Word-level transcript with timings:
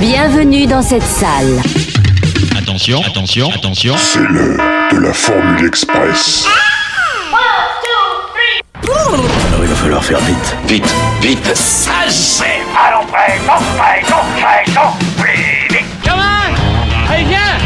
Bienvenue 0.00 0.66
dans 0.66 0.82
cette 0.82 1.02
salle. 1.02 1.62
Attention, 2.58 3.00
attention, 3.02 3.48
attention. 3.50 3.96
C'est 3.96 4.20
l'heure 4.20 4.58
de 4.92 4.98
la 4.98 5.12
Formule 5.14 5.66
Express. 5.66 6.46
Alors 8.84 9.62
il 9.62 9.68
va 9.68 9.74
falloir 9.74 10.04
faire 10.04 10.18
vite. 10.20 10.56
Vite, 10.66 10.94
vite. 11.22 11.56
Ça 11.56 11.92
c'est 12.08 12.44
Allons 12.76 13.06
prêt, 13.06 13.40
non 13.46 13.54
prêt. 15.18 15.44
Vite. 15.70 15.86
Gamin 16.04 16.54
Allez, 17.10 17.24
viens 17.24 17.58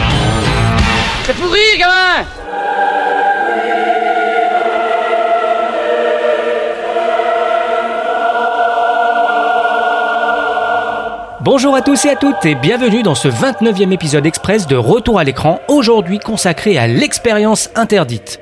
C'est 1.25 1.35
pourri, 1.37 1.59
gamin 1.79 2.25
Bonjour 11.43 11.75
à 11.75 11.81
tous 11.81 12.05
et 12.05 12.11
à 12.11 12.17
toutes 12.17 12.45
et 12.45 12.55
bienvenue 12.55 13.03
dans 13.03 13.15
ce 13.15 13.29
29e 13.29 13.93
épisode 13.93 14.27
express 14.27 14.67
de 14.67 14.77
Retour 14.77 15.19
à 15.19 15.25
l'écran, 15.25 15.59
aujourd'hui 15.69 16.19
consacré 16.19 16.77
à 16.77 16.87
l'expérience 16.87 17.71
interdite. 17.75 18.41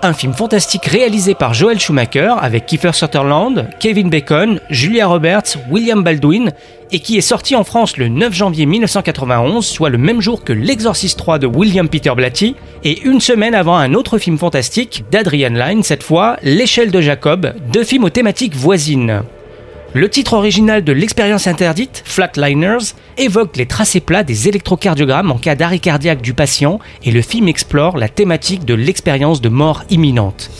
Un 0.00 0.14
film 0.14 0.32
fantastique 0.32 0.86
réalisé 0.86 1.34
par 1.34 1.52
Joel 1.52 1.78
Schumacher 1.78 2.36
avec 2.40 2.64
Kiefer 2.64 2.94
Sutherland, 2.94 3.68
Kevin 3.80 4.08
Bacon, 4.08 4.60
Julia 4.70 5.06
Roberts, 5.08 5.58
William 5.70 6.02
Baldwin 6.02 6.52
et 6.90 7.00
qui 7.00 7.18
est 7.18 7.20
sorti 7.20 7.54
en 7.54 7.64
France 7.64 7.98
le 7.98 8.08
9 8.08 8.32
janvier 8.32 8.64
1991, 8.64 9.66
soit 9.66 9.90
le 9.90 9.98
même 9.98 10.22
jour 10.22 10.42
que 10.42 10.54
L'Exorciste 10.54 11.18
3 11.18 11.38
de 11.38 11.46
William 11.46 11.86
Peter 11.86 12.14
Blatty 12.16 12.56
et 12.82 13.02
une 13.02 13.20
semaine 13.20 13.54
avant 13.54 13.76
un 13.76 13.92
autre 13.92 14.16
film 14.16 14.38
fantastique 14.38 15.04
d'Adrian 15.10 15.50
Lyne, 15.50 15.82
cette 15.82 16.02
fois 16.02 16.38
L'échelle 16.42 16.92
de 16.92 17.02
Jacob, 17.02 17.52
deux 17.70 17.84
films 17.84 18.04
aux 18.04 18.10
thématiques 18.10 18.56
voisines. 18.56 19.22
Le 19.98 20.08
titre 20.08 20.34
original 20.34 20.84
de 20.84 20.92
l'expérience 20.92 21.48
interdite, 21.48 22.04
Flatliners, 22.04 22.94
évoque 23.16 23.56
les 23.56 23.66
tracés 23.66 23.98
plats 23.98 24.22
des 24.22 24.46
électrocardiogrammes 24.46 25.32
en 25.32 25.38
cas 25.38 25.56
d'arrêt 25.56 25.80
cardiaque 25.80 26.22
du 26.22 26.34
patient 26.34 26.78
et 27.02 27.10
le 27.10 27.20
film 27.20 27.48
explore 27.48 27.98
la 27.98 28.08
thématique 28.08 28.64
de 28.64 28.74
l'expérience 28.74 29.40
de 29.40 29.48
mort 29.48 29.82
imminente. 29.90 30.52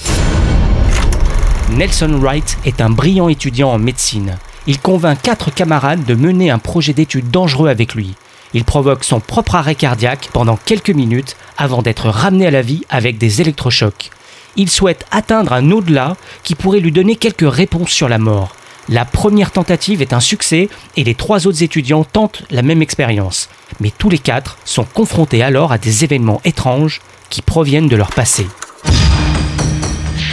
Nelson 1.70 2.18
Wright 2.20 2.58
est 2.64 2.80
un 2.80 2.90
brillant 2.90 3.28
étudiant 3.28 3.70
en 3.70 3.78
médecine. 3.78 4.38
Il 4.66 4.80
convainc 4.80 5.22
quatre 5.22 5.54
camarades 5.54 6.04
de 6.04 6.16
mener 6.16 6.50
un 6.50 6.58
projet 6.58 6.92
d'étude 6.92 7.30
dangereux 7.30 7.68
avec 7.68 7.94
lui. 7.94 8.16
Il 8.54 8.64
provoque 8.64 9.04
son 9.04 9.20
propre 9.20 9.54
arrêt 9.54 9.76
cardiaque 9.76 10.30
pendant 10.32 10.56
quelques 10.56 10.90
minutes 10.90 11.36
avant 11.56 11.82
d'être 11.82 12.08
ramené 12.08 12.48
à 12.48 12.50
la 12.50 12.62
vie 12.62 12.82
avec 12.90 13.18
des 13.18 13.40
électrochocs. 13.40 14.10
Il 14.56 14.68
souhaite 14.68 15.06
atteindre 15.12 15.52
un 15.52 15.70
au-delà 15.70 16.16
qui 16.42 16.56
pourrait 16.56 16.80
lui 16.80 16.90
donner 16.90 17.14
quelques 17.14 17.48
réponses 17.48 17.90
sur 17.90 18.08
la 18.08 18.18
mort. 18.18 18.56
La 18.90 19.04
première 19.04 19.50
tentative 19.50 20.00
est 20.00 20.14
un 20.14 20.20
succès 20.20 20.70
et 20.96 21.04
les 21.04 21.14
trois 21.14 21.46
autres 21.46 21.62
étudiants 21.62 22.04
tentent 22.04 22.42
la 22.50 22.62
même 22.62 22.80
expérience. 22.80 23.50
Mais 23.80 23.92
tous 23.96 24.08
les 24.08 24.18
quatre 24.18 24.56
sont 24.64 24.84
confrontés 24.84 25.42
alors 25.42 25.72
à 25.72 25.78
des 25.78 26.04
événements 26.04 26.40
étranges 26.46 27.02
qui 27.28 27.42
proviennent 27.42 27.88
de 27.88 27.96
leur 27.96 28.10
passé. 28.10 28.46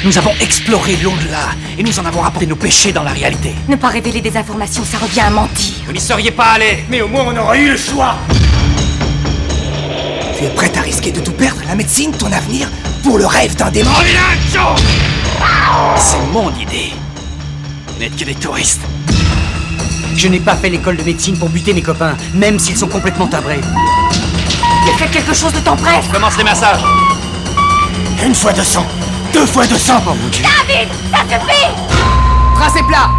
Nous 0.06 0.18
avons 0.18 0.32
exploré 0.40 0.96
l'au-delà 1.04 1.50
et 1.78 1.84
nous 1.84 2.00
en 2.00 2.06
avons 2.06 2.22
rapporté 2.22 2.46
nos 2.46 2.56
péchés 2.56 2.94
dans 2.94 3.04
la 3.04 3.12
réalité. 3.12 3.52
Ne 3.68 3.76
pas 3.76 3.90
révéler 3.90 4.22
des 4.22 4.38
informations, 4.38 4.86
ça 4.86 5.00
revient 5.00 5.22
à 5.22 5.30
mentir. 5.32 5.74
Vous 5.86 5.92
n'y 5.92 6.00
seriez 6.00 6.32
pas 6.32 6.52
allé, 6.54 6.86
mais 6.90 7.02
au 7.02 7.10
moins 7.10 7.26
on 7.28 7.38
aurait 7.38 7.60
eu 7.60 7.72
le 7.72 7.78
choix. 7.78 8.16
Tu 10.38 10.46
es 10.46 10.50
prête 10.50 10.78
à 10.78 10.82
risquer 10.82 11.12
de 11.12 11.20
tout 11.20 11.34
perdre, 11.34 11.62
la 11.68 11.76
médecine, 11.76 12.12
ton 12.12 12.32
avenir, 12.32 12.70
pour 13.04 13.18
le 13.18 13.26
rêve 13.26 13.56
d'un 13.58 13.72
démon 13.72 13.90
C'est 15.98 16.32
mon 16.32 16.54
idée. 16.56 16.94
Vous 17.96 18.02
n'êtes 18.02 18.18
que 18.18 18.26
des 18.26 18.36
touristes. 18.36 18.82
Je 20.18 20.28
n'ai 20.28 20.42
pas 20.42 20.56
fait 20.56 20.70
l'école 20.70 20.98
de 20.98 21.04
médecine 21.04 21.38
pour 21.40 21.48
buter 21.48 21.74
mes 21.74 21.82
copains, 21.82 22.18
même 22.34 22.60
s'ils 22.60 22.76
sont 22.76 22.90
complètement 22.90 23.26
timbrés. 23.26 23.62
Mais 24.86 24.92
faites 24.98 25.12
quelque 25.12 25.34
chose 25.34 25.54
de 25.54 25.60
temps 25.60 25.78
presse 25.78 26.06
Commence 26.12 26.38
les 26.38 26.44
massages. 26.44 26.84
Une 28.26 28.36
fois 28.36 28.52
200, 28.52 28.86
deux 29.34 29.46
fois 29.46 29.66
200 29.66 30.02
pour 30.02 30.14
vous. 30.14 30.30
David, 30.30 30.90
ça 31.10 31.20
suffit 31.20 31.68
Tracé 32.56 32.82
plat 32.84 33.10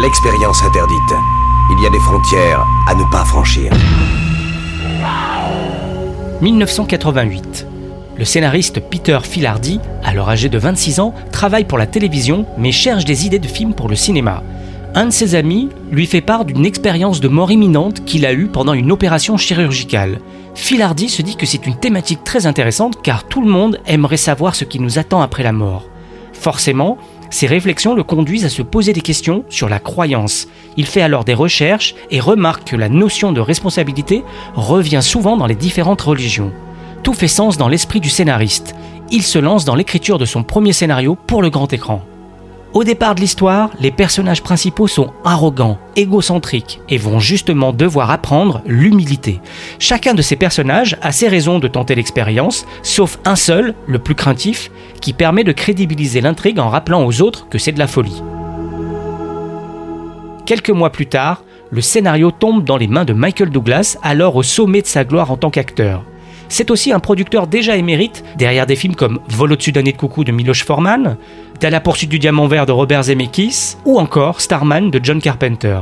L'expérience 0.00 0.62
interdite. 0.62 1.14
Il 1.72 1.82
y 1.82 1.86
a 1.86 1.90
des 1.90 2.00
frontières 2.00 2.64
à 2.86 2.94
ne 2.94 3.04
pas 3.10 3.24
franchir. 3.24 3.72
1988. 6.40 7.71
Le 8.22 8.26
scénariste 8.26 8.78
Peter 8.78 9.18
Filardi, 9.24 9.80
alors 10.04 10.30
âgé 10.30 10.48
de 10.48 10.56
26 10.56 11.00
ans, 11.00 11.12
travaille 11.32 11.64
pour 11.64 11.76
la 11.76 11.88
télévision 11.88 12.46
mais 12.56 12.70
cherche 12.70 13.04
des 13.04 13.26
idées 13.26 13.40
de 13.40 13.48
films 13.48 13.74
pour 13.74 13.88
le 13.88 13.96
cinéma. 13.96 14.44
Un 14.94 15.06
de 15.06 15.10
ses 15.10 15.34
amis 15.34 15.70
lui 15.90 16.06
fait 16.06 16.20
part 16.20 16.44
d'une 16.44 16.64
expérience 16.64 17.20
de 17.20 17.26
mort 17.26 17.50
imminente 17.50 18.04
qu'il 18.04 18.24
a 18.24 18.32
eue 18.32 18.46
pendant 18.46 18.74
une 18.74 18.92
opération 18.92 19.36
chirurgicale. 19.36 20.20
Filardi 20.54 21.08
se 21.08 21.20
dit 21.20 21.34
que 21.34 21.46
c'est 21.46 21.66
une 21.66 21.74
thématique 21.74 22.22
très 22.22 22.46
intéressante 22.46 23.02
car 23.02 23.24
tout 23.24 23.42
le 23.42 23.50
monde 23.50 23.80
aimerait 23.88 24.16
savoir 24.16 24.54
ce 24.54 24.64
qui 24.64 24.78
nous 24.78 25.00
attend 25.00 25.20
après 25.20 25.42
la 25.42 25.50
mort. 25.50 25.82
Forcément, 26.32 26.98
ces 27.30 27.48
réflexions 27.48 27.96
le 27.96 28.04
conduisent 28.04 28.44
à 28.44 28.50
se 28.50 28.62
poser 28.62 28.92
des 28.92 29.00
questions 29.00 29.44
sur 29.48 29.68
la 29.68 29.80
croyance. 29.80 30.46
Il 30.76 30.86
fait 30.86 31.02
alors 31.02 31.24
des 31.24 31.34
recherches 31.34 31.96
et 32.12 32.20
remarque 32.20 32.70
que 32.70 32.76
la 32.76 32.88
notion 32.88 33.32
de 33.32 33.40
responsabilité 33.40 34.22
revient 34.54 35.02
souvent 35.02 35.36
dans 35.36 35.46
les 35.46 35.56
différentes 35.56 36.02
religions. 36.02 36.52
Tout 37.02 37.14
fait 37.14 37.28
sens 37.28 37.56
dans 37.56 37.68
l'esprit 37.68 38.00
du 38.00 38.08
scénariste. 38.08 38.74
Il 39.10 39.22
se 39.22 39.38
lance 39.38 39.64
dans 39.64 39.74
l'écriture 39.74 40.18
de 40.18 40.24
son 40.24 40.44
premier 40.44 40.72
scénario 40.72 41.16
pour 41.26 41.42
le 41.42 41.50
grand 41.50 41.72
écran. 41.72 42.02
Au 42.74 42.84
départ 42.84 43.14
de 43.14 43.20
l'histoire, 43.20 43.70
les 43.80 43.90
personnages 43.90 44.42
principaux 44.42 44.86
sont 44.86 45.12
arrogants, 45.24 45.78
égocentriques 45.94 46.80
et 46.88 46.96
vont 46.96 47.18
justement 47.18 47.72
devoir 47.72 48.10
apprendre 48.10 48.62
l'humilité. 48.64 49.40
Chacun 49.78 50.14
de 50.14 50.22
ces 50.22 50.36
personnages 50.36 50.96
a 51.02 51.12
ses 51.12 51.28
raisons 51.28 51.58
de 51.58 51.68
tenter 51.68 51.94
l'expérience, 51.94 52.64
sauf 52.82 53.18
un 53.26 53.36
seul, 53.36 53.74
le 53.86 53.98
plus 53.98 54.14
craintif, 54.14 54.70
qui 55.02 55.12
permet 55.12 55.44
de 55.44 55.52
crédibiliser 55.52 56.22
l'intrigue 56.22 56.60
en 56.60 56.70
rappelant 56.70 57.04
aux 57.04 57.20
autres 57.20 57.46
que 57.50 57.58
c'est 57.58 57.72
de 57.72 57.78
la 57.78 57.88
folie. 57.88 58.22
Quelques 60.46 60.70
mois 60.70 60.90
plus 60.90 61.06
tard, 61.06 61.44
le 61.70 61.82
scénario 61.82 62.30
tombe 62.30 62.64
dans 62.64 62.78
les 62.78 62.88
mains 62.88 63.04
de 63.04 63.12
Michael 63.12 63.50
Douglas, 63.50 63.98
alors 64.02 64.36
au 64.36 64.42
sommet 64.42 64.82
de 64.82 64.86
sa 64.86 65.04
gloire 65.04 65.30
en 65.30 65.36
tant 65.36 65.50
qu'acteur. 65.50 66.04
C'est 66.52 66.70
aussi 66.70 66.92
un 66.92 67.00
producteur 67.00 67.46
déjà 67.46 67.78
émérite, 67.78 68.22
derrière 68.36 68.66
des 68.66 68.76
films 68.76 68.94
comme 68.94 69.20
Vol 69.26 69.52
au-dessus 69.52 69.72
d'un 69.72 69.82
de 69.82 69.90
coucou 69.92 70.22
de 70.22 70.32
Miloš 70.32 70.64
Forman, 70.64 71.16
À 71.62 71.70
la 71.70 71.80
poursuite 71.80 72.10
du 72.10 72.18
diamant 72.18 72.46
vert 72.46 72.66
de 72.66 72.72
Robert 72.72 73.04
Zemeckis, 73.04 73.78
ou 73.86 73.98
encore 73.98 74.42
Starman 74.42 74.90
de 74.90 75.00
John 75.02 75.18
Carpenter. 75.18 75.78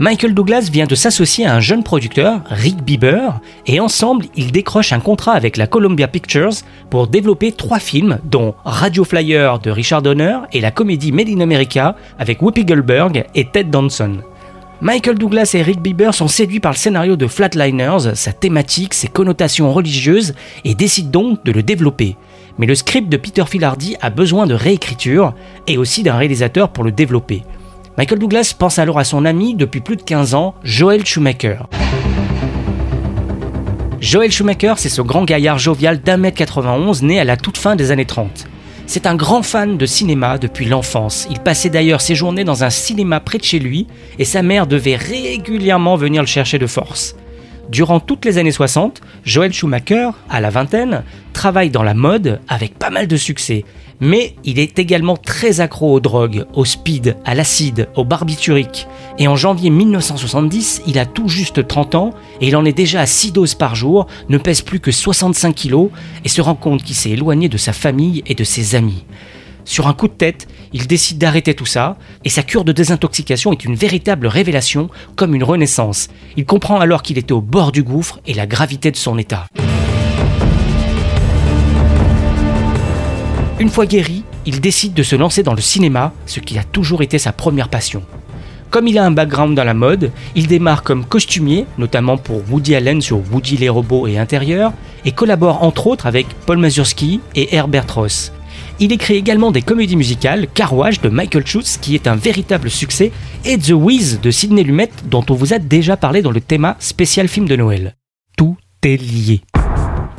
Michael 0.00 0.34
Douglas 0.34 0.68
vient 0.72 0.86
de 0.86 0.96
s'associer 0.96 1.46
à 1.46 1.54
un 1.54 1.60
jeune 1.60 1.84
producteur, 1.84 2.40
Rick 2.46 2.82
Bieber, 2.82 3.38
et 3.68 3.78
ensemble, 3.78 4.26
ils 4.34 4.50
décrochent 4.50 4.92
un 4.92 4.98
contrat 4.98 5.34
avec 5.34 5.56
la 5.56 5.68
Columbia 5.68 6.08
Pictures 6.08 6.64
pour 6.90 7.06
développer 7.06 7.52
trois 7.52 7.78
films, 7.78 8.18
dont 8.24 8.56
Radio 8.64 9.04
Flyer 9.04 9.60
de 9.60 9.70
Richard 9.70 10.02
Donner 10.02 10.38
et 10.52 10.60
la 10.60 10.72
comédie 10.72 11.12
Made 11.12 11.28
in 11.28 11.38
America 11.38 11.94
avec 12.18 12.42
Whoopi 12.42 12.64
Goldberg 12.64 13.26
et 13.36 13.44
Ted 13.44 13.70
Danson. 13.70 14.22
Michael 14.84 15.16
Douglas 15.16 15.52
et 15.54 15.62
Rick 15.62 15.80
Bieber 15.80 16.12
sont 16.12 16.28
séduits 16.28 16.60
par 16.60 16.72
le 16.72 16.76
scénario 16.76 17.16
de 17.16 17.26
Flatliners, 17.26 18.14
sa 18.16 18.34
thématique, 18.34 18.92
ses 18.92 19.08
connotations 19.08 19.72
religieuses, 19.72 20.34
et 20.62 20.74
décident 20.74 21.08
donc 21.08 21.42
de 21.42 21.52
le 21.52 21.62
développer. 21.62 22.18
Mais 22.58 22.66
le 22.66 22.74
script 22.74 23.08
de 23.08 23.16
Peter 23.16 23.44
Filardi 23.48 23.96
a 24.02 24.10
besoin 24.10 24.46
de 24.46 24.52
réécriture 24.52 25.32
et 25.66 25.78
aussi 25.78 26.02
d'un 26.02 26.18
réalisateur 26.18 26.68
pour 26.68 26.84
le 26.84 26.92
développer. 26.92 27.44
Michael 27.96 28.18
Douglas 28.18 28.54
pense 28.58 28.78
alors 28.78 28.98
à 28.98 29.04
son 29.04 29.24
ami 29.24 29.54
depuis 29.54 29.80
plus 29.80 29.96
de 29.96 30.02
15 30.02 30.34
ans, 30.34 30.54
Joel 30.64 31.06
Schumacher. 31.06 31.60
Joel 34.00 34.32
Schumacher, 34.32 34.74
c'est 34.76 34.90
ce 34.90 35.00
grand 35.00 35.24
gaillard 35.24 35.58
jovial 35.58 36.02
d'un 36.02 36.18
mètre 36.18 36.36
91 36.36 37.02
né 37.02 37.18
à 37.18 37.24
la 37.24 37.38
toute 37.38 37.56
fin 37.56 37.74
des 37.74 37.90
années 37.90 38.04
30. 38.04 38.48
C'est 38.86 39.06
un 39.06 39.16
grand 39.16 39.42
fan 39.42 39.78
de 39.78 39.86
cinéma 39.86 40.38
depuis 40.38 40.66
l'enfance. 40.66 41.26
Il 41.30 41.40
passait 41.40 41.70
d'ailleurs 41.70 42.00
ses 42.00 42.14
journées 42.14 42.44
dans 42.44 42.64
un 42.64 42.70
cinéma 42.70 43.18
près 43.18 43.38
de 43.38 43.44
chez 43.44 43.58
lui 43.58 43.86
et 44.18 44.24
sa 44.24 44.42
mère 44.42 44.66
devait 44.66 44.96
régulièrement 44.96 45.96
venir 45.96 46.22
le 46.22 46.28
chercher 46.28 46.58
de 46.58 46.66
force. 46.66 47.16
Durant 47.70 48.00
toutes 48.00 48.24
les 48.24 48.38
années 48.38 48.52
60, 48.52 49.00
Joel 49.24 49.52
Schumacher, 49.52 50.10
à 50.28 50.40
la 50.40 50.50
vingtaine, 50.50 51.02
travaille 51.32 51.70
dans 51.70 51.82
la 51.82 51.94
mode 51.94 52.40
avec 52.48 52.78
pas 52.78 52.90
mal 52.90 53.06
de 53.06 53.16
succès. 53.16 53.64
Mais 54.00 54.34
il 54.44 54.58
est 54.58 54.78
également 54.78 55.16
très 55.16 55.60
accro 55.60 55.92
aux 55.92 56.00
drogues, 56.00 56.44
au 56.52 56.64
speed, 56.64 57.16
à 57.24 57.34
l'acide, 57.34 57.88
au 57.96 58.04
barbiturique. 58.04 58.86
Et 59.18 59.28
en 59.28 59.36
janvier 59.36 59.70
1970, 59.70 60.82
il 60.86 60.98
a 60.98 61.06
tout 61.06 61.28
juste 61.28 61.66
30 61.66 61.94
ans 61.94 62.10
et 62.40 62.48
il 62.48 62.56
en 62.56 62.64
est 62.64 62.72
déjà 62.72 63.00
à 63.00 63.06
6 63.06 63.32
doses 63.32 63.54
par 63.54 63.74
jour, 63.74 64.06
ne 64.28 64.38
pèse 64.38 64.62
plus 64.62 64.80
que 64.80 64.90
65 64.90 65.54
kilos 65.54 65.90
et 66.24 66.28
se 66.28 66.42
rend 66.42 66.56
compte 66.56 66.82
qu'il 66.82 66.96
s'est 66.96 67.10
éloigné 67.10 67.48
de 67.48 67.56
sa 67.56 67.72
famille 67.72 68.22
et 68.26 68.34
de 68.34 68.44
ses 68.44 68.74
amis. 68.74 69.04
Sur 69.64 69.86
un 69.86 69.94
coup 69.94 70.08
de 70.08 70.12
tête, 70.12 70.46
il 70.74 70.88
décide 70.88 71.18
d'arrêter 71.18 71.54
tout 71.54 71.66
ça, 71.66 71.96
et 72.24 72.28
sa 72.28 72.42
cure 72.42 72.64
de 72.64 72.72
désintoxication 72.72 73.52
est 73.52 73.64
une 73.64 73.76
véritable 73.76 74.26
révélation, 74.26 74.90
comme 75.14 75.34
une 75.34 75.44
renaissance. 75.44 76.08
Il 76.36 76.44
comprend 76.44 76.80
alors 76.80 77.02
qu'il 77.02 77.16
était 77.16 77.32
au 77.32 77.40
bord 77.40 77.70
du 77.70 77.84
gouffre 77.84 78.18
et 78.26 78.34
la 78.34 78.46
gravité 78.46 78.90
de 78.90 78.96
son 78.96 79.16
état. 79.16 79.46
Une 83.60 83.70
fois 83.70 83.86
guéri, 83.86 84.24
il 84.46 84.60
décide 84.60 84.94
de 84.94 85.04
se 85.04 85.14
lancer 85.14 85.44
dans 85.44 85.54
le 85.54 85.60
cinéma, 85.60 86.12
ce 86.26 86.40
qui 86.40 86.58
a 86.58 86.64
toujours 86.64 87.02
été 87.02 87.20
sa 87.20 87.30
première 87.32 87.68
passion. 87.68 88.02
Comme 88.70 88.88
il 88.88 88.98
a 88.98 89.04
un 89.04 89.12
background 89.12 89.56
dans 89.56 89.62
la 89.62 89.74
mode, 89.74 90.10
il 90.34 90.48
démarre 90.48 90.82
comme 90.82 91.04
costumier, 91.04 91.66
notamment 91.78 92.16
pour 92.16 92.42
Woody 92.50 92.74
Allen 92.74 93.00
sur 93.00 93.20
Woody 93.32 93.58
les 93.58 93.68
robots 93.68 94.08
et 94.08 94.18
intérieurs, 94.18 94.72
et 95.04 95.12
collabore 95.12 95.62
entre 95.62 95.86
autres 95.86 96.06
avec 96.06 96.26
Paul 96.46 96.58
Mazursky 96.58 97.20
et 97.36 97.54
Herbert 97.54 97.86
Ross. 97.94 98.32
Il 98.80 98.92
écrit 98.92 99.14
également 99.14 99.52
des 99.52 99.62
comédies 99.62 99.96
musicales, 99.96 100.48
Carwash 100.52 101.00
de 101.00 101.08
Michael 101.08 101.46
Schutz 101.46 101.78
qui 101.80 101.94
est 101.94 102.08
un 102.08 102.16
véritable 102.16 102.70
succès, 102.70 103.12
et 103.44 103.56
The 103.56 103.70
Wiz 103.70 104.20
de 104.20 104.30
Sidney 104.30 104.64
Lumet 104.64 104.90
dont 105.04 105.24
on 105.30 105.34
vous 105.34 105.54
a 105.54 105.58
déjà 105.58 105.96
parlé 105.96 106.22
dans 106.22 106.32
le 106.32 106.40
thème 106.40 106.74
spécial 106.78 107.28
film 107.28 107.46
de 107.46 107.56
Noël. 107.56 107.94
Tout 108.36 108.56
est 108.82 109.00
lié. 109.00 109.42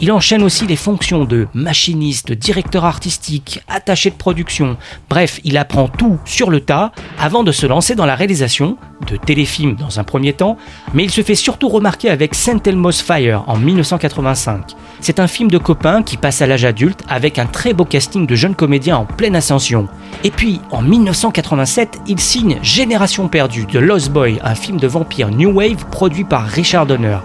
Il 0.01 0.11
enchaîne 0.11 0.43
aussi 0.43 0.67
les 0.67 0.75
fonctions 0.75 1.23
de 1.23 1.47
machiniste, 1.53 2.33
directeur 2.33 2.83
artistique, 2.83 3.61
attaché 3.69 4.09
de 4.09 4.15
production. 4.15 4.75
Bref, 5.09 5.39
il 5.45 5.57
apprend 5.57 5.87
tout 5.87 6.19
sur 6.25 6.49
le 6.49 6.59
tas 6.59 6.91
avant 7.17 7.43
de 7.43 7.53
se 7.53 7.65
lancer 7.65 7.95
dans 7.95 8.05
la 8.05 8.15
réalisation 8.15 8.77
de 9.07 9.15
téléfilms 9.15 9.75
dans 9.75 9.99
un 9.99 10.03
premier 10.03 10.33
temps, 10.33 10.57
mais 10.93 11.03
il 11.05 11.11
se 11.11 11.21
fait 11.21 11.35
surtout 11.35 11.69
remarquer 11.69 12.09
avec 12.09 12.35
Saint 12.35 12.61
Elmo's 12.65 13.01
Fire 13.01 13.43
en 13.47 13.57
1985. 13.57 14.75
C'est 14.99 15.19
un 15.19 15.27
film 15.27 15.49
de 15.49 15.57
copains 15.57 16.03
qui 16.03 16.17
passe 16.17 16.41
à 16.41 16.47
l'âge 16.47 16.65
adulte 16.65 17.01
avec 17.07 17.39
un 17.39 17.45
très 17.45 17.73
beau 17.73 17.85
casting 17.85 18.27
de 18.27 18.35
jeunes 18.35 18.55
comédiens 18.55 18.97
en 18.97 19.05
pleine 19.05 19.35
ascension. 19.35 19.87
Et 20.23 20.31
puis, 20.31 20.59
en 20.71 20.81
1987, 20.81 21.99
il 22.07 22.19
signe 22.19 22.57
Génération 22.61 23.27
perdue 23.29 23.65
de 23.65 23.79
Lost 23.79 24.11
Boy, 24.11 24.39
un 24.43 24.55
film 24.55 24.77
de 24.77 24.87
vampire 24.87 25.29
New 25.29 25.51
Wave 25.51 25.85
produit 25.89 26.25
par 26.25 26.45
Richard 26.45 26.85
Donner. 26.85 27.19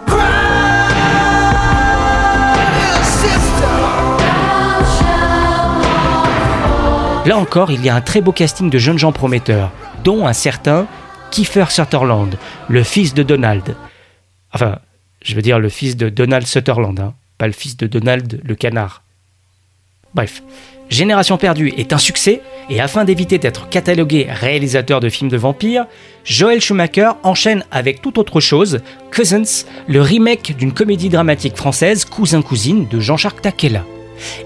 Là 7.30 7.38
encore, 7.38 7.70
il 7.70 7.84
y 7.84 7.88
a 7.88 7.94
un 7.94 8.00
très 8.00 8.22
beau 8.22 8.32
casting 8.32 8.70
de 8.70 8.78
jeunes 8.78 8.98
gens 8.98 9.12
prometteurs, 9.12 9.70
dont 10.02 10.26
un 10.26 10.32
certain 10.32 10.88
Kiefer 11.30 11.66
Sutherland, 11.68 12.36
le 12.68 12.82
fils 12.82 13.14
de 13.14 13.22
Donald. 13.22 13.76
Enfin, 14.52 14.80
je 15.22 15.36
veux 15.36 15.40
dire 15.40 15.60
le 15.60 15.68
fils 15.68 15.96
de 15.96 16.08
Donald 16.08 16.44
Sutherland, 16.44 16.98
hein, 16.98 17.14
pas 17.38 17.46
le 17.46 17.52
fils 17.52 17.76
de 17.76 17.86
Donald 17.86 18.40
le 18.42 18.54
canard. 18.56 19.04
Bref, 20.12 20.42
Génération 20.88 21.38
perdue 21.38 21.72
est 21.76 21.92
un 21.92 21.98
succès, 21.98 22.42
et 22.68 22.80
afin 22.80 23.04
d'éviter 23.04 23.38
d'être 23.38 23.68
catalogué 23.68 24.26
réalisateur 24.28 24.98
de 24.98 25.08
films 25.08 25.30
de 25.30 25.36
vampires, 25.36 25.86
Joel 26.24 26.60
Schumacher 26.60 27.12
enchaîne 27.22 27.62
avec 27.70 28.02
toute 28.02 28.18
autre 28.18 28.40
chose, 28.40 28.80
Cousins, 29.14 29.64
le 29.86 30.02
remake 30.02 30.56
d'une 30.56 30.72
comédie 30.72 31.10
dramatique 31.10 31.56
française 31.56 32.04
Cousin-Cousine 32.06 32.88
de 32.88 32.98
Jean-Jacques 32.98 33.40
Taquella. 33.40 33.84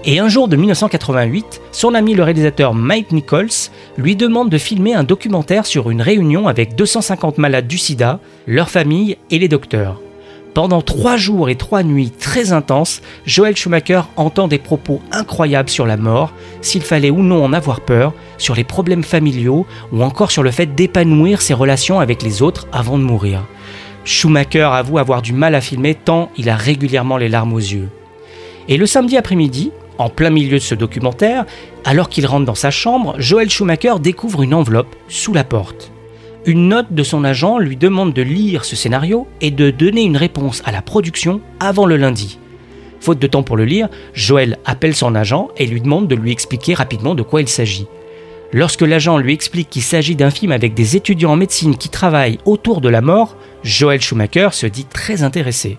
Et 0.03 0.19
un 0.19 0.29
jour 0.29 0.47
de 0.47 0.55
1988, 0.55 1.61
son 1.71 1.93
ami 1.93 2.13
le 2.13 2.23
réalisateur 2.23 2.73
Mike 2.73 3.11
Nichols 3.11 3.69
lui 3.97 4.15
demande 4.15 4.49
de 4.49 4.57
filmer 4.57 4.93
un 4.93 5.03
documentaire 5.03 5.65
sur 5.65 5.89
une 5.89 6.01
réunion 6.01 6.47
avec 6.47 6.75
250 6.75 7.37
malades 7.37 7.67
du 7.67 7.77
sida, 7.77 8.19
leurs 8.47 8.69
familles 8.69 9.17
et 9.31 9.39
les 9.39 9.47
docteurs. 9.47 9.99
Pendant 10.55 10.81
trois 10.81 11.17
jours 11.17 11.49
et 11.49 11.55
trois 11.55 11.83
nuits 11.83 12.11
très 12.11 12.53
intenses, 12.53 13.01
Joel 13.25 13.57
Schumacher 13.57 14.03
entend 14.15 14.47
des 14.47 14.57
propos 14.57 15.01
incroyables 15.11 15.69
sur 15.69 15.85
la 15.85 15.97
mort, 15.97 16.31
s'il 16.61 16.81
fallait 16.81 17.09
ou 17.09 17.21
non 17.21 17.43
en 17.43 17.51
avoir 17.51 17.81
peur, 17.81 18.13
sur 18.37 18.55
les 18.55 18.63
problèmes 18.63 19.03
familiaux 19.03 19.65
ou 19.91 20.01
encore 20.01 20.31
sur 20.31 20.43
le 20.43 20.51
fait 20.51 20.73
d'épanouir 20.73 21.41
ses 21.41 21.53
relations 21.53 21.99
avec 21.99 22.23
les 22.23 22.41
autres 22.41 22.67
avant 22.71 22.97
de 22.97 23.03
mourir. 23.03 23.43
Schumacher 24.05 24.69
avoue 24.71 24.97
avoir 24.97 25.21
du 25.21 25.33
mal 25.33 25.55
à 25.55 25.61
filmer 25.61 25.93
tant 25.93 26.31
il 26.37 26.49
a 26.49 26.55
régulièrement 26.55 27.17
les 27.17 27.27
larmes 27.27 27.51
aux 27.51 27.59
yeux. 27.59 27.89
Et 28.67 28.77
le 28.77 28.85
samedi 28.85 29.17
après-midi, 29.17 29.71
en 29.97 30.09
plein 30.09 30.29
milieu 30.29 30.57
de 30.57 30.63
ce 30.63 30.75
documentaire, 30.75 31.45
alors 31.83 32.09
qu'il 32.09 32.25
rentre 32.25 32.45
dans 32.45 32.55
sa 32.55 32.71
chambre, 32.71 33.15
Joel 33.17 33.49
Schumacher 33.49 33.93
découvre 34.01 34.43
une 34.43 34.53
enveloppe 34.53 34.95
sous 35.07 35.33
la 35.33 35.43
porte. 35.43 35.91
Une 36.45 36.67
note 36.67 36.91
de 36.91 37.03
son 37.03 37.23
agent 37.23 37.57
lui 37.57 37.75
demande 37.75 38.13
de 38.13 38.21
lire 38.21 38.65
ce 38.65 38.75
scénario 38.75 39.27
et 39.41 39.51
de 39.51 39.71
donner 39.71 40.03
une 40.03 40.17
réponse 40.17 40.61
à 40.65 40.71
la 40.71 40.81
production 40.81 41.41
avant 41.59 41.85
le 41.85 41.97
lundi. 41.97 42.37
Faute 42.99 43.19
de 43.19 43.27
temps 43.27 43.43
pour 43.43 43.57
le 43.57 43.65
lire, 43.65 43.89
Joel 44.13 44.57
appelle 44.65 44.95
son 44.95 45.15
agent 45.15 45.49
et 45.57 45.67
lui 45.67 45.81
demande 45.81 46.07
de 46.07 46.15
lui 46.15 46.31
expliquer 46.31 46.73
rapidement 46.73 47.15
de 47.15 47.23
quoi 47.23 47.41
il 47.41 47.47
s'agit. 47.47 47.87
Lorsque 48.51 48.81
l'agent 48.81 49.17
lui 49.17 49.33
explique 49.33 49.69
qu'il 49.69 49.81
s'agit 49.81 50.15
d'un 50.15 50.29
film 50.29 50.51
avec 50.51 50.73
des 50.73 50.95
étudiants 50.95 51.31
en 51.31 51.35
médecine 51.35 51.77
qui 51.77 51.89
travaillent 51.89 52.39
autour 52.45 52.79
de 52.79 52.89
la 52.89 53.01
mort, 53.01 53.35
Joel 53.63 54.01
Schumacher 54.01 54.49
se 54.51 54.65
dit 54.67 54.85
très 54.85 55.23
intéressé. 55.23 55.77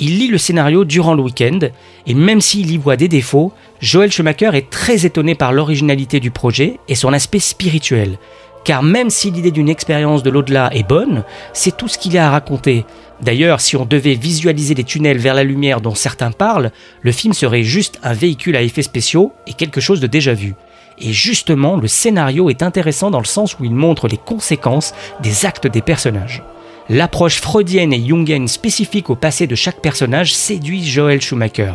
Il 0.00 0.18
lit 0.18 0.28
le 0.28 0.38
scénario 0.38 0.84
durant 0.84 1.14
le 1.14 1.22
week-end 1.22 1.58
et 2.06 2.14
même 2.14 2.40
s'il 2.40 2.70
y 2.70 2.76
voit 2.76 2.96
des 2.96 3.08
défauts, 3.08 3.52
Joel 3.80 4.12
Schumacher 4.12 4.50
est 4.54 4.70
très 4.70 5.04
étonné 5.04 5.34
par 5.34 5.52
l'originalité 5.52 6.20
du 6.20 6.30
projet 6.30 6.78
et 6.88 6.94
son 6.94 7.12
aspect 7.12 7.40
spirituel. 7.40 8.18
Car 8.64 8.82
même 8.82 9.10
si 9.10 9.30
l'idée 9.30 9.50
d'une 9.50 9.68
expérience 9.68 10.22
de 10.22 10.30
l'au-delà 10.30 10.70
est 10.72 10.86
bonne, 10.86 11.24
c'est 11.52 11.76
tout 11.76 11.88
ce 11.88 11.98
qu'il 11.98 12.12
y 12.12 12.18
a 12.18 12.28
à 12.28 12.30
raconter. 12.30 12.84
D'ailleurs, 13.20 13.60
si 13.60 13.76
on 13.76 13.84
devait 13.84 14.14
visualiser 14.14 14.74
les 14.74 14.84
tunnels 14.84 15.18
vers 15.18 15.34
la 15.34 15.42
lumière 15.42 15.80
dont 15.80 15.94
certains 15.94 16.30
parlent, 16.30 16.70
le 17.02 17.12
film 17.12 17.32
serait 17.32 17.64
juste 17.64 17.98
un 18.04 18.12
véhicule 18.12 18.56
à 18.56 18.62
effets 18.62 18.82
spéciaux 18.82 19.32
et 19.46 19.54
quelque 19.54 19.80
chose 19.80 20.00
de 20.00 20.06
déjà 20.06 20.34
vu. 20.34 20.54
Et 21.00 21.12
justement, 21.12 21.76
le 21.76 21.88
scénario 21.88 22.50
est 22.50 22.62
intéressant 22.62 23.10
dans 23.10 23.20
le 23.20 23.24
sens 23.24 23.58
où 23.58 23.64
il 23.64 23.74
montre 23.74 24.06
les 24.06 24.16
conséquences 24.16 24.94
des 25.22 25.46
actes 25.46 25.66
des 25.66 25.82
personnages. 25.82 26.42
L'approche 26.90 27.40
freudienne 27.40 27.92
et 27.92 28.06
jungienne 28.06 28.48
spécifique 28.48 29.10
au 29.10 29.14
passé 29.14 29.46
de 29.46 29.54
chaque 29.54 29.80
personnage 29.80 30.34
séduit 30.34 30.86
Joel 30.86 31.20
Schumacher. 31.20 31.74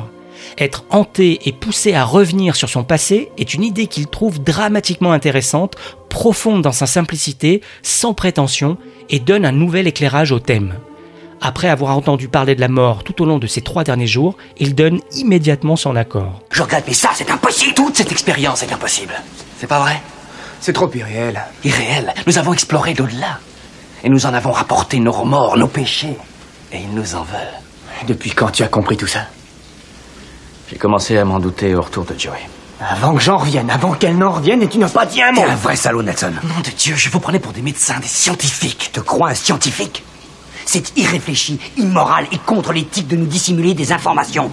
Être 0.58 0.86
hanté 0.90 1.40
et 1.46 1.52
poussé 1.52 1.94
à 1.94 2.04
revenir 2.04 2.56
sur 2.56 2.68
son 2.68 2.84
passé 2.84 3.30
est 3.38 3.54
une 3.54 3.64
idée 3.64 3.86
qu'il 3.86 4.08
trouve 4.08 4.42
dramatiquement 4.42 5.12
intéressante, 5.12 5.76
profonde 6.10 6.64
dans 6.64 6.72
sa 6.72 6.88
simplicité, 6.88 7.62
sans 7.84 8.16
prétention, 8.16 8.78
et 9.10 9.20
donne 9.20 9.46
un 9.46 9.52
nouvel 9.52 9.88
éclairage 9.88 10.32
au 10.32 10.40
thème. 10.40 10.76
Après 11.42 11.70
avoir 11.70 11.96
entendu 11.96 12.28
parler 12.28 12.56
de 12.56 12.62
la 12.62 12.68
mort 12.68 13.04
tout 13.04 13.22
au 13.22 13.26
long 13.26 13.38
de 13.38 13.48
ces 13.48 13.62
trois 13.62 13.84
derniers 13.84 14.08
jours, 14.08 14.36
il 14.58 14.74
donne 14.74 15.00
immédiatement 15.12 15.76
son 15.76 15.96
accord. 15.96 16.42
Je 16.52 16.64
regrette, 16.64 16.86
mais 16.88 16.94
ça, 16.94 17.12
c'est 17.14 17.30
impossible 17.30 17.74
Toute 17.76 17.98
cette 17.98 18.12
expérience 18.12 18.64
est 18.64 18.74
impossible. 18.74 19.14
C'est 19.60 19.68
pas 19.68 19.80
vrai? 19.80 20.02
C'est 20.60 20.74
trop 20.74 20.90
irréel. 20.94 21.40
Irréel 21.64 22.14
Nous 22.26 22.38
avons 22.38 22.54
exploré 22.54 22.94
l'au-delà. 22.94 23.40
Et 24.04 24.10
nous 24.10 24.26
en 24.26 24.34
avons 24.34 24.52
rapporté 24.52 25.00
nos 25.00 25.14
remords, 25.14 25.58
nos 25.58 25.68
péchés. 25.68 26.18
Et 26.72 26.80
ils 26.80 26.94
nous 26.94 27.16
en 27.16 27.24
veulent. 27.24 28.08
Depuis 28.08 28.32
quand 28.32 28.50
tu 28.50 28.64
as 28.64 28.68
compris 28.68 28.98
tout 28.98 29.08
ça 29.08 29.28
J'ai 30.70 30.78
commencé 30.78 31.18
à 31.18 31.24
m'en 31.24 31.40
douter 31.40 31.74
au 31.74 31.82
retour 31.82 32.04
de 32.04 32.14
Joey. 32.20 32.42
Avant 32.82 33.16
que 33.16 33.22
j'en 33.22 33.38
revienne, 33.38 33.70
avant 33.70 33.94
qu'elle 33.94 34.18
n'en 34.18 34.32
revienne, 34.32 34.62
et 34.62 34.68
tu 34.68 34.78
n'as 34.78 34.90
pas 34.90 35.06
dit 35.06 35.22
un 35.22 35.32
mot 35.32 35.42
T'es 35.42 35.50
un 35.50 35.56
vrai 35.56 35.78
salaud, 35.78 36.04
Nelson. 36.04 36.34
Nom 36.44 36.60
de 36.60 36.70
Dieu, 36.78 36.96
je 36.98 37.10
vous 37.10 37.22
prenais 37.22 37.40
pour 37.40 37.54
des 37.54 37.62
médecins, 37.62 38.00
des 38.02 38.08
scientifiques. 38.08 38.90
te 38.92 39.00
crois 39.00 39.30
un 39.30 39.36
scientifique 39.36 40.04
C'est 40.66 40.98
irréfléchi, 40.98 41.60
immoral 41.78 42.26
et 42.34 42.38
contre 42.40 42.74
l'éthique 42.74 43.08
de 43.08 43.16
nous 43.16 43.26
dissimuler 43.26 43.74
des 43.74 43.94
informations. 43.94 44.52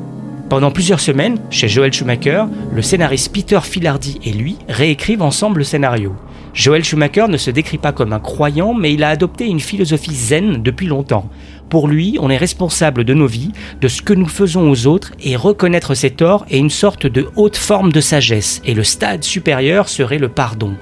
Pendant 0.48 0.70
plusieurs 0.70 1.00
semaines, 1.00 1.40
chez 1.50 1.68
Joel 1.68 1.92
Schumacher, 1.92 2.44
le 2.72 2.82
scénariste 2.82 3.32
Peter 3.32 3.60
Filardi 3.62 4.20
et 4.24 4.32
lui 4.32 4.58
réécrivent 4.68 5.22
ensemble 5.22 5.58
le 5.58 5.64
scénario. 5.64 6.14
Joel 6.52 6.82
Schumacher 6.82 7.26
ne 7.28 7.36
se 7.36 7.50
décrit 7.50 7.78
pas 7.78 7.92
comme 7.92 8.12
un 8.12 8.18
croyant, 8.18 8.74
mais 8.74 8.92
il 8.92 9.04
a 9.04 9.08
adopté 9.08 9.46
une 9.46 9.60
philosophie 9.60 10.14
zen 10.14 10.62
depuis 10.62 10.88
longtemps. 10.88 11.28
Pour 11.68 11.86
lui, 11.86 12.16
on 12.20 12.30
est 12.30 12.36
responsable 12.36 13.04
de 13.04 13.14
nos 13.14 13.28
vies, 13.28 13.52
de 13.80 13.86
ce 13.86 14.02
que 14.02 14.12
nous 14.12 14.26
faisons 14.26 14.68
aux 14.68 14.86
autres, 14.86 15.12
et 15.22 15.36
reconnaître 15.36 15.94
ses 15.94 16.10
torts 16.10 16.44
est 16.50 16.58
une 16.58 16.70
sorte 16.70 17.06
de 17.06 17.28
haute 17.36 17.56
forme 17.56 17.92
de 17.92 18.00
sagesse, 18.00 18.60
et 18.64 18.74
le 18.74 18.82
stade 18.82 19.22
supérieur 19.22 19.88
serait 19.88 20.18
le 20.18 20.28
pardon. 20.28 20.74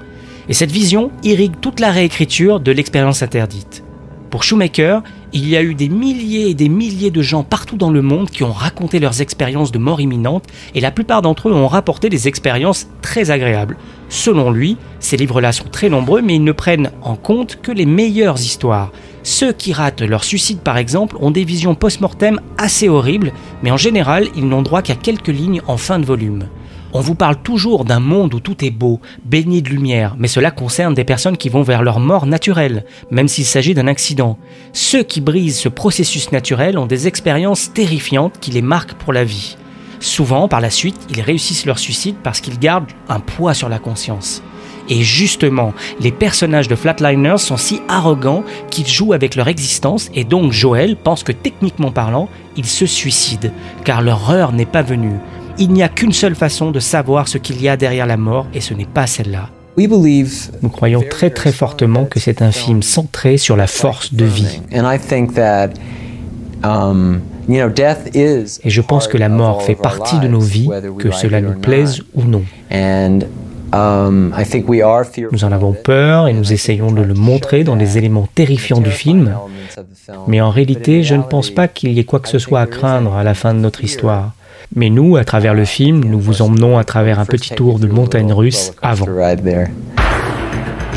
Et 0.49 0.53
cette 0.53 0.71
vision 0.71 1.11
irrigue 1.23 1.59
toute 1.61 1.79
la 1.79 1.91
réécriture 1.91 2.59
de 2.59 2.71
l'expérience 2.71 3.21
interdite. 3.21 3.83
Pour 4.31 4.43
Schumacher, 4.43 4.99
il 5.33 5.47
y 5.47 5.55
a 5.55 5.63
eu 5.63 5.75
des 5.75 5.89
milliers 5.89 6.49
et 6.49 6.53
des 6.53 6.69
milliers 6.69 7.11
de 7.11 7.21
gens 7.21 7.43
partout 7.43 7.77
dans 7.77 7.91
le 7.91 8.01
monde 8.01 8.29
qui 8.29 8.43
ont 8.43 8.51
raconté 8.51 8.99
leurs 8.99 9.21
expériences 9.21 9.71
de 9.71 9.79
mort 9.79 10.01
imminente 10.01 10.45
et 10.75 10.81
la 10.81 10.91
plupart 10.91 11.21
d'entre 11.21 11.49
eux 11.49 11.53
ont 11.53 11.67
rapporté 11.67 12.09
des 12.09 12.27
expériences 12.27 12.87
très 13.01 13.31
agréables. 13.31 13.77
Selon 14.07 14.51
lui, 14.51 14.77
ces 14.99 15.17
livres-là 15.17 15.51
sont 15.51 15.69
très 15.69 15.89
nombreux 15.89 16.21
mais 16.21 16.35
ils 16.35 16.43
ne 16.43 16.51
prennent 16.51 16.91
en 17.01 17.15
compte 17.15 17.59
que 17.61 17.71
les 17.71 17.85
meilleures 17.85 18.39
histoires. 18.39 18.91
Ceux 19.23 19.51
qui 19.51 19.73
ratent 19.73 20.01
leur 20.01 20.23
suicide 20.23 20.59
par 20.59 20.77
exemple 20.77 21.17
ont 21.19 21.31
des 21.31 21.43
visions 21.43 21.75
post-mortem 21.75 22.39
assez 22.57 22.89
horribles 22.89 23.33
mais 23.63 23.71
en 23.71 23.77
général 23.77 24.27
ils 24.35 24.47
n'ont 24.47 24.61
droit 24.61 24.81
qu'à 24.81 24.95
quelques 24.95 25.27
lignes 25.27 25.61
en 25.67 25.77
fin 25.77 25.99
de 25.99 26.05
volume. 26.05 26.45
On 26.91 27.01
vous 27.01 27.13
parle 27.13 27.37
toujours 27.43 27.85
d'un 27.85 27.99
monde 27.99 28.33
où 28.33 28.39
tout 28.39 28.65
est 28.65 28.71
beau, 28.71 28.99
baigné 29.23 29.61
de 29.61 29.69
lumière, 29.69 30.15
mais 30.17 30.27
cela 30.27 30.49
concerne 30.49 30.95
des 30.95 31.03
personnes 31.03 31.37
qui 31.37 31.47
vont 31.47 31.61
vers 31.61 31.83
leur 31.83 31.99
mort 31.99 32.25
naturelle, 32.25 32.83
même 33.11 33.27
s'il 33.27 33.45
s'agit 33.45 33.75
d'un 33.75 33.85
accident. 33.85 34.39
Ceux 34.73 35.03
qui 35.03 35.21
brisent 35.21 35.59
ce 35.59 35.69
processus 35.69 36.31
naturel 36.31 36.79
ont 36.79 36.87
des 36.87 37.07
expériences 37.07 37.71
terrifiantes 37.73 38.39
qui 38.39 38.49
les 38.49 38.63
marquent 38.63 38.95
pour 38.95 39.13
la 39.13 39.23
vie. 39.23 39.55
Souvent, 39.99 40.47
par 40.47 40.61
la 40.61 40.71
suite, 40.71 40.99
ils 41.11 41.21
réussissent 41.21 41.67
leur 41.67 41.77
suicide 41.77 42.15
parce 42.23 42.41
qu'ils 42.41 42.57
gardent 42.57 42.89
un 43.07 43.19
poids 43.19 43.53
sur 43.53 43.69
la 43.69 43.77
conscience. 43.77 44.41
Et 44.89 45.03
justement, 45.03 45.73
les 45.99 46.11
personnages 46.11 46.67
de 46.67 46.75
Flatliners 46.75 47.37
sont 47.37 47.57
si 47.57 47.81
arrogants 47.87 48.43
qu'ils 48.69 48.87
jouent 48.87 49.13
avec 49.13 49.35
leur 49.35 49.47
existence 49.47 50.09
et 50.15 50.23
donc 50.23 50.51
Joel 50.51 50.95
pense 50.95 51.23
que 51.23 51.31
techniquement 51.31 51.91
parlant, 51.91 52.27
ils 52.57 52.65
se 52.65 52.85
suicident, 52.85 53.51
car 53.83 54.01
leur 54.01 54.31
heure 54.31 54.51
n'est 54.51 54.65
pas 54.65 54.81
venue 54.81 55.15
il 55.59 55.71
n'y 55.71 55.83
a 55.83 55.89
qu'une 55.89 56.13
seule 56.13 56.35
façon 56.35 56.71
de 56.71 56.79
savoir 56.79 57.27
ce 57.27 57.37
qu'il 57.37 57.61
y 57.61 57.67
a 57.67 57.75
derrière 57.75 58.07
la 58.07 58.17
mort 58.17 58.47
et 58.53 58.61
ce 58.61 58.73
n'est 58.73 58.85
pas 58.85 59.05
celle-là. 59.05 59.49
Nous 59.77 60.69
croyons 60.69 61.03
très 61.09 61.29
très 61.29 61.51
fortement 61.51 62.05
que 62.05 62.19
c'est 62.19 62.41
un 62.41 62.51
film 62.51 62.81
centré 62.81 63.37
sur 63.37 63.55
la 63.55 63.67
force 63.67 64.13
de 64.13 64.25
vie. 64.25 64.61
Um, 66.61 67.21
Et 68.13 68.69
je 68.69 68.81
pense 68.81 69.07
que 69.07 69.17
la 69.17 69.29
mort 69.29 69.63
fait 69.63 69.75
partie 69.75 70.19
de 70.19 70.27
nos 70.27 70.41
vies, 70.41 70.69
que 70.97 71.11
cela 71.11 71.39
nous 71.39 71.57
plaise 71.59 72.01
ou 72.13 72.23
non. 72.23 72.43
Um, 73.71 74.33
Nous 75.31 75.43
en 75.43 75.51
avons 75.51 75.73
peur 75.73 76.27
et 76.27 76.33
nous 76.33 76.53
essayons 76.53 76.91
de 76.91 77.01
le 77.01 77.13
montrer 77.13 77.63
dans 77.63 77.75
les 77.75 77.97
éléments 77.97 78.27
terrifiants 78.33 78.81
du 78.81 78.89
film, 78.89 79.35
mais 80.27 80.41
en 80.41 80.49
réalité, 80.49 81.03
je 81.03 81.15
ne 81.15 81.21
pense 81.21 81.51
pas 81.51 81.67
qu'il 81.67 81.91
y 81.93 81.99
ait 81.99 82.03
quoi 82.03 82.19
que 82.19 82.29
ce 82.29 82.39
soit 82.39 82.61
à 82.61 82.65
craindre 82.65 83.13
à 83.15 83.23
la 83.23 83.33
fin 83.33 83.53
de 83.53 83.59
notre 83.59 83.83
histoire. 83.83 84.31
Mais 84.75 84.89
nous, 84.89 85.17
à 85.17 85.23
travers 85.23 85.53
le 85.53 85.65
film, 85.65 86.03
nous 86.03 86.19
vous 86.19 86.41
emmenons 86.41 86.77
à 86.77 86.83
travers 86.83 87.19
un 87.19 87.25
petit 87.25 87.53
tour 87.55 87.79
de 87.79 87.87
montagne 87.87 88.31
russe 88.33 88.71
avant. 88.81 89.07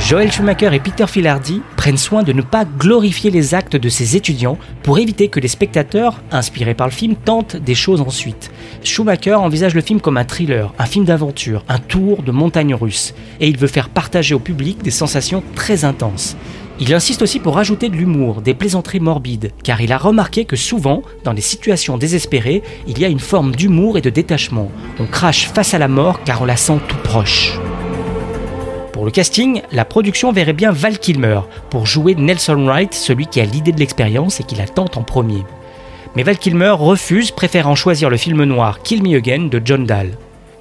Joel 0.04 0.32
Schumacher 0.32 0.74
et 0.74 0.80
Peter 0.80 1.06
Filardi 1.06 1.62
prennent 1.76 1.96
soin 1.96 2.22
de 2.24 2.32
ne 2.32 2.42
pas 2.42 2.64
glorifier 2.64 3.30
les 3.30 3.54
actes 3.54 3.76
de 3.76 3.88
ces 3.88 4.16
étudiants 4.16 4.58
pour 4.82 4.98
éviter 4.98 5.28
que 5.28 5.38
les 5.38 5.48
spectateurs, 5.48 6.20
inspirés 6.32 6.74
par 6.74 6.88
le 6.88 6.92
film, 6.92 7.14
tentent 7.14 7.56
des 7.56 7.76
choses 7.76 8.00
ensuite. 8.00 8.50
Schumacher 8.82 9.34
envisage 9.34 9.74
le 9.74 9.80
film 9.80 10.00
comme 10.00 10.16
un 10.16 10.24
thriller, 10.24 10.74
un 10.78 10.86
film 10.86 11.04
d'aventure, 11.04 11.64
un 11.68 11.78
tour 11.78 12.22
de 12.24 12.32
montagne 12.32 12.74
russe, 12.74 13.14
et 13.40 13.48
il 13.48 13.56
veut 13.56 13.68
faire 13.68 13.88
partager 13.88 14.34
au 14.34 14.40
public 14.40 14.82
des 14.82 14.90
sensations 14.90 15.42
très 15.54 15.84
intenses. 15.84 16.36
Il 16.80 16.92
insiste 16.92 17.22
aussi 17.22 17.38
pour 17.38 17.58
ajouter 17.58 17.88
de 17.88 17.96
l'humour, 17.96 18.42
des 18.42 18.54
plaisanteries 18.54 19.00
morbides, 19.00 19.52
car 19.62 19.80
il 19.80 19.92
a 19.92 19.98
remarqué 19.98 20.44
que 20.44 20.56
souvent, 20.56 21.02
dans 21.22 21.32
des 21.32 21.40
situations 21.40 21.96
désespérées, 21.96 22.62
il 22.88 22.98
y 22.98 23.04
a 23.04 23.08
une 23.08 23.20
forme 23.20 23.54
d'humour 23.54 23.98
et 23.98 24.02
de 24.02 24.10
détachement. 24.10 24.70
On 24.98 25.06
crache 25.06 25.46
face 25.46 25.74
à 25.74 25.78
la 25.78 25.88
mort 25.88 26.24
car 26.24 26.42
on 26.42 26.46
la 26.46 26.56
sent 26.56 26.80
tout 26.88 26.98
proche. 27.04 27.56
Pour 28.92 29.06
le 29.06 29.10
casting, 29.10 29.62
la 29.72 29.86
production 29.86 30.32
verrait 30.32 30.52
bien 30.52 30.70
Val 30.70 30.98
Kilmer 30.98 31.40
pour 31.70 31.86
jouer 31.86 32.14
Nelson 32.14 32.66
Wright, 32.66 32.92
celui 32.92 33.26
qui 33.26 33.40
a 33.40 33.44
l'idée 33.46 33.72
de 33.72 33.80
l'expérience 33.80 34.38
et 34.38 34.44
qui 34.44 34.54
la 34.54 34.66
tente 34.66 34.98
en 34.98 35.02
premier. 35.02 35.44
Mais 36.14 36.22
Val 36.22 36.36
Kilmer 36.36 36.74
refuse, 36.78 37.30
préférant 37.30 37.74
choisir 37.74 38.10
le 38.10 38.18
film 38.18 38.44
noir 38.44 38.82
Kill 38.82 39.02
Me 39.02 39.16
Again 39.16 39.48
de 39.50 39.62
John 39.64 39.86
Dahl. 39.86 40.10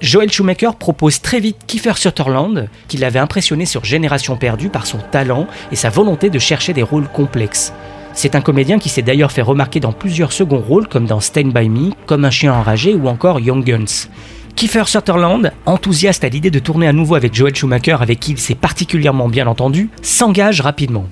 Joel 0.00 0.32
Schumacher 0.32 0.70
propose 0.78 1.20
très 1.20 1.40
vite 1.40 1.58
Kiefer 1.66 1.92
Sutherland, 1.96 2.70
qui 2.88 2.96
l'avait 2.96 3.18
impressionné 3.18 3.66
sur 3.66 3.84
Génération 3.84 4.36
perdue 4.36 4.70
par 4.70 4.86
son 4.86 4.98
talent 4.98 5.46
et 5.70 5.76
sa 5.76 5.90
volonté 5.90 6.30
de 6.30 6.38
chercher 6.38 6.72
des 6.72 6.82
rôles 6.82 7.08
complexes. 7.08 7.74
C'est 8.14 8.34
un 8.34 8.40
comédien 8.40 8.78
qui 8.78 8.88
s'est 8.88 9.02
d'ailleurs 9.02 9.30
fait 9.30 9.42
remarquer 9.42 9.78
dans 9.78 9.92
plusieurs 9.92 10.32
seconds 10.32 10.60
rôles 10.66 10.88
comme 10.88 11.06
dans 11.06 11.20
Stand 11.20 11.52
By 11.52 11.68
Me, 11.68 11.90
Comme 12.06 12.24
un 12.24 12.30
chien 12.30 12.54
enragé 12.54 12.94
ou 12.94 13.08
encore 13.08 13.40
Young 13.40 13.62
Guns. 13.62 14.08
Kiefer 14.56 14.84
Sutherland, 14.86 15.52
enthousiaste 15.66 16.24
à 16.24 16.28
l'idée 16.28 16.50
de 16.50 16.58
tourner 16.58 16.86
à 16.86 16.92
nouveau 16.92 17.14
avec 17.14 17.34
Joel 17.34 17.54
Schumacher 17.54 17.96
avec 18.00 18.20
qui 18.20 18.32
il 18.32 18.38
s'est 18.38 18.54
particulièrement 18.54 19.28
bien 19.28 19.46
entendu, 19.46 19.90
s'engage 20.02 20.60
rapidement. 20.60 21.06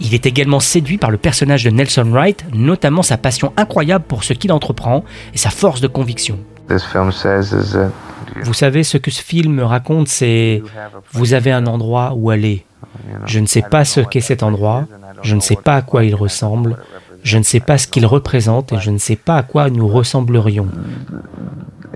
Il 0.00 0.14
est 0.14 0.26
également 0.26 0.60
séduit 0.60 0.98
par 0.98 1.10
le 1.10 1.18
personnage 1.18 1.64
de 1.64 1.70
Nelson 1.70 2.08
Wright, 2.10 2.44
notamment 2.54 3.02
sa 3.02 3.18
passion 3.18 3.52
incroyable 3.56 4.04
pour 4.08 4.24
ce 4.24 4.32
qu'il 4.32 4.52
entreprend 4.52 5.04
et 5.34 5.38
sa 5.38 5.50
force 5.50 5.80
de 5.80 5.86
conviction. 5.86 6.38
Vous 8.42 8.54
savez, 8.54 8.82
ce 8.82 8.98
que 8.98 9.10
ce 9.10 9.22
film 9.22 9.60
raconte, 9.60 10.08
c'est 10.08 10.62
vous 11.12 11.34
avez 11.34 11.52
un 11.52 11.66
endroit 11.66 12.14
où 12.16 12.30
aller. 12.30 12.64
Je 13.26 13.38
ne 13.38 13.46
sais 13.46 13.62
pas 13.62 13.84
ce 13.84 14.00
qu'est 14.00 14.20
cet 14.20 14.42
endroit, 14.42 14.86
je 15.22 15.34
ne 15.34 15.40
sais 15.40 15.56
pas 15.56 15.76
à 15.76 15.82
quoi 15.82 16.04
il 16.04 16.14
ressemble, 16.14 16.76
je 17.22 17.38
ne 17.38 17.42
sais 17.42 17.60
pas 17.60 17.78
ce 17.78 17.86
qu'il 17.86 18.06
représente 18.06 18.72
et 18.72 18.78
je 18.80 18.90
ne 18.90 18.98
sais 18.98 19.16
pas 19.16 19.36
à 19.36 19.42
quoi 19.42 19.70
nous 19.70 19.86
ressemblerions. 19.86 20.68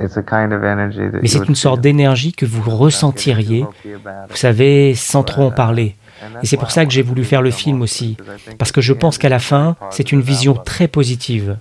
Mais 0.00 1.28
c'est 1.28 1.48
une 1.48 1.54
sorte 1.54 1.80
d'énergie 1.80 2.32
que 2.32 2.46
vous 2.46 2.70
ressentiriez, 2.70 3.64
vous 3.84 4.36
savez, 4.36 4.94
sans 4.94 5.22
trop 5.22 5.42
en 5.42 5.50
parler. 5.50 5.96
Et 6.42 6.46
c'est 6.46 6.56
pour 6.56 6.70
ça 6.70 6.84
que 6.84 6.92
j'ai 6.92 7.02
voulu 7.02 7.24
faire 7.24 7.42
le 7.42 7.50
film 7.50 7.82
aussi, 7.82 8.16
parce 8.58 8.72
que 8.72 8.80
je 8.80 8.92
pense 8.92 9.18
qu'à 9.18 9.28
la 9.28 9.38
fin, 9.38 9.76
c'est 9.90 10.12
une 10.12 10.20
vision 10.20 10.54
très 10.54 10.88
positive. 10.88 11.56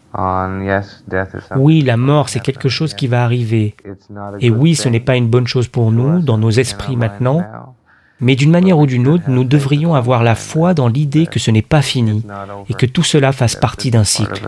Oui, 1.56 1.82
la 1.82 1.98
mort, 1.98 2.30
c'est 2.30 2.42
quelque 2.42 2.70
chose 2.70 2.94
qui 2.94 3.08
va 3.08 3.24
arriver. 3.24 3.76
Et 4.40 4.50
oui, 4.50 4.76
ce 4.76 4.90
n'est 4.90 5.00
pas 5.00 5.16
une 5.16 5.28
bonne 5.28 5.48
chose 5.48 5.68
pour 5.68 5.92
nous, 5.92 6.20
dans 6.20 6.38
nos 6.38 6.52
esprits 6.52 6.98
maintenant, 6.98 7.44
mais 8.22 8.36
d'une 8.36 8.52
manière 8.52 8.78
ou 8.78 8.86
d'une 8.86 9.08
autre, 9.08 9.24
nous 9.28 9.46
devrions 9.46 9.96
avoir 9.96 10.24
la 10.24 10.36
foi 10.36 10.74
dans 10.74 10.90
l'idée 10.90 11.26
que 11.26 11.40
ce 11.40 11.52
n'est 11.52 11.62
pas 11.62 11.82
fini 11.82 12.26
et 12.70 12.74
que 12.74 12.86
tout 12.86 13.04
cela 13.04 13.32
fasse 13.32 13.56
partie 13.56 13.92
d'un 13.92 14.04
cycle. 14.04 14.48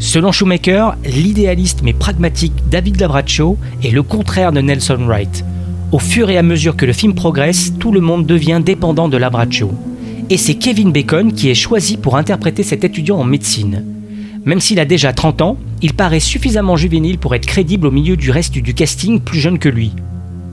Selon 0.00 0.30
Shoemaker, 0.30 0.96
l'idéaliste 1.04 1.80
mais 1.82 1.92
pragmatique 1.92 2.52
David 2.70 3.00
Labraccio 3.00 3.58
est 3.82 3.90
le 3.90 4.04
contraire 4.04 4.52
de 4.52 4.60
Nelson 4.60 4.98
Wright. 5.00 5.44
Au 5.90 5.98
fur 5.98 6.30
et 6.30 6.38
à 6.38 6.42
mesure 6.42 6.76
que 6.76 6.86
le 6.86 6.92
film 6.92 7.14
progresse, 7.14 7.72
tout 7.80 7.90
le 7.90 8.00
monde 8.00 8.24
devient 8.24 8.60
dépendant 8.64 9.08
de 9.08 9.16
l'Abraccio. 9.16 9.72
Et 10.30 10.36
c'est 10.36 10.54
Kevin 10.54 10.92
Bacon 10.92 11.32
qui 11.32 11.50
est 11.50 11.54
choisi 11.54 11.96
pour 11.96 12.16
interpréter 12.16 12.62
cet 12.62 12.84
étudiant 12.84 13.18
en 13.18 13.24
médecine. 13.24 13.84
Même 14.44 14.60
s'il 14.60 14.78
a 14.78 14.84
déjà 14.84 15.12
30 15.12 15.42
ans, 15.42 15.56
il 15.82 15.94
paraît 15.94 16.20
suffisamment 16.20 16.76
juvénile 16.76 17.18
pour 17.18 17.34
être 17.34 17.46
crédible 17.46 17.88
au 17.88 17.90
milieu 17.90 18.16
du 18.16 18.30
reste 18.30 18.56
du 18.56 18.74
casting 18.74 19.18
plus 19.20 19.40
jeune 19.40 19.58
que 19.58 19.68
lui. 19.68 19.92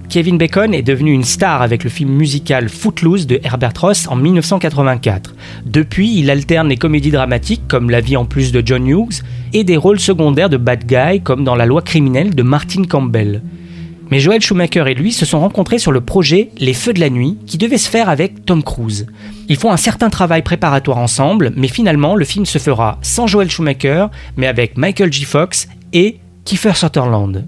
Kevin 0.09 0.37
Bacon 0.37 0.73
est 0.73 0.81
devenu 0.81 1.11
une 1.11 1.23
star 1.23 1.61
avec 1.61 1.83
le 1.83 1.89
film 1.89 2.11
musical 2.11 2.69
Footloose 2.69 3.27
de 3.27 3.39
Herbert 3.43 3.73
Ross 3.79 4.07
en 4.07 4.15
1984. 4.15 5.33
Depuis, 5.65 6.17
il 6.17 6.29
alterne 6.29 6.69
les 6.69 6.77
comédies 6.77 7.11
dramatiques 7.11 7.67
comme 7.67 7.89
La 7.89 8.01
vie 8.01 8.15
en 8.15 8.25
plus 8.25 8.51
de 8.51 8.61
John 8.65 8.87
Hughes 8.87 9.23
et 9.53 9.63
des 9.63 9.77
rôles 9.77 9.99
secondaires 9.99 10.49
de 10.49 10.57
bad 10.57 10.85
guy 10.85 11.21
comme 11.21 11.43
dans 11.43 11.55
La 11.55 11.65
loi 11.65 11.81
criminelle 11.81 12.33
de 12.33 12.43
Martin 12.43 12.83
Campbell. 12.83 13.41
Mais 14.11 14.19
Joel 14.19 14.41
Schumacher 14.41 14.85
et 14.87 14.93
lui 14.93 15.11
se 15.11 15.25
sont 15.25 15.39
rencontrés 15.39 15.79
sur 15.79 15.91
le 15.91 16.01
projet 16.01 16.51
Les 16.57 16.73
Feux 16.73 16.93
de 16.93 16.99
la 16.99 17.09
Nuit, 17.09 17.37
qui 17.47 17.57
devait 17.57 17.79
se 17.79 17.89
faire 17.89 18.07
avec 18.07 18.45
Tom 18.45 18.63
Cruise. 18.63 19.07
Ils 19.49 19.57
font 19.57 19.71
un 19.71 19.77
certain 19.77 20.09
travail 20.09 20.43
préparatoire 20.43 20.99
ensemble, 20.99 21.51
mais 21.55 21.67
finalement 21.67 22.15
le 22.15 22.25
film 22.25 22.45
se 22.45 22.59
fera 22.59 22.99
sans 23.01 23.25
Joel 23.27 23.49
Schumacher, 23.49 24.07
mais 24.37 24.47
avec 24.47 24.77
Michael 24.77 25.11
J. 25.11 25.25
Fox 25.25 25.67
et 25.93 26.19
Kiefer 26.43 26.75
Sutherland. 26.75 27.45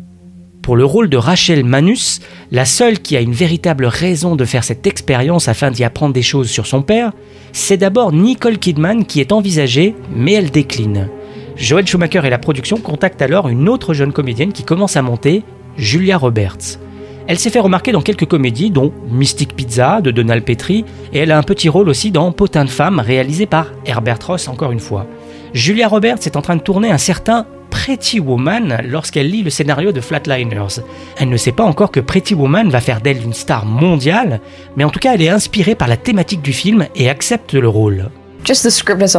Pour 0.67 0.75
le 0.75 0.83
rôle 0.83 1.07
de 1.07 1.15
Rachel 1.15 1.63
Manus, 1.63 2.19
la 2.51 2.65
seule 2.65 2.99
qui 2.99 3.15
a 3.15 3.21
une 3.21 3.31
véritable 3.31 3.85
raison 3.85 4.35
de 4.35 4.43
faire 4.43 4.65
cette 4.65 4.85
expérience 4.85 5.47
afin 5.47 5.71
d'y 5.71 5.85
apprendre 5.85 6.13
des 6.13 6.21
choses 6.21 6.49
sur 6.49 6.67
son 6.67 6.81
père, 6.81 7.13
c'est 7.53 7.77
d'abord 7.77 8.11
Nicole 8.11 8.57
Kidman 8.57 9.05
qui 9.05 9.21
est 9.21 9.31
envisagée, 9.31 9.95
mais 10.13 10.33
elle 10.33 10.51
décline. 10.51 11.07
Joel 11.55 11.87
Schumacher 11.87 12.19
et 12.25 12.29
la 12.29 12.37
production 12.37 12.81
contactent 12.81 13.21
alors 13.21 13.47
une 13.47 13.69
autre 13.69 13.93
jeune 13.93 14.11
comédienne 14.11 14.51
qui 14.51 14.63
commence 14.63 14.97
à 14.97 15.01
monter, 15.01 15.43
Julia 15.77 16.17
Roberts. 16.17 16.79
Elle 17.27 17.39
s'est 17.39 17.49
fait 17.49 17.61
remarquer 17.61 17.93
dans 17.93 18.01
quelques 18.01 18.27
comédies, 18.27 18.69
dont 18.69 18.91
Mystic 19.09 19.55
Pizza 19.55 20.01
de 20.01 20.11
Donald 20.11 20.43
Petrie, 20.43 20.83
et 21.13 21.19
elle 21.19 21.31
a 21.31 21.37
un 21.37 21.43
petit 21.43 21.69
rôle 21.69 21.87
aussi 21.87 22.11
dans 22.11 22.29
Potin 22.33 22.65
de 22.65 22.69
femme, 22.69 22.99
réalisé 22.99 23.45
par 23.45 23.67
Herbert 23.85 24.19
Ross 24.27 24.49
encore 24.49 24.73
une 24.73 24.81
fois. 24.81 25.07
Julia 25.53 25.87
Roberts 25.87 26.25
est 26.25 26.35
en 26.35 26.41
train 26.41 26.55
de 26.55 26.61
tourner 26.61 26.91
un 26.91 26.97
certain 26.97 27.45
Pretty 27.69 28.19
Woman 28.19 28.81
lorsqu'elle 28.85 29.29
lit 29.29 29.43
le 29.43 29.49
scénario 29.49 29.91
de 29.91 30.01
Flatliners. 30.01 30.81
Elle 31.17 31.29
ne 31.29 31.37
sait 31.37 31.51
pas 31.51 31.63
encore 31.63 31.91
que 31.91 31.99
Pretty 31.99 32.33
Woman 32.33 32.69
va 32.69 32.81
faire 32.81 33.01
d'elle 33.01 33.21
une 33.23 33.33
star 33.33 33.65
mondiale, 33.65 34.41
mais 34.75 34.83
en 34.83 34.89
tout 34.89 34.99
cas 34.99 35.13
elle 35.13 35.21
est 35.21 35.29
inspirée 35.29 35.75
par 35.75 35.87
la 35.87 35.97
thématique 35.97 36.41
du 36.41 36.53
film 36.53 36.87
et 36.95 37.09
accepte 37.09 37.53
le 37.53 37.67
rôle. 37.67 38.09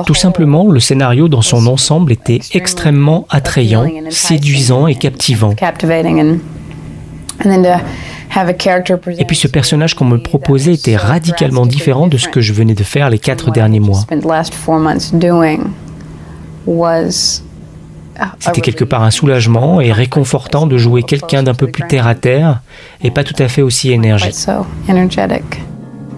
Tout 0.07 0.15
simplement, 0.15 0.69
le 0.71 0.81
scénario 0.81 1.29
dans 1.29 1.43
son 1.43 1.67
ensemble 1.67 2.13
était 2.13 2.41
extrêmement 2.53 3.27
attrayant, 3.29 3.87
séduisant 4.11 4.87
et 4.87 4.95
captivant. 4.95 5.55
Et 9.19 9.25
puis 9.25 9.37
ce 9.37 9.49
personnage 9.49 9.95
qu'on 9.95 10.05
me 10.05 10.19
proposait 10.19 10.75
était 10.75 10.97
radicalement 10.97 11.67
différent 11.67 12.07
de 12.07 12.17
ce 12.17 12.29
que 12.29 12.41
je 12.41 12.53
venais 12.53 12.75
de 12.75 12.85
faire 12.85 13.11
les 13.11 13.19
quatre 13.19 13.51
derniers 13.51 13.81
mois. 13.81 14.05
C'était 18.41 18.61
quelque 18.61 18.85
part 18.85 19.03
un 19.03 19.11
soulagement 19.11 19.81
et 19.81 19.93
réconfortant 19.93 20.67
de 20.67 20.77
jouer 20.77 21.03
quelqu'un 21.03 21.43
d'un 21.43 21.55
peu 21.55 21.69
plus 21.69 21.87
terre 21.87 22.07
à 22.07 22.15
terre 22.15 22.61
et 23.03 23.11
pas 23.11 23.25
tout 23.25 23.41
à 23.41 23.49
fait 23.49 23.63
aussi 23.63 23.93
énergique. 23.93 24.35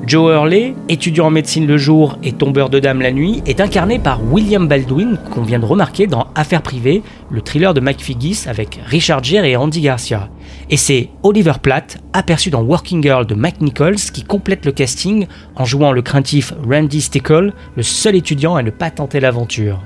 Joe 0.07 0.33
Hurley, 0.33 0.75
étudiant 0.89 1.27
en 1.27 1.31
médecine 1.31 1.67
le 1.67 1.77
jour 1.77 2.19
et 2.25 2.33
tombeur 2.33 2.71
de 2.71 2.81
dames 2.81 3.03
la 3.03 3.13
nuit, 3.13 3.43
est 3.47 3.61
incarné 3.61 3.99
par 3.99 4.21
William 4.33 4.67
Baldwin, 4.67 5.19
qu'on 5.31 5.43
vient 5.43 5.59
de 5.59 5.65
remarquer 5.65 6.07
dans 6.07 6.27
Affaires 6.35 6.63
privées, 6.63 7.03
le 7.31 7.43
thriller 7.43 7.75
de 7.75 7.81
Mike 7.81 8.03
Figgis 8.03 8.45
avec 8.47 8.81
Richard 8.87 9.23
Gere 9.23 9.45
et 9.45 9.57
Andy 9.57 9.83
Garcia. 9.83 10.29
Et 10.71 10.77
c'est 10.77 11.11
Oliver 11.23 11.53
Platt, 11.63 11.99
aperçu 12.13 12.51
dans 12.51 12.63
Working 12.63 13.03
Girl 13.03 13.27
de 13.27 13.35
Mike 13.35 13.61
Nichols, 13.61 13.97
qui 14.13 14.25
complète 14.25 14.65
le 14.65 14.73
casting 14.73 15.27
en 15.55 15.65
jouant 15.65 15.93
le 15.93 16.03
craintif 16.03 16.55
Randy 16.69 17.03
Stickle, 17.03 17.53
le 17.77 17.83
seul 17.83 18.17
étudiant 18.17 18.57
à 18.57 18.63
ne 18.63 18.71
pas 18.71 18.91
tenter 18.91 19.21
l'aventure. 19.21 19.81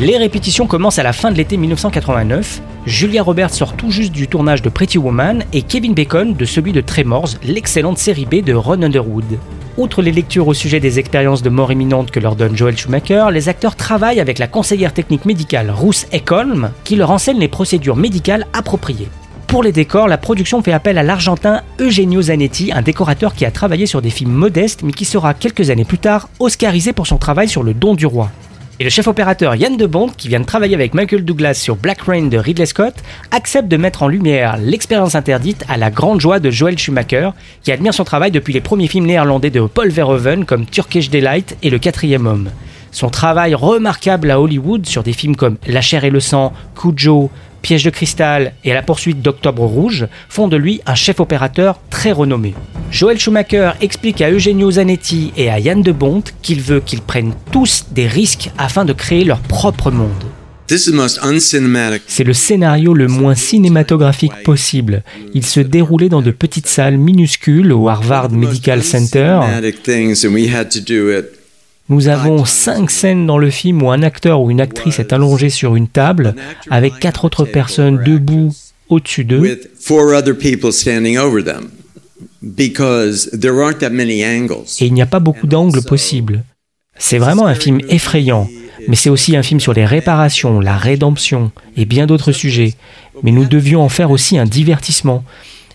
Les 0.00 0.18
répétitions 0.18 0.66
commencent 0.66 0.98
à 0.98 1.04
la 1.04 1.12
fin 1.12 1.30
de 1.30 1.36
l'été 1.36 1.56
1989. 1.56 2.60
Julia 2.84 3.22
Roberts 3.22 3.54
sort 3.54 3.74
tout 3.74 3.92
juste 3.92 4.10
du 4.10 4.26
tournage 4.26 4.60
de 4.60 4.68
Pretty 4.68 4.98
Woman 4.98 5.44
et 5.52 5.62
Kevin 5.62 5.94
Bacon 5.94 6.34
de 6.34 6.44
celui 6.44 6.72
de 6.72 6.80
Tremors, 6.80 7.28
l'excellente 7.44 7.98
série 7.98 8.26
B 8.26 8.42
de 8.44 8.54
Ron 8.54 8.82
Underwood. 8.82 9.38
Outre 9.78 10.02
les 10.02 10.10
lectures 10.10 10.48
au 10.48 10.54
sujet 10.54 10.80
des 10.80 10.98
expériences 10.98 11.42
de 11.42 11.48
mort 11.48 11.70
imminente 11.70 12.10
que 12.10 12.18
leur 12.18 12.34
donne 12.34 12.56
Joel 12.56 12.76
Schumacher, 12.76 13.26
les 13.30 13.48
acteurs 13.48 13.76
travaillent 13.76 14.18
avec 14.18 14.40
la 14.40 14.48
conseillère 14.48 14.92
technique 14.92 15.26
médicale 15.26 15.70
Ruth 15.70 16.08
Eckholm 16.10 16.70
qui 16.82 16.96
leur 16.96 17.12
enseigne 17.12 17.38
les 17.38 17.46
procédures 17.46 17.96
médicales 17.96 18.48
appropriées. 18.52 19.08
Pour 19.46 19.62
les 19.62 19.72
décors, 19.72 20.08
la 20.08 20.18
production 20.18 20.60
fait 20.60 20.72
appel 20.72 20.98
à 20.98 21.04
l'Argentin 21.04 21.62
Eugenio 21.80 22.20
Zanetti, 22.20 22.72
un 22.72 22.82
décorateur 22.82 23.32
qui 23.32 23.44
a 23.44 23.52
travaillé 23.52 23.86
sur 23.86 24.02
des 24.02 24.10
films 24.10 24.32
modestes 24.32 24.82
mais 24.82 24.92
qui 24.92 25.04
sera 25.04 25.34
quelques 25.34 25.70
années 25.70 25.84
plus 25.84 25.98
tard 25.98 26.28
oscarisé 26.40 26.92
pour 26.92 27.06
son 27.06 27.18
travail 27.18 27.48
sur 27.48 27.62
Le 27.62 27.74
Don 27.74 27.94
du 27.94 28.06
Roi. 28.06 28.32
Et 28.80 28.84
le 28.84 28.90
chef 28.90 29.06
opérateur 29.06 29.54
Yann 29.54 29.76
de 29.76 29.86
Bond, 29.86 30.08
qui 30.16 30.26
vient 30.26 30.40
de 30.40 30.44
travailler 30.44 30.74
avec 30.74 30.94
Michael 30.94 31.24
Douglas 31.24 31.54
sur 31.54 31.76
Black 31.76 32.00
Rain 32.02 32.26
de 32.26 32.36
Ridley 32.36 32.66
Scott, 32.66 32.94
accepte 33.30 33.68
de 33.68 33.76
mettre 33.76 34.02
en 34.02 34.08
lumière 34.08 34.56
l'expérience 34.56 35.14
interdite 35.14 35.64
à 35.68 35.76
la 35.76 35.92
grande 35.92 36.20
joie 36.20 36.40
de 36.40 36.50
Joel 36.50 36.76
Schumacher, 36.76 37.30
qui 37.62 37.70
admire 37.70 37.94
son 37.94 38.02
travail 38.02 38.32
depuis 38.32 38.52
les 38.52 38.60
premiers 38.60 38.88
films 38.88 39.06
néerlandais 39.06 39.50
de 39.50 39.60
Paul 39.60 39.90
Verhoeven 39.90 40.44
comme 40.44 40.66
Turkish 40.66 41.08
Delight 41.08 41.56
et 41.62 41.70
Le 41.70 41.78
Quatrième 41.78 42.26
Homme. 42.26 42.50
Son 42.90 43.10
travail 43.10 43.54
remarquable 43.54 44.32
à 44.32 44.40
Hollywood 44.40 44.86
sur 44.86 45.04
des 45.04 45.12
films 45.12 45.36
comme 45.36 45.56
La 45.68 45.80
chair 45.80 46.02
et 46.02 46.10
le 46.10 46.20
sang, 46.20 46.52
Cujo, 46.76 47.30
Piège 47.64 47.82
de 47.82 47.88
cristal 47.88 48.52
et 48.62 48.72
à 48.72 48.74
la 48.74 48.82
poursuite 48.82 49.22
d'Octobre 49.22 49.64
Rouge 49.64 50.06
font 50.28 50.48
de 50.48 50.56
lui 50.58 50.82
un 50.84 50.94
chef 50.94 51.18
opérateur 51.18 51.80
très 51.88 52.12
renommé. 52.12 52.52
Joel 52.90 53.18
Schumacher 53.18 53.70
explique 53.80 54.20
à 54.20 54.30
Eugenio 54.30 54.72
Zanetti 54.72 55.32
et 55.38 55.48
à 55.48 55.58
Yann 55.58 55.80
de 55.80 55.90
Bont 55.90 56.22
qu'il 56.42 56.60
veut 56.60 56.80
qu'ils 56.80 57.00
prennent 57.00 57.32
tous 57.52 57.86
des 57.90 58.06
risques 58.06 58.50
afin 58.58 58.84
de 58.84 58.92
créer 58.92 59.24
leur 59.24 59.40
propre 59.40 59.90
monde. 59.90 60.10
C'est 60.68 62.24
le 62.24 62.34
scénario 62.34 62.92
le 62.92 63.08
moins 63.08 63.34
cinématographique 63.34 64.42
possible. 64.44 65.02
Il 65.32 65.46
se 65.46 65.60
déroulait 65.60 66.10
dans 66.10 66.20
de 66.20 66.32
petites 66.32 66.68
salles 66.68 66.98
minuscules 66.98 67.72
au 67.72 67.88
Harvard 67.88 68.30
Medical 68.30 68.82
Center. 68.82 69.40
Nous 71.90 72.08
avons 72.08 72.44
cinq 72.46 72.90
scènes 72.90 73.26
dans 73.26 73.36
le 73.36 73.50
film 73.50 73.82
où 73.82 73.90
un 73.90 74.02
acteur 74.02 74.40
ou 74.40 74.50
une 74.50 74.60
actrice 74.60 74.98
est 74.98 75.12
allongé 75.12 75.50
sur 75.50 75.76
une 75.76 75.88
table 75.88 76.34
avec 76.70 76.98
quatre 76.98 77.26
autres 77.26 77.44
personnes 77.44 78.02
debout 78.02 78.54
au-dessus 78.88 79.24
d'eux. 79.24 79.60
Et 84.80 84.86
il 84.86 84.94
n'y 84.94 85.02
a 85.02 85.06
pas 85.06 85.20
beaucoup 85.20 85.46
d'angles 85.46 85.82
possibles. 85.82 86.44
C'est 86.96 87.18
vraiment 87.18 87.46
un 87.46 87.54
film 87.54 87.80
effrayant, 87.88 88.48
mais 88.88 88.96
c'est 88.96 89.10
aussi 89.10 89.36
un 89.36 89.42
film 89.42 89.60
sur 89.60 89.74
les 89.74 89.84
réparations, 89.84 90.60
la 90.60 90.76
rédemption 90.76 91.52
et 91.76 91.84
bien 91.84 92.06
d'autres 92.06 92.32
sujets. 92.32 92.74
Mais 93.22 93.30
nous 93.30 93.44
devions 93.44 93.82
en 93.82 93.88
faire 93.88 94.10
aussi 94.10 94.38
un 94.38 94.44
divertissement. 94.44 95.22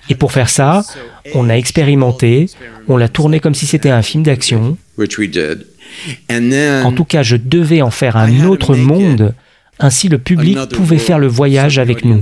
Et 0.10 0.16
pour 0.16 0.32
faire 0.32 0.50
ça, 0.50 0.84
on 1.36 1.50
a 1.50 1.54
expérimenté, 1.54 2.48
on 2.88 2.98
l'a 2.98 3.08
tourné 3.08 3.40
comme 3.40 3.54
si 3.54 3.68
c'était 3.68 3.92
un 3.92 4.02
film 4.02 4.24
d'action. 4.24 4.78
En 6.84 6.92
tout 6.92 7.06
cas, 7.06 7.24
je 7.24 7.36
devais 7.36 7.82
en 7.82 7.92
faire 7.92 8.18
un 8.18 8.46
autre 8.46 8.76
monde, 8.76 9.34
ainsi 9.80 10.10
le 10.10 10.18
public 10.18 10.58
pouvait 10.74 10.98
faire 10.98 11.20
le 11.20 11.28
voyage 11.28 11.80
avec 11.80 12.04
nous. 12.06 12.20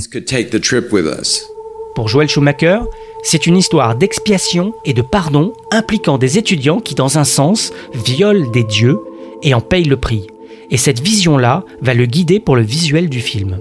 Pour 1.95 2.09
Joel 2.09 2.29
Schumacher, 2.29 2.79
c'est 3.23 3.47
une 3.47 3.57
histoire 3.57 3.95
d'expiation 3.95 4.73
et 4.85 4.93
de 4.93 5.01
pardon 5.01 5.53
impliquant 5.71 6.19
des 6.19 6.37
étudiants 6.37 6.79
qui, 6.79 6.93
dans 6.93 7.17
un 7.17 7.23
sens, 7.23 7.73
violent 8.05 8.51
des 8.51 8.63
dieux 8.63 8.99
et 9.41 9.53
en 9.53 9.61
payent 9.61 9.85
le 9.85 9.97
prix. 9.97 10.27
Et 10.69 10.77
cette 10.77 11.01
vision-là 11.01 11.63
va 11.81 11.93
le 11.93 12.05
guider 12.05 12.39
pour 12.39 12.55
le 12.55 12.61
visuel 12.61 13.09
du 13.09 13.21
film. 13.21 13.59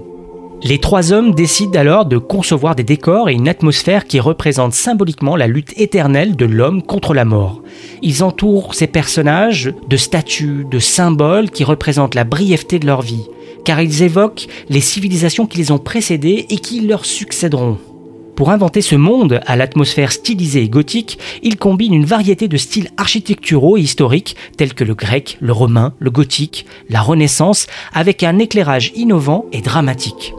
Les 0.63 0.79
trois 0.79 1.13
hommes 1.13 1.35
décident 1.35 1.79
alors 1.79 2.05
de 2.05 2.17
concevoir 2.17 2.75
des 2.75 2.83
décors 2.83 3.29
et 3.29 3.33
une 3.33 3.47
atmosphère 3.47 4.05
qui 4.05 4.19
représentent 4.19 4.73
symboliquement 4.73 5.35
la 5.35 5.45
lutte 5.45 5.79
éternelle 5.79 6.35
de 6.35 6.45
l'homme 6.45 6.81
contre 6.81 7.13
la 7.13 7.25
mort. 7.25 7.61
Ils 8.01 8.23
entourent 8.23 8.73
ces 8.73 8.87
personnages 8.87 9.71
de 9.87 9.97
statues, 9.97 10.65
de 10.69 10.79
symboles 10.79 11.51
qui 11.51 11.63
représentent 11.63 12.15
la 12.15 12.23
brièveté 12.23 12.79
de 12.79 12.87
leur 12.87 13.03
vie, 13.03 13.27
car 13.65 13.81
ils 13.81 14.01
évoquent 14.01 14.47
les 14.67 14.81
civilisations 14.81 15.45
qui 15.45 15.59
les 15.59 15.71
ont 15.71 15.77
précédées 15.77 16.47
et 16.49 16.57
qui 16.57 16.81
leur 16.81 17.05
succéderont. 17.05 17.77
Pour 18.35 18.49
inventer 18.49 18.81
ce 18.81 18.95
monde 18.95 19.41
à 19.45 19.55
l'atmosphère 19.55 20.11
stylisée 20.11 20.63
et 20.63 20.69
gothique, 20.69 21.19
ils 21.43 21.57
combinent 21.57 21.93
une 21.93 22.05
variété 22.05 22.47
de 22.47 22.57
styles 22.57 22.89
architecturaux 22.97 23.77
et 23.77 23.81
historiques 23.81 24.35
tels 24.57 24.73
que 24.73 24.83
le 24.83 24.95
grec, 24.95 25.37
le 25.39 25.53
romain, 25.53 25.93
le 25.99 26.11
gothique, 26.11 26.65
la 26.89 27.01
Renaissance, 27.01 27.67
avec 27.93 28.23
un 28.23 28.39
éclairage 28.39 28.91
innovant 28.95 29.45
et 29.51 29.61
dramatique. 29.61 30.33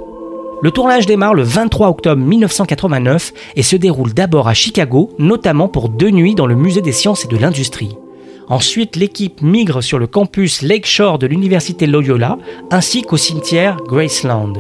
Le 0.61 0.73
tournage 0.73 1.07
démarre 1.07 1.35
le 1.35 1.45
23 1.45 1.89
octobre 1.89 2.21
1989 2.21 3.33
et 3.55 3.63
se 3.63 3.77
déroule 3.77 4.13
d'abord 4.13 4.49
à 4.49 4.55
Chicago, 4.55 5.11
notamment 5.19 5.69
pour 5.69 5.89
deux 5.89 6.11
nuits 6.11 6.35
dans 6.35 6.47
le 6.47 6.57
musée 6.57 6.81
des 6.81 6.91
sciences 6.91 7.25
et 7.25 7.29
de 7.29 7.37
l'industrie. 7.37 7.97
Ensuite, 8.49 8.97
l'équipe 8.97 9.41
migre 9.41 9.83
sur 9.85 10.01
le 10.01 10.09
campus 10.09 10.63
Lakeshore 10.63 11.21
de 11.21 11.29
l'université 11.29 11.87
Loyola 11.87 12.39
ainsi 12.73 13.03
qu'au 13.03 13.17
cimetière 13.17 13.77
Graceland. 13.87 14.55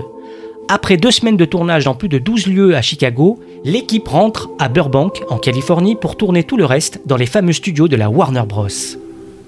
Après 0.69 0.99
deux 0.99 1.11
semaines 1.11 1.39
de 1.39 1.45
tournage 1.45 1.87
dans 1.87 1.95
plus 1.95 2.09
de 2.09 2.19
12 2.19 2.47
lieux 2.47 2.77
à 2.77 2.83
Chicago, 2.83 3.41
l'équipe 3.65 4.07
rentre 4.07 4.51
à 4.61 4.69
Burbank, 4.69 5.23
en 5.31 5.39
Californie, 5.39 5.97
pour 5.97 6.17
tourner 6.17 6.45
tout 6.45 6.57
le 6.57 6.67
reste 6.67 7.01
dans 7.07 7.17
les 7.17 7.27
fameux 7.27 7.55
studios 7.55 7.89
de 7.89 7.97
la 7.97 8.09
Warner 8.09 8.45
Bros. 8.47 8.69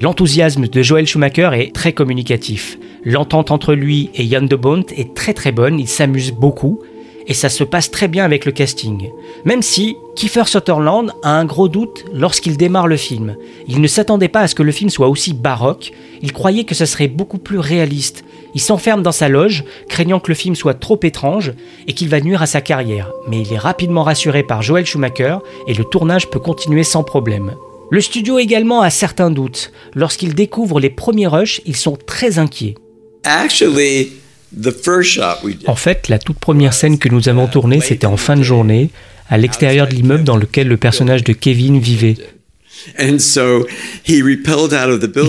L'enthousiasme 0.01 0.67
de 0.67 0.83
Joel 0.83 1.07
Schumacher 1.07 1.51
est 1.53 1.75
très 1.75 1.93
communicatif. 1.93 2.79
L'entente 3.05 3.51
entre 3.51 3.75
lui 3.75 4.09
et 4.15 4.27
Jan 4.27 4.43
de 4.43 4.57
Bont 4.57 4.87
est 4.97 5.15
très 5.15 5.35
très 5.35 5.53
bonne, 5.53 5.79
il 5.79 5.89
s'amuse 5.89 6.33
beaucoup 6.33 6.81
et 7.27 7.35
ça 7.35 7.51
se 7.51 7.65
passe 7.65 7.91
très 7.91 8.09
bien 8.09 8.25
avec 8.25 8.47
le 8.47 8.53
casting. 8.53 9.11
Même 9.45 9.61
si 9.61 9.97
Kiefer 10.17 10.45
Sutherland 10.47 11.13
a 11.23 11.39
un 11.39 11.45
gros 11.45 11.69
doute 11.69 12.07
lorsqu'il 12.15 12.57
démarre 12.57 12.87
le 12.87 12.97
film. 12.97 13.37
Il 13.69 13.83
ne 13.83 13.87
s'attendait 13.87 14.29
pas 14.29 14.41
à 14.41 14.49
ce 14.49 14.55
que 14.55 14.63
le 14.63 14.73
film 14.73 14.89
soit 14.89 15.09
aussi 15.09 15.35
baroque, 15.35 15.93
il 16.23 16.33
croyait 16.33 16.65
que 16.65 16.75
ce 16.75 16.87
serait 16.87 17.07
beaucoup 17.07 17.39
plus 17.39 17.59
réaliste. 17.59 18.25
Il 18.55 18.61
s'enferme 18.61 19.03
dans 19.03 19.13
sa 19.13 19.29
loge, 19.29 19.65
craignant 19.89 20.19
que 20.19 20.31
le 20.31 20.35
film 20.35 20.57
soit 20.57 20.75
trop 20.75 20.99
étrange 21.03 21.53
et 21.87 21.93
qu'il 21.93 22.09
va 22.09 22.21
nuire 22.21 22.43
à 22.43 22.47
sa 22.47 22.63
carrière. 22.63 23.13
Mais 23.29 23.43
il 23.43 23.53
est 23.53 23.59
rapidement 23.59 24.03
rassuré 24.03 24.43
par 24.43 24.63
Joel 24.63 24.87
Schumacher 24.87 25.37
et 25.69 25.75
le 25.75 25.85
tournage 25.85 26.31
peut 26.31 26.41
continuer 26.41 26.85
sans 26.85 27.05
problème. 27.05 27.55
Le 27.91 28.01
studio 28.01 28.39
également 28.39 28.83
a 28.83 28.91
certains 28.91 29.33
doutes. 29.33 29.73
Lorsqu'ils 29.95 30.35
découvrent 30.35 30.79
les 30.79 30.91
premiers 30.91 31.27
rushs, 31.27 31.61
ils 31.67 31.77
sont 31.77 31.97
très 31.97 32.39
inquiets. 32.39 32.77
En 35.67 35.75
fait, 35.75 36.09
la 36.09 36.21
toute 36.21 36.39
première 36.39 36.73
scène 36.73 36.99
que 36.99 37.09
nous 37.09 37.29
avons 37.29 37.49
tournée, 37.49 37.81
c'était 37.81 38.07
en 38.07 38.17
fin 38.17 38.37
de 38.37 38.43
journée, 38.43 38.91
à 39.29 39.39
l'extérieur 39.39 39.89
de 39.89 39.95
l'immeuble 39.95 40.25
dans 40.25 40.37
lequel 40.37 40.69
le 40.69 40.77
personnage 40.77 41.25
de 41.25 41.33
Kevin 41.33 41.81
vivait. 41.81 42.17
Il 42.99 43.21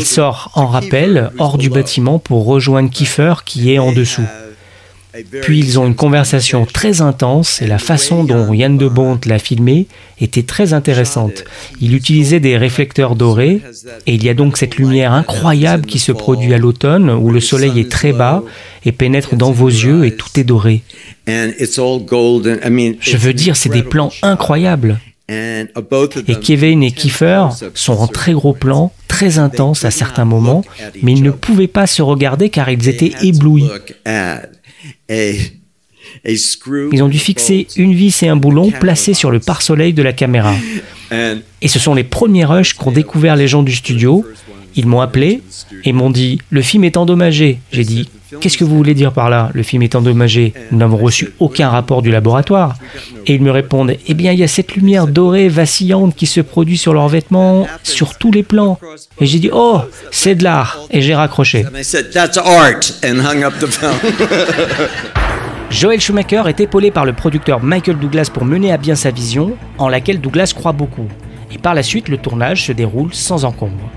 sort 0.06 0.52
en 0.56 0.68
rappel 0.68 1.32
hors 1.40 1.58
du 1.58 1.70
bâtiment 1.70 2.20
pour 2.20 2.46
rejoindre 2.46 2.92
Kiefer 2.92 3.34
qui 3.44 3.74
est 3.74 3.80
en 3.80 3.92
dessous. 3.92 4.26
Puis 5.42 5.60
ils 5.60 5.80
ont 5.80 5.88
une 5.88 5.96
conversation 5.96 6.66
très 6.66 7.02
intense 7.02 7.62
et 7.62 7.68
la 7.68 7.80
façon 7.80 8.24
dont 8.24 8.54
Yann 8.54 8.78
de 8.78 8.88
Bont 8.88 9.20
l'a 9.26 9.40
filmé 9.40 9.88
était 10.22 10.44
très 10.44 10.74
intéressante. 10.74 11.44
Il 11.82 11.94
utilisait 11.96 12.40
des 12.40 12.58
réflecteurs 12.58 13.16
dorés 13.16 13.62
et 14.08 14.14
il 14.14 14.24
y 14.24 14.30
a 14.30 14.34
donc 14.34 14.58
cette 14.58 14.78
lumière 14.78 15.12
incroyable 15.14 15.86
qui 15.86 16.00
se 16.00 16.12
produit 16.12 16.54
à 16.54 16.58
l'automne 16.58 17.10
où 17.10 17.30
le 17.30 17.42
soleil 17.42 17.80
est 17.80 17.92
très 17.92 18.14
bas 18.14 18.44
et 18.86 18.92
pénètre 18.92 19.36
dans 19.36 19.52
vos 19.52 19.68
yeux 19.68 20.06
et 20.06 20.16
tout 20.16 20.30
est 20.38 20.44
doré. 20.44 20.82
Je 21.28 23.18
veux 23.18 23.34
dire, 23.34 23.56
c'est 23.56 23.70
des 23.70 23.84
plans 23.84 24.12
incroyables. 24.22 25.00
Et 25.30 26.36
Kevin 26.42 26.84
et 26.84 26.92
Kiefer 26.92 27.48
sont 27.74 27.94
en 27.94 28.08
très 28.08 28.34
gros 28.34 28.54
plans, 28.54 28.92
très 29.08 29.40
intenses 29.40 29.86
à 29.86 29.92
certains 29.92 30.26
moments, 30.26 30.64
mais 31.04 31.14
ils 31.14 31.24
ne 31.24 31.32
pouvaient 31.32 31.68
pas 31.68 31.88
se 31.88 32.02
regarder 32.02 32.50
car 32.50 32.70
ils 32.70 32.90
étaient 32.90 33.14
éblouis. 33.22 33.70
Ils 36.92 37.04
ont 37.04 37.08
dû 37.08 37.20
fixer 37.20 37.68
une 37.76 37.94
vis 37.94 38.24
et 38.24 38.28
un 38.28 38.36
boulon 38.36 38.72
placés 38.72 39.14
sur 39.14 39.30
le 39.32 39.40
pare-soleil 39.40 39.94
de 39.94 40.02
la 40.02 40.14
caméra. 40.14 40.56
Et 41.62 41.68
ce 41.68 41.80
sont 41.80 41.94
les 41.94 42.04
premiers 42.04 42.46
rushs 42.46 42.74
qu'ont 42.74 42.92
découvert 42.92 43.36
les 43.36 43.48
gens 43.48 43.64
du 43.64 43.74
studio. 43.74 44.26
Ils 44.76 44.88
m'ont 44.88 45.02
appelé 45.02 45.42
et 45.84 45.94
m'ont 45.94 46.10
dit 46.10 46.40
Le 46.50 46.62
film 46.62 46.84
est 46.84 46.98
endommagé. 46.98 47.60
J'ai 47.72 47.84
dit 47.84 48.10
Qu'est-ce 48.40 48.58
que 48.58 48.64
vous 48.64 48.78
voulez 48.78 48.94
dire 48.94 49.12
par 49.12 49.30
là? 49.30 49.50
Le 49.54 49.62
film 49.64 49.84
est 49.84 49.94
endommagé. 49.96 50.54
Nous 50.72 50.78
n'avons 50.78 50.98
reçu 50.98 51.34
aucun 51.40 51.70
rapport 51.70 52.02
du 52.02 52.12
laboratoire. 52.12 52.76
Et 53.28 53.36
ils 53.36 53.42
me 53.42 53.52
répondent 53.52 53.94
Eh 54.08 54.14
bien, 54.14 54.32
il 54.32 54.40
y 54.40 54.44
a 54.44 54.48
cette 54.48 54.76
lumière 54.76 55.08
dorée 55.08 55.50
vacillante 55.50 56.16
qui 56.16 56.28
se 56.28 56.40
produit 56.40 56.78
sur 56.78 56.94
leurs 56.94 57.10
vêtements, 57.10 57.68
sur 57.84 58.18
tous 58.18 58.32
les 58.32 58.44
plans. 58.44 58.80
Et 59.20 59.26
j'ai 59.26 59.40
dit 59.40 59.50
Oh, 59.52 59.82
c'est 60.12 60.36
de 60.36 60.44
l'art. 60.44 60.80
Et 60.92 61.02
j'ai 61.02 61.16
raccroché. 61.16 61.66
Joel 65.70 66.02
Schumacher 66.02 66.44
est 66.48 66.60
épaulé 66.60 66.92
par 66.92 67.06
le 67.06 67.14
producteur 67.14 67.64
Michael 67.64 67.98
Douglas 67.98 68.30
pour 68.34 68.44
mener 68.44 68.74
à 68.74 68.78
bien 68.78 68.96
sa 68.96 69.10
vision, 69.10 69.56
en 69.78 69.88
laquelle 69.88 70.20
Douglas 70.20 70.52
croit 70.56 70.74
beaucoup. 70.74 71.08
Et 71.54 71.58
par 71.58 71.74
la 71.74 71.84
suite, 71.84 72.10
le 72.10 72.18
tournage 72.18 72.66
se 72.66 72.72
déroule 72.72 73.14
sans 73.14 73.46
encombre. 73.46 73.90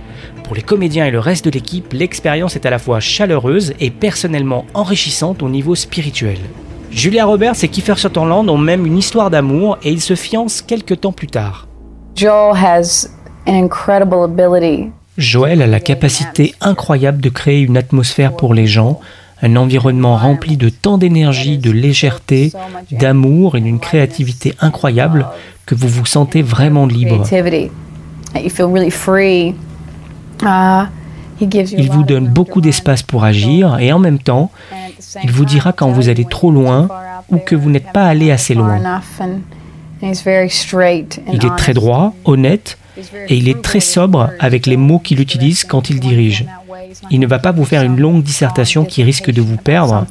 Pour 0.44 0.54
les 0.54 0.62
comédiens 0.62 1.06
et 1.06 1.10
le 1.10 1.20
reste 1.20 1.46
de 1.46 1.50
l'équipe, 1.50 1.92
l'expérience 1.94 2.54
est 2.54 2.66
à 2.66 2.70
la 2.70 2.78
fois 2.78 3.00
chaleureuse 3.00 3.72
et 3.80 3.90
personnellement 3.90 4.66
enrichissante 4.74 5.42
au 5.42 5.48
niveau 5.48 5.74
spirituel. 5.74 6.36
Julia 6.90 7.24
Roberts 7.24 7.64
et 7.64 7.68
Kiefer 7.68 7.96
Sutherland 7.96 8.48
ont 8.50 8.58
même 8.58 8.84
une 8.86 8.98
histoire 8.98 9.30
d'amour 9.30 9.78
et 9.82 9.90
ils 9.90 10.02
se 10.02 10.14
fiancent 10.14 10.60
quelques 10.60 11.00
temps 11.00 11.12
plus 11.12 11.28
tard. 11.28 11.66
Joel 15.16 15.62
a 15.62 15.66
la 15.66 15.80
capacité 15.80 16.54
incroyable 16.60 17.20
de 17.22 17.30
créer 17.30 17.60
une 17.60 17.76
atmosphère 17.78 18.36
pour 18.36 18.52
les 18.52 18.66
gens, 18.66 19.00
un 19.42 19.56
environnement 19.56 20.16
rempli 20.16 20.56
de 20.56 20.68
tant 20.68 20.98
d'énergie, 20.98 21.56
de 21.56 21.70
légèreté, 21.70 22.52
d'amour 22.90 23.56
et 23.56 23.60
d'une 23.60 23.80
créativité 23.80 24.54
incroyable 24.60 25.26
que 25.66 25.74
vous 25.74 25.88
vous 25.88 26.06
sentez 26.06 26.42
vraiment 26.42 26.86
libre. 26.86 27.24
Il 31.40 31.90
vous 31.90 32.02
donne 32.02 32.28
beaucoup 32.28 32.60
d'espace 32.60 33.02
pour 33.02 33.24
agir 33.24 33.78
et 33.78 33.92
en 33.92 33.98
même 33.98 34.18
temps, 34.18 34.50
il 35.22 35.30
vous 35.30 35.44
dira 35.44 35.72
quand 35.72 35.90
vous 35.90 36.08
allez 36.08 36.24
trop 36.24 36.50
loin 36.50 36.88
ou 37.30 37.38
que 37.38 37.54
vous 37.54 37.70
n'êtes 37.70 37.92
pas 37.92 38.06
allé 38.06 38.30
assez 38.30 38.54
loin. 38.54 39.02
Il 40.02 41.44
est 41.44 41.56
très 41.56 41.74
droit, 41.74 42.14
honnête 42.24 42.78
et 43.28 43.36
il 43.36 43.48
est 43.48 43.62
très 43.62 43.80
sobre 43.80 44.30
avec 44.38 44.66
les 44.66 44.76
mots 44.76 44.98
qu'il 44.98 45.20
utilise 45.20 45.64
quand 45.64 45.90
il 45.90 45.98
dirige. 46.00 46.46
Il 47.10 47.20
ne 47.20 47.26
va 47.26 47.38
pas 47.38 47.52
vous 47.52 47.64
faire 47.64 47.82
une 47.82 47.98
longue 47.98 48.22
dissertation 48.22 48.84
qui 48.84 49.02
risque 49.02 49.30
de 49.30 49.42
vous 49.42 49.56
perdre. 49.56 50.06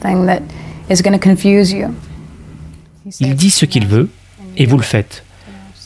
Il 3.19 3.35
dit 3.35 3.49
ce 3.49 3.65
qu'il 3.65 3.87
veut 3.87 4.09
et 4.57 4.65
vous 4.65 4.77
le 4.77 4.83
faites. 4.83 5.23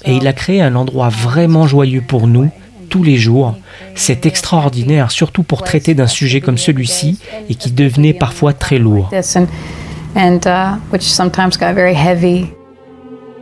Et 0.06 0.16
il 0.16 0.28
a 0.28 0.34
créé 0.34 0.62
un 0.62 0.76
endroit 0.76 1.10
vraiment 1.10 1.68
joyeux 1.68 2.04
pour 2.08 2.28
nous 2.28 2.50
tous 2.90 3.04
les 3.04 3.18
jours. 3.18 3.56
C'est 3.96 4.26
extraordinaire, 4.26 5.12
surtout 5.12 5.44
pour 5.44 5.64
traiter 5.64 5.94
d'un 5.94 6.08
sujet 6.08 6.42
comme 6.42 6.58
celui-ci 6.58 7.20
et 7.50 7.56
qui 7.56 7.72
devenait 7.72 8.14
parfois 8.14 8.54
très 8.54 8.80
lourd. 8.80 9.10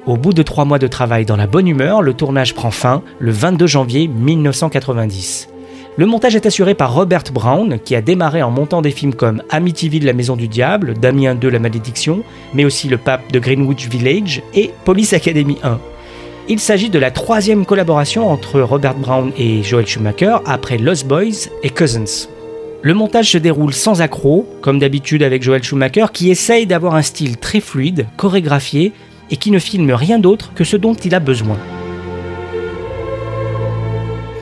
Au 0.05 0.17
bout 0.17 0.33
de 0.33 0.43
trois 0.43 0.65
mois 0.65 0.77
de 0.77 0.87
travail 0.87 1.25
dans 1.25 1.35
la 1.35 1.47
bonne 1.47 1.67
humeur, 1.67 2.01
le 2.01 2.13
tournage 2.13 2.53
prend 2.53 2.71
fin 2.71 3.01
le 3.19 3.31
22 3.31 3.65
janvier 3.65 4.07
1990. 4.07 5.49
Le 5.97 6.05
montage 6.05 6.35
est 6.35 6.45
assuré 6.45 6.75
par 6.75 6.93
Robert 6.93 7.23
Brown, 7.33 7.79
qui 7.79 7.95
a 7.95 8.01
démarré 8.01 8.43
en 8.43 8.51
montant 8.51 8.81
des 8.81 8.91
films 8.91 9.13
comme 9.13 9.41
Amityville, 9.49 10.05
la 10.05 10.11
maison 10.11 10.35
du 10.35 10.49
diable, 10.49 10.93
Damien 10.93 11.37
II, 11.41 11.49
la 11.49 11.59
malédiction, 11.59 12.21
mais 12.53 12.65
aussi 12.65 12.89
Le 12.89 12.97
pape 12.97 13.31
de 13.31 13.39
Greenwich 13.39 13.87
Village 13.87 14.43
et 14.53 14.71
Police 14.83 15.13
Academy 15.13 15.57
1. 15.63 15.79
Il 16.47 16.59
s'agit 16.59 16.91
de 16.91 16.99
la 16.99 17.09
troisième 17.09 17.65
collaboration 17.65 18.29
entre 18.29 18.61
Robert 18.61 18.93
Brown 18.93 19.31
et 19.35 19.63
Joel 19.63 19.87
Schumacher 19.87 20.37
après 20.45 20.77
Lost 20.77 21.07
Boys 21.07 21.49
et 21.63 21.71
Cousins. 21.71 22.27
Le 22.83 22.93
montage 22.93 23.31
se 23.31 23.39
déroule 23.39 23.73
sans 23.73 24.01
accroc, 24.01 24.45
comme 24.61 24.77
d'habitude 24.77 25.23
avec 25.23 25.41
Joel 25.41 25.63
Schumacher, 25.63 26.05
qui 26.13 26.29
essaye 26.29 26.67
d'avoir 26.67 26.93
un 26.93 27.01
style 27.01 27.37
très 27.37 27.61
fluide, 27.61 28.05
chorégraphié, 28.15 28.91
et 29.31 29.37
qui 29.37 29.49
ne 29.49 29.57
filme 29.57 29.89
rien 29.89 30.19
d'autre 30.19 30.51
que 30.53 30.63
ce 30.63 30.77
dont 30.77 30.93
il 30.93 31.15
a 31.15 31.19
besoin. 31.19 31.57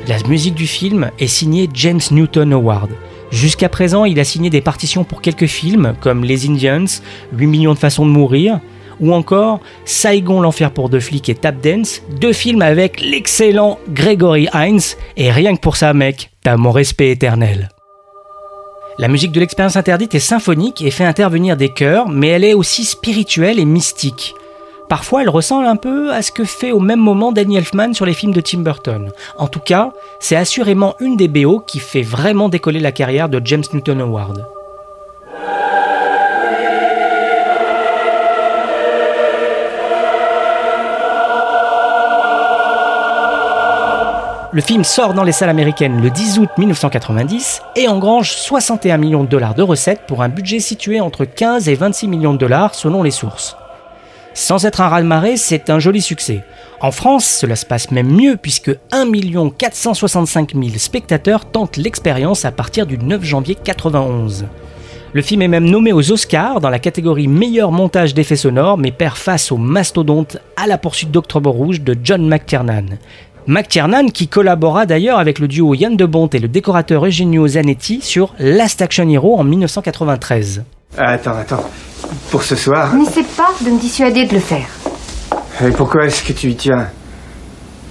La 0.09 0.17
musique 0.27 0.55
du 0.55 0.67
film 0.67 1.09
est 1.19 1.27
signée 1.27 1.69
James 1.73 2.01
Newton 2.11 2.51
Howard. 2.51 2.89
Jusqu'à 3.31 3.69
présent, 3.69 4.03
il 4.03 4.19
a 4.19 4.25
signé 4.25 4.49
des 4.49 4.59
partitions 4.59 5.05
pour 5.05 5.21
quelques 5.21 5.45
films 5.45 5.95
comme 6.01 6.25
Les 6.25 6.49
Indians, 6.49 6.83
8 7.31 7.47
millions 7.47 7.73
de 7.73 7.79
façons 7.79 8.05
de 8.05 8.11
mourir, 8.11 8.59
ou 8.99 9.13
encore 9.13 9.59
Saigon 9.85 10.41
l'enfer 10.41 10.71
pour 10.71 10.89
deux 10.89 10.99
flics 10.99 11.29
et 11.29 11.35
Tap 11.35 11.61
Dance, 11.61 12.01
deux 12.19 12.33
films 12.33 12.61
avec 12.61 13.01
l'excellent 13.01 13.79
Gregory 13.89 14.47
Hines, 14.53 14.95
et 15.17 15.31
rien 15.31 15.55
que 15.55 15.61
pour 15.61 15.75
ça 15.75 15.93
mec, 15.93 16.31
t'as 16.41 16.57
mon 16.57 16.71
respect 16.71 17.09
éternel. 17.09 17.69
La 18.99 19.07
musique 19.07 19.31
de 19.31 19.39
l'expérience 19.39 19.75
interdite 19.75 20.13
est 20.13 20.19
symphonique 20.19 20.81
et 20.83 20.91
fait 20.91 21.03
intervenir 21.03 21.57
des 21.57 21.69
chœurs, 21.69 22.09
mais 22.09 22.27
elle 22.27 22.43
est 22.43 22.53
aussi 22.53 22.85
spirituelle 22.85 23.59
et 23.59 23.65
mystique. 23.65 24.35
Parfois, 24.87 25.23
elle 25.23 25.29
ressemble 25.29 25.65
un 25.65 25.75
peu 25.75 26.11
à 26.11 26.21
ce 26.21 26.31
que 26.31 26.43
fait 26.43 26.71
au 26.71 26.79
même 26.79 26.99
moment 26.99 27.31
Danny 27.31 27.57
Elfman 27.57 27.93
sur 27.93 28.05
les 28.05 28.13
films 28.13 28.33
de 28.33 28.41
Tim 28.41 28.59
Burton. 28.59 29.11
En 29.39 29.47
tout 29.47 29.59
cas, 29.59 29.91
c'est 30.19 30.35
assurément 30.35 30.93
une 30.99 31.17
des 31.17 31.27
BO 31.27 31.59
qui 31.59 31.79
fait 31.79 32.03
vraiment 32.03 32.49
décoller 32.49 32.79
la 32.79 32.91
carrière 32.91 33.29
de 33.29 33.41
James 33.43 33.63
Newton 33.73 34.01
Howard. 34.01 34.45
Le 44.53 44.61
film 44.61 44.83
sort 44.83 45.15
dans 45.15 45.23
les 45.23 45.31
salles 45.31 45.49
américaines 45.49 45.99
le 45.99 46.11
10 46.11 46.37
août 46.37 46.49
1990 46.59 47.63
et 47.75 47.87
engrange 47.87 48.33
61 48.33 48.97
millions 48.97 49.23
de 49.23 49.27
dollars 49.27 49.55
de 49.55 49.63
recettes 49.63 50.01
pour 50.05 50.21
un 50.21 50.29
budget 50.29 50.59
situé 50.59 51.01
entre 51.01 51.25
15 51.25 51.69
et 51.69 51.73
26 51.73 52.07
millions 52.07 52.33
de 52.33 52.37
dollars 52.37 52.75
selon 52.75 53.01
les 53.01 53.09
sources. 53.09 53.57
Sans 54.35 54.63
être 54.67 54.81
un 54.81 54.89
raz-de-marée, 54.89 55.37
c'est 55.37 55.71
un 55.71 55.79
joli 55.79 56.03
succès. 56.03 56.43
En 56.81 56.91
France, 56.91 57.25
cela 57.25 57.55
se 57.55 57.65
passe 57.65 57.89
même 57.89 58.11
mieux 58.11 58.37
puisque 58.37 58.69
1 58.91 59.09
465 59.57 60.53
000 60.53 60.77
spectateurs 60.77 61.45
tentent 61.45 61.77
l'expérience 61.77 62.45
à 62.45 62.51
partir 62.51 62.85
du 62.85 62.99
9 62.99 63.23
janvier 63.23 63.55
91. 63.55 64.45
Le 65.13 65.21
film 65.23 65.41
est 65.41 65.47
même 65.47 65.69
nommé 65.69 65.93
aux 65.93 66.11
Oscars 66.11 66.59
dans 66.59 66.69
la 66.69 66.79
catégorie 66.79 67.27
meilleur 67.27 67.71
montage 67.71 68.13
d'effets 68.13 68.35
sonores, 68.35 68.77
mais 68.77 68.91
perd 68.91 69.15
face 69.15 69.51
au 69.51 69.57
mastodonte 69.57 70.37
à 70.57 70.67
la 70.67 70.77
poursuite 70.77 71.09
d'Octobre 71.09 71.49
Rouge 71.49 71.81
de 71.81 71.97
John 72.03 72.27
McTiernan. 72.27 72.97
McTiernan 73.47 74.07
qui 74.07 74.27
collabora 74.27 74.85
d'ailleurs 74.85 75.19
avec 75.19 75.39
le 75.39 75.47
duo 75.47 75.73
Yann 75.73 75.95
de 75.95 76.05
Bont 76.05 76.27
et 76.27 76.39
le 76.39 76.47
décorateur 76.47 77.05
Eugenio 77.05 77.47
Zanetti 77.47 78.01
sur 78.01 78.33
Last 78.39 78.81
Action 78.81 79.07
Hero 79.09 79.37
en 79.37 79.43
1993. 79.43 80.63
Attends, 80.97 81.37
attends. 81.37 81.63
Pour 82.31 82.43
ce 82.43 82.55
soir... 82.55 82.95
N'essaie 82.95 83.23
pas 83.23 83.51
de 83.63 83.69
me 83.69 83.79
dissuader 83.79 84.25
de 84.25 84.33
le 84.33 84.39
faire. 84.39 84.67
Et 85.63 85.71
pourquoi 85.71 86.05
est-ce 86.05 86.23
que 86.23 86.33
tu 86.33 86.49
y 86.49 86.55
tiens? 86.55 86.87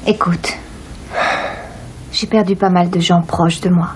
Écoute, 0.07 0.55
j'ai 2.13 2.27
perdu 2.27 2.57
pas 2.57 2.71
mal 2.71 2.91
de 2.91 3.01
gens 3.01 3.23
proches 3.23 3.61
de 3.61 3.69
moi. 3.69 3.91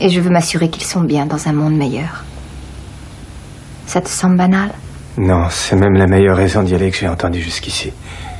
Et 0.00 0.08
je 0.08 0.20
veux 0.20 0.30
m'assurer 0.30 0.68
qu'ils 0.68 0.84
sont 0.84 1.02
bien 1.02 1.26
dans 1.26 1.48
un 1.48 1.52
monde 1.52 1.76
meilleur. 1.76 2.24
Ça 3.86 4.00
te 4.00 4.08
semble 4.08 4.36
banal? 4.36 4.70
Non, 5.16 5.46
c'est 5.48 5.76
même 5.76 5.94
la 5.94 6.06
meilleure 6.06 6.36
raison 6.36 6.62
d'y 6.62 6.74
aller 6.74 6.90
que 6.90 6.96
j'ai 6.98 7.08
entendue 7.08 7.40
jusqu'ici. 7.40 7.92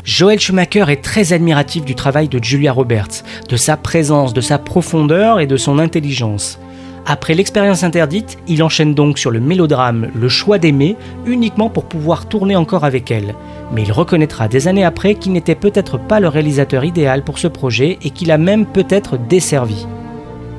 Joel 0.06 0.38
Schumacher 0.38 0.84
est 0.88 1.02
très 1.02 1.32
admiratif 1.32 1.84
du 1.84 1.96
travail 1.96 2.28
de 2.28 2.38
Julia 2.42 2.72
Roberts, 2.72 3.24
de 3.48 3.56
sa 3.56 3.76
présence, 3.76 4.32
de 4.32 4.40
sa 4.40 4.56
profondeur 4.56 5.40
et 5.40 5.48
de 5.48 5.56
son 5.56 5.80
intelligence. 5.80 6.60
Après 7.06 7.34
l'expérience 7.34 7.82
interdite, 7.82 8.38
il 8.46 8.62
enchaîne 8.62 8.94
donc 8.94 9.18
sur 9.18 9.32
le 9.32 9.40
mélodrame 9.40 10.10
Le 10.14 10.28
choix 10.28 10.58
d'aimer, 10.58 10.94
uniquement 11.26 11.70
pour 11.70 11.86
pouvoir 11.86 12.26
tourner 12.26 12.54
encore 12.54 12.84
avec 12.84 13.10
elle. 13.10 13.34
Mais 13.72 13.82
il 13.82 13.90
reconnaîtra 13.90 14.46
des 14.46 14.68
années 14.68 14.84
après 14.84 15.16
qu'il 15.16 15.32
n'était 15.32 15.56
peut-être 15.56 15.98
pas 15.98 16.20
le 16.20 16.28
réalisateur 16.28 16.84
idéal 16.84 17.24
pour 17.24 17.40
ce 17.40 17.48
projet 17.48 17.98
et 18.04 18.10
qu'il 18.10 18.30
a 18.30 18.38
même 18.38 18.64
peut-être 18.64 19.18
desservi. 19.18 19.88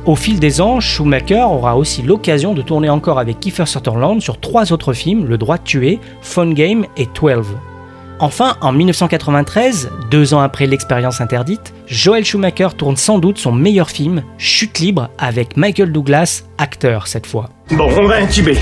Au 0.05 0.15
fil 0.15 0.41
des 0.41 0.60
ans, 0.60 0.81
Schumacher 0.81 1.43
aura 1.43 1.77
aussi 1.77 2.01
l'occasion 2.01 2.53
de 2.53 2.62
tourner 2.62 2.89
encore 2.89 3.17
avec 3.17 3.39
Kiefer 3.39 3.65
Sutherland 3.65 4.21
sur 4.21 4.41
trois 4.41 4.73
autres 4.73 4.91
films, 4.91 5.25
Le 5.25 5.38
droit 5.38 5.57
de 5.57 5.63
tuer, 5.63 5.99
Phone 6.21 6.53
Game 6.53 6.86
et 6.97 7.07
12. 7.07 7.45
Enfin, 8.19 8.58
en 8.62 8.71
1993, 8.71 9.91
deux 10.10 10.34
ans 10.34 10.39
après 10.39 10.65
l'expérience 10.65 11.21
interdite, 11.21 11.73
Joel 11.86 12.25
Schumacher 12.25 12.69
tourne 12.75 12.95
sans 12.97 13.19
doute 13.19 13.38
son 13.38 13.51
meilleur 13.51 13.91
film, 13.91 14.23
Chute 14.39 14.80
libre, 14.80 15.10
avec 15.19 15.56
Michael 15.56 15.91
Douglas, 15.91 16.41
acteur 16.58 17.06
cette 17.06 17.27
fois. 17.27 17.49
Bon, 17.71 17.88
on 17.95 18.08
va 18.08 18.15
intuber. 18.15 18.58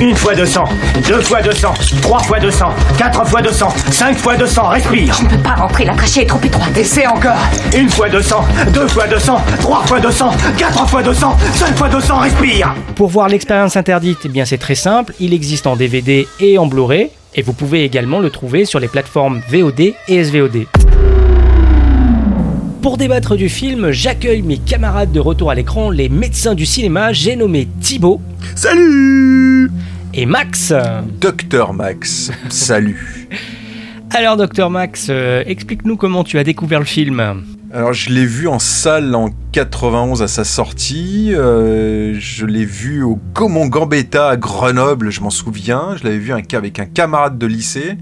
Une 0.00 0.14
fois 0.14 0.36
200, 0.36 0.64
deux 1.08 1.20
fois 1.20 1.42
200, 1.42 1.74
trois 2.00 2.20
fois 2.20 2.38
200, 2.38 2.66
quatre 2.96 3.26
fois 3.26 3.42
200, 3.42 3.68
cinq 3.90 4.16
fois 4.16 4.36
200, 4.36 4.68
respire. 4.68 5.14
Je 5.14 5.24
ne 5.24 5.28
peux 5.30 5.38
pas 5.38 5.54
rentrer, 5.54 5.84
la 5.84 5.94
trachée 5.94 6.22
est 6.22 6.26
trop 6.26 6.40
étroite. 6.40 6.76
Essaie 6.76 7.06
encore. 7.06 7.38
Une 7.76 7.88
fois 7.88 8.08
200, 8.08 8.44
deux 8.72 8.86
fois 8.86 9.08
200, 9.08 9.40
trois 9.60 9.84
fois 9.84 9.98
200, 9.98 10.30
quatre 10.56 10.88
fois 10.88 11.02
200, 11.02 11.36
cinq 11.54 11.76
fois 11.76 11.88
200, 11.88 12.18
respire. 12.18 12.74
Pour 12.94 13.08
voir 13.08 13.28
l'expérience 13.28 13.76
interdite, 13.76 14.18
eh 14.24 14.28
bien 14.28 14.44
c'est 14.44 14.58
très 14.58 14.76
simple, 14.76 15.12
il 15.18 15.34
existe 15.34 15.66
en 15.66 15.74
DVD 15.74 16.28
et 16.38 16.56
en 16.58 16.66
Blu-ray. 16.66 17.10
Et 17.34 17.42
vous 17.42 17.54
pouvez 17.54 17.84
également 17.84 18.20
le 18.20 18.30
trouver 18.30 18.64
sur 18.64 18.78
les 18.78 18.88
plateformes 18.88 19.40
VOD 19.48 19.94
et 20.08 20.24
SVOD. 20.24 20.66
Pour 22.82 22.98
débattre 22.98 23.36
du 23.36 23.48
film, 23.48 23.90
j'accueille 23.90 24.42
mes 24.42 24.58
camarades 24.58 25.12
de 25.12 25.20
retour 25.20 25.50
à 25.50 25.54
l'écran, 25.54 25.90
les 25.90 26.08
médecins 26.08 26.54
du 26.54 26.66
cinéma. 26.66 27.12
J'ai 27.12 27.36
nommé 27.36 27.68
Thibaut. 27.80 28.20
Salut 28.54 29.70
Et 30.12 30.26
Max. 30.26 30.74
Docteur 31.20 31.72
Max. 31.72 32.32
Salut. 32.50 33.28
Alors, 34.14 34.36
Docteur 34.36 34.68
Max, 34.68 35.06
euh, 35.08 35.42
explique-nous 35.46 35.96
comment 35.96 36.24
tu 36.24 36.38
as 36.38 36.44
découvert 36.44 36.80
le 36.80 36.84
film. 36.84 37.44
Alors 37.74 37.94
je 37.94 38.10
l'ai 38.10 38.26
vu 38.26 38.48
en 38.48 38.58
salle 38.58 39.14
en 39.14 39.30
91 39.52 40.22
à 40.22 40.28
sa 40.28 40.44
sortie. 40.44 41.30
Euh, 41.34 42.14
je 42.18 42.44
l'ai 42.44 42.66
vu 42.66 43.02
au 43.02 43.18
Gaumont 43.34 43.66
Gambetta 43.66 44.28
à 44.28 44.36
Grenoble, 44.36 45.08
je 45.10 45.22
m'en 45.22 45.30
souviens. 45.30 45.96
Je 45.96 46.04
l'avais 46.04 46.18
vu 46.18 46.32
avec 46.32 46.78
un 46.78 46.84
camarade 46.84 47.38
de 47.38 47.46
lycée 47.46 47.96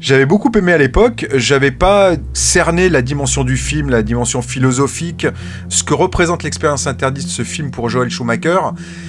J'avais 0.00 0.26
beaucoup 0.26 0.52
aimé 0.54 0.74
à 0.74 0.76
l'époque, 0.76 1.26
j'avais 1.34 1.70
pas 1.70 2.16
cerné 2.34 2.90
la 2.90 3.00
dimension 3.00 3.42
du 3.42 3.56
film, 3.56 3.88
la 3.88 4.02
dimension 4.02 4.42
philosophique, 4.42 5.26
ce 5.70 5.82
que 5.82 5.94
représente 5.94 6.42
l'expérience 6.42 6.86
interdite 6.86 7.24
de 7.24 7.30
ce 7.30 7.42
film 7.42 7.70
pour 7.70 7.88
Joel 7.88 8.10
Schumacher. 8.10 8.58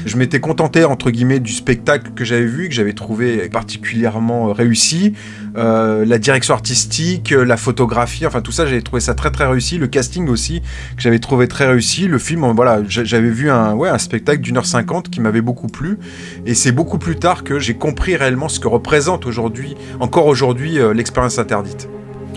Je 0.06 0.16
m'étais 0.16 0.40
contenté, 0.40 0.86
entre 0.86 1.12
guillemets, 1.12 1.42
du 1.42 1.52
spectacle 1.52 2.12
que 2.16 2.24
j'avais 2.24 2.46
vu, 2.46 2.70
que 2.70 2.76
j'avais 2.76 2.94
trouvé 2.94 3.50
particulièrement 3.50 4.54
réussi. 4.54 5.16
Euh, 5.58 6.06
la 6.06 6.20
direction 6.20 6.54
artistique, 6.54 7.32
la 7.32 7.58
photographie, 7.58 8.26
enfin 8.26 8.42
tout 8.42 8.52
ça, 8.52 8.66
j'avais 8.66 8.82
trouvé 8.82 9.00
ça 9.02 9.16
très 9.16 9.32
très 9.32 9.46
réussi. 9.48 9.78
Le 9.78 9.88
casting 9.88 10.28
aussi, 10.30 10.62
que 10.96 11.02
j'avais 11.02 11.20
trouvé 11.20 11.48
très 11.48 11.66
réussi. 11.66 12.08
Le 12.08 12.20
film, 12.20 12.46
voilà, 12.56 12.82
j'avais 12.88 13.30
vu 13.30 13.50
un, 13.50 13.74
ouais, 13.74 13.90
un 13.90 13.98
spectacle 13.98 14.42
d'une 14.42 14.58
heure 14.58 14.66
cinquante 14.66 15.10
qui 15.10 15.20
m'avait 15.20 15.42
beaucoup 15.42 15.68
plu. 15.68 15.98
Et 16.46 16.54
c'est 16.54 16.72
beaucoup 16.72 17.00
plus 17.00 17.16
tard 17.16 17.44
que 17.44 17.60
j'ai 17.60 17.74
compris 17.74 18.16
réellement 18.16 18.50
ce 18.50 18.60
que 18.60 18.68
représente 18.68 19.26
aujourd'hui, 19.26 19.76
encore 20.00 20.28
aujourd'hui, 20.28 20.80
euh, 20.80 20.94
l'expérience 20.94 21.40
interdite. 21.40 21.90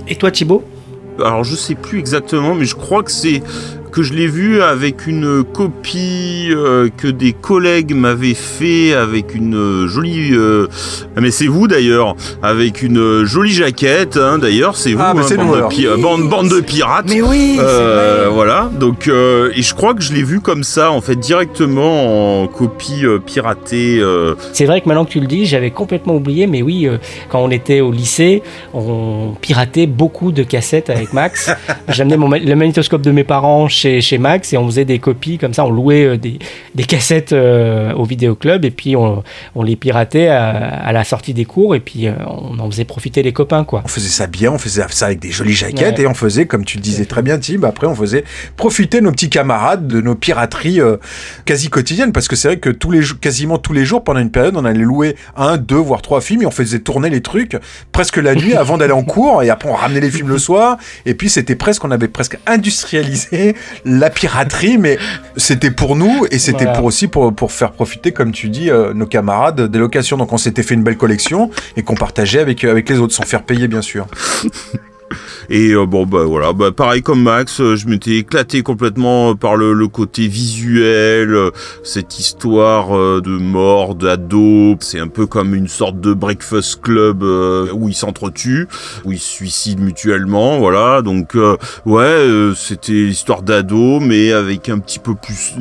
Et 0.09 0.17
toi 0.17 0.31
Thibaut? 0.31 0.65
Alors 1.19 1.45
je 1.45 1.55
sais 1.55 1.75
plus 1.75 1.99
exactement, 1.99 2.55
mais 2.55 2.65
je 2.65 2.75
crois 2.75 3.03
que 3.03 3.11
c'est 3.11 3.43
que 3.91 4.03
je 4.03 4.15
l'ai 4.15 4.27
vu 4.27 4.63
avec 4.63 5.07
une 5.07 5.45
copie 5.45 6.49
euh, 6.51 6.89
que 6.97 7.09
des 7.09 7.33
collègues 7.33 7.95
m'avaient 7.95 8.35
fait 8.35 8.95
avec 8.95 9.35
une 9.35 9.57
euh, 9.57 9.89
jolie 9.89 10.31
euh, 10.33 10.69
mais 11.17 11.31
c'est 11.31 11.47
vous 11.47 11.67
d'ailleurs 11.67 12.15
avec 12.43 12.83
une 12.83 13.25
jolie 13.25 13.53
jaquette 13.53 14.17
hein, 14.17 14.39
d'ailleurs 14.39 14.77
c'est 14.77 14.93
vous 14.93 15.01
ah, 15.03 15.11
hein, 15.11 15.15
bande, 15.15 15.29
de 15.29 15.97
bande, 15.97 16.29
bande, 16.29 16.49
de 16.49 16.61
pirates. 16.61 17.07
Mais 17.09 17.21
oui 17.21 17.59
voilà. 18.33 18.71
Donc 18.79 19.09
et 19.09 19.63
je 19.63 19.75
crois 19.75 19.95
que 19.95 20.03
je 20.03 20.13
l'ai 20.13 20.23
vu 20.23 20.41
comme 20.41 20.63
ça 20.63 20.91
en 20.91 21.01
fait 21.01 21.17
directement 21.17 22.43
en 22.43 22.47
copie 22.47 23.05
piratée 23.27 24.03
c'est 24.53 24.67
vrai 24.67 24.81
que 24.81 24.89
maintenant 24.89 25.05
que 25.05 25.11
tu 25.11 25.21
le 25.21 25.27
dis 25.27 25.47
j'avais 25.47 25.71
complètement 25.71 26.17
oublié 26.17 26.47
mais 26.47 26.63
oui 26.63 26.89
quand 27.29 27.41
on 27.41 27.51
était 27.51 27.81
au 27.81 27.91
lycée 27.91 28.43
on 28.73 29.35
piratait 29.41 29.87
beaucoup 29.87 30.33
de 30.33 30.43
cassettes 30.43 30.91
avec 30.91 31.13
Max. 31.13 31.51
J'amenais 31.89 32.17
mon 32.17 32.31
le 32.31 32.55
magnétoscope 32.55 33.03
de 33.03 33.11
mes 33.11 33.25
parents 33.25 33.69
chez, 34.01 34.19
Max 34.19 34.53
et 34.53 34.57
on 34.57 34.67
faisait 34.67 34.85
des 34.85 34.99
copies 34.99 35.39
comme 35.39 35.55
ça, 35.55 35.65
on 35.65 35.71
louait 35.71 36.05
euh, 36.05 36.17
des, 36.19 36.39
des 36.75 36.85
cassettes 36.85 37.33
euh, 37.33 37.93
au 37.95 38.05
vidéoclub 38.05 38.65
et 38.65 38.71
puis 38.71 38.97
on, 38.97 39.23
on 39.55 39.63
les 39.63 39.77
piratait 39.77 40.29
à, 40.29 40.93
la 40.93 41.05
sortie 41.05 41.35
des 41.35 41.45
cours 41.45 41.75
et 41.75 41.81
puis 41.81 42.07
euh, 42.07 42.13
on 42.27 42.59
en 42.59 42.71
faisait 42.71 42.85
profiter 42.85 43.23
les 43.23 43.33
copains 43.33 43.65
quoi. 43.65 43.83
On 43.85 43.89
faisait 43.89 44.09
ça 44.09 44.27
bien, 44.27 44.53
on 44.53 44.59
faisait 44.59 44.83
ça 44.91 45.07
avec 45.07 45.21
des 45.21 45.31
jolies 45.31 45.53
jaquettes 45.53 45.99
et 45.99 46.07
on 46.07 46.15
faisait, 46.15 46.47
comme 46.47 46.65
tu 46.65 46.77
le 46.77 46.83
disais 46.83 47.05
très 47.05 47.23
bien 47.23 47.39
Tim, 47.39 47.63
après 47.65 47.87
on 47.87 47.95
faisait 47.95 48.25
profiter 48.57 49.01
nos 49.01 49.13
petits 49.13 49.31
camarades 49.31 49.87
de 49.87 50.01
nos 50.01 50.15
pirateries 50.15 50.81
quasi 51.45 51.69
quotidiennes 51.69 52.13
parce 52.13 52.29
que 52.29 52.37
c'est 52.37 52.49
vrai 52.49 52.59
que 52.59 52.71
tous 52.71 52.91
les 52.91 53.01
quasiment 53.21 53.59
tous 53.59 53.73
les 53.73 53.85
jours 53.85 54.05
pendant 54.05 54.21
une 54.21 54.31
période 54.31 54.57
on 54.57 54.65
allait 54.65 54.81
louer 54.81 55.17
un, 55.37 55.57
deux 55.57 55.77
voire 55.77 56.03
trois 56.03 56.21
films 56.21 56.43
et 56.43 56.47
on 56.47 56.51
faisait 56.51 56.81
tourner 56.81 57.11
les 57.11 57.21
trucs 57.21 57.57
presque 57.93 58.17
la 58.17 58.35
nuit 58.35 58.55
avant 58.57 58.77
d'aller 58.77 58.93
en 58.93 59.03
cours 59.03 59.43
et 59.43 59.51
après 59.51 59.69
on 59.69 59.75
ramenait 59.75 60.01
les 60.01 60.11
films 60.11 60.29
le 60.29 60.39
soir 60.39 60.77
et 61.07 61.15
puis 61.15 61.31
c'était 61.31 61.57
presque 61.57 61.85
on 61.85 61.91
avait 61.91 62.09
presque 62.09 62.39
industrialisé 62.47 63.55
la 63.85 64.11
piraterie, 64.11 64.79
mais 64.79 64.99
c'était 65.37 65.71
pour 65.71 65.97
nous 65.97 66.27
et 66.31 66.39
c'était 66.39 66.73
pour 66.73 66.85
aussi 66.85 67.09
pour, 67.09 67.35
pour 67.35 67.53
faire 67.53 67.73
profiter, 67.73 68.13
comme 68.13 68.33
tu 68.33 68.49
dis, 68.49 68.71
euh, 68.71 68.93
nos 68.95 69.07
camarades 69.07 69.63
des 69.71 69.79
locations. 69.79 70.17
Donc 70.17 70.33
on 70.33 70.39
s'était 70.39 70.63
fait 70.63 70.75
une 70.75 70.83
belle 70.83 70.97
collection 70.97 71.51
et 71.77 71.83
qu'on 71.83 71.95
partageait 71.95 72.41
avec, 72.41 72.65
avec 72.65 72.89
les 72.89 72.99
autres, 72.99 73.15
sans 73.15 73.25
faire 73.25 73.43
payer 73.43 73.69
bien 73.69 73.83
sûr. 73.83 74.07
Et 75.49 75.71
euh, 75.73 75.87
bon 75.87 76.07
bah 76.07 76.25
voilà, 76.25 76.53
bah, 76.53 76.71
pareil 76.73 77.03
comme 77.03 77.23
Max, 77.23 77.61
euh, 77.61 77.77
je 77.77 77.89
m'étais 77.89 78.17
éclaté 78.17 78.63
complètement 78.63 79.35
par 79.35 79.57
le, 79.57 79.73
le 79.73 79.89
côté 79.89 80.29
visuel, 80.29 81.35
euh, 81.35 81.51
cette 81.83 82.19
histoire 82.19 82.91
de 82.91 83.39
mort, 83.39 83.95
d'ado, 83.95 84.77
c'est 84.81 85.01
un 85.01 85.09
peu 85.09 85.27
comme 85.27 85.55
une 85.55 85.69
sorte 85.69 86.01
de 86.01 86.13
breakfast 86.13 86.81
club 86.81 87.23
où 87.23 87.89
ils 87.89 87.95
s'entretuent, 87.95 88.69
où 89.05 89.13
ils 89.13 89.19
se 89.19 89.29
suicident 89.29 89.83
mutuellement, 89.83 90.59
voilà. 90.59 91.03
Donc 91.03 91.37
ouais, 91.87 92.53
c'était 92.57 92.93
l'histoire 92.93 93.43
d'ado, 93.43 94.01
mais 94.01 94.33
avec 94.33 94.69
un 94.69 94.79
petit 94.79 94.99
peu 94.99 95.15
plus, 95.15 95.55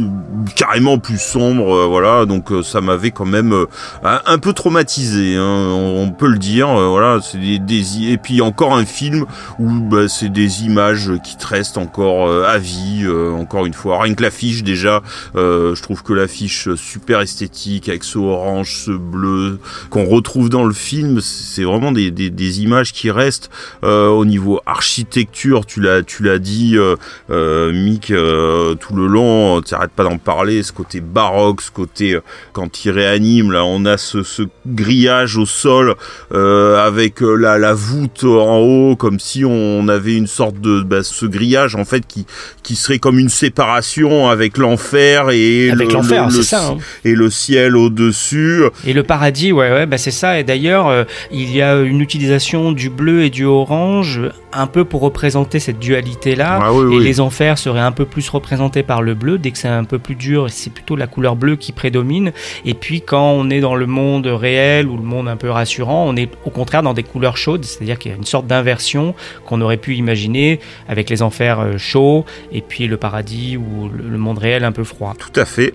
carrément 0.56 0.98
plus 0.98 1.20
sombre, 1.20 1.88
voilà. 1.88 2.26
Donc 2.26 2.50
ça 2.64 2.82
m'avait 2.82 3.12
quand 3.12 3.26
même 3.26 3.66
un, 4.04 4.38
peu 4.38 4.54
traumatisé, 4.54 5.36
hein, 5.36 5.70
on, 5.72 6.12
peut 6.12 6.28
le 6.28 6.38
dire, 6.38 6.68
voilà. 6.68 7.20
C'est 7.22 7.40
des, 7.40 7.60
des, 7.60 8.12
et 8.12 8.18
puis 8.18 8.42
encore 8.42 8.76
un 8.76 8.86
film 8.86 9.26
où 9.60 9.70
bah, 9.82 10.08
c'est 10.08 10.30
des 10.30 10.64
images 10.64 11.12
qui 11.24 11.38
te 11.38 11.48
restent 11.48 11.78
encore 11.78 12.28
euh, 12.28 12.46
à 12.48 12.58
vie, 12.58 13.04
euh, 13.04 13.32
encore 13.32 13.66
une 13.66 13.74
fois. 13.74 14.02
Rien 14.02 14.14
que 14.14 14.24
l'affiche 14.24 14.64
déjà, 14.64 15.02
euh, 15.36 15.76
je 15.76 15.82
trouve 15.82 16.04
que 16.04 16.14
l'affiche 16.14 16.74
super 16.76 17.22
esthétique 17.22 17.90
avec 17.90 18.04
ce 18.04 18.18
orange, 18.18 18.84
ce 18.86 18.92
bleu 18.92 19.60
qu'on 19.90 20.06
retrouve 20.06 20.50
dans 20.50 20.66
le 20.66 20.74
film, 20.74 21.20
c'est 21.22 21.64
vraiment 21.64 21.92
des, 21.92 22.12
des, 22.12 22.30
des, 22.30 22.62
images 22.62 22.94
qui 22.94 23.12
restent 23.12 23.50
au 23.84 24.26
niveau 24.26 24.60
architecture. 24.66 25.66
Tu 25.66 25.82
l'as 25.82 26.04
tu 26.04 26.24
l'as 26.24 26.40
dit, 26.40 26.78
Mick, 27.30 28.08
tout 28.08 28.96
le 28.96 29.08
long, 29.08 29.62
tu 29.62 29.76
pas 29.96 30.04
d'en 30.04 30.18
parler. 30.18 30.64
Ce 30.64 30.74
côté 30.74 31.00
baroque, 31.00 31.62
ce 31.62 31.72
côté 31.72 32.20
quand 32.54 32.86
il 32.86 32.92
réanime, 32.92 33.52
là, 33.52 33.64
on 33.64 33.86
a 33.86 33.98
ce, 33.98 34.24
ce 34.24 34.44
grillage 34.66 35.38
au 35.38 35.46
sol 35.46 35.96
avec 36.32 37.22
la, 37.22 37.58
la 37.58 37.74
voûte 37.74 38.24
en 38.24 38.58
haut, 38.58 38.96
comme 38.96 39.20
on 39.46 39.80
on 39.80 39.88
avait 39.88 40.16
une 40.16 40.28
sorte 40.28 40.60
de 40.60 40.82
bah, 40.82 41.04
ce 41.04 41.26
grillage 41.26 41.76
en 41.76 41.86
fait 41.86 42.06
qui 42.06 42.26
qui 42.64 42.76
serait 42.76 43.00
comme 43.00 43.20
une 43.20 43.30
séparation 43.30 44.28
avec 44.28 44.58
l'enfer 44.58 45.30
et 45.32 45.72
avec 45.72 45.92
l'enfer, 45.92 46.28
c'est 46.32 46.44
ça. 46.44 46.68
Hein. 46.68 46.78
Et 47.06 47.16
le 47.16 47.30
ciel 47.30 47.76
au 47.76 47.90
dessus. 47.90 48.64
Et 48.86 48.94
le 48.94 49.04
paradis, 49.04 49.52
ouais, 49.52 49.72
ouais, 49.72 49.86
bah 49.86 49.98
c'est 49.98 50.12
ça. 50.12 50.40
Et 50.40 50.44
d'ailleurs, 50.44 50.88
euh, 50.88 51.04
il 51.32 51.56
y 51.56 51.62
a 51.62 51.80
une 51.80 52.02
utilisation 52.02 52.72
du 52.72 52.90
bleu 52.90 53.24
et 53.24 53.30
du 53.30 53.46
orange 53.46 54.22
un 54.52 54.68
peu 54.68 54.84
pour 54.84 55.02
représenter 55.02 55.60
cette 55.60 55.80
dualité 55.80 56.36
là. 56.36 56.60
Ah 56.62 56.72
et 56.92 57.00
les 57.00 57.20
enfers 57.20 57.58
seraient 57.58 57.80
un 57.80 57.92
peu 57.92 58.06
plus 58.06 58.28
représentés 58.30 58.84
par 58.84 59.02
le 59.02 59.14
bleu. 59.14 59.38
Dès 59.38 59.52
que 59.52 59.58
c'est 59.58 59.68
un 59.68 59.84
peu 59.84 60.00
plus 60.00 60.16
dur, 60.16 60.48
c'est 60.50 60.72
plutôt 60.72 60.96
la 60.96 61.08
couleur 61.08 61.36
bleue 61.36 61.56
qui 61.56 61.72
prédomine. 61.72 62.32
Et 62.66 62.74
puis 62.74 63.02
quand 63.02 63.32
on 63.32 63.50
est 63.50 63.60
dans 63.60 63.76
le 63.76 63.86
monde 63.86 64.28
réel 64.28 64.88
ou 64.88 64.98
le 64.98 65.04
monde 65.04 65.28
un 65.28 65.38
peu 65.38 65.50
rassurant, 65.50 66.06
on 66.08 66.16
est 66.16 66.30
au 66.46 66.50
contraire 66.50 66.84
dans 66.84 66.94
des 66.94 67.04
couleurs 67.04 67.38
chaudes, 67.38 67.64
c'est-à-dire 67.64 67.98
qu'il 68.00 68.12
y 68.12 68.14
a 68.14 68.18
une 68.18 68.26
sorte 68.26 68.48
d'inversion 68.48 69.14
qu'on 69.46 69.62
aurait 69.62 69.78
pu 69.78 69.96
imaginer 69.96 70.60
avec 70.88 71.10
les 71.10 71.22
enfers 71.22 71.60
euh, 71.60 71.78
chauds 71.78 72.26
et 72.52 72.62
puis 72.62 72.88
le 72.88 72.98
paradis 72.98 73.58
ou 73.58 73.90
le 73.90 74.18
monde 74.18 74.38
réel 74.38 74.64
un 74.64 74.72
peu 74.72 74.84
froid. 74.84 75.16
Tout 75.18 75.40
à 75.40 75.46
fait. 75.46 75.74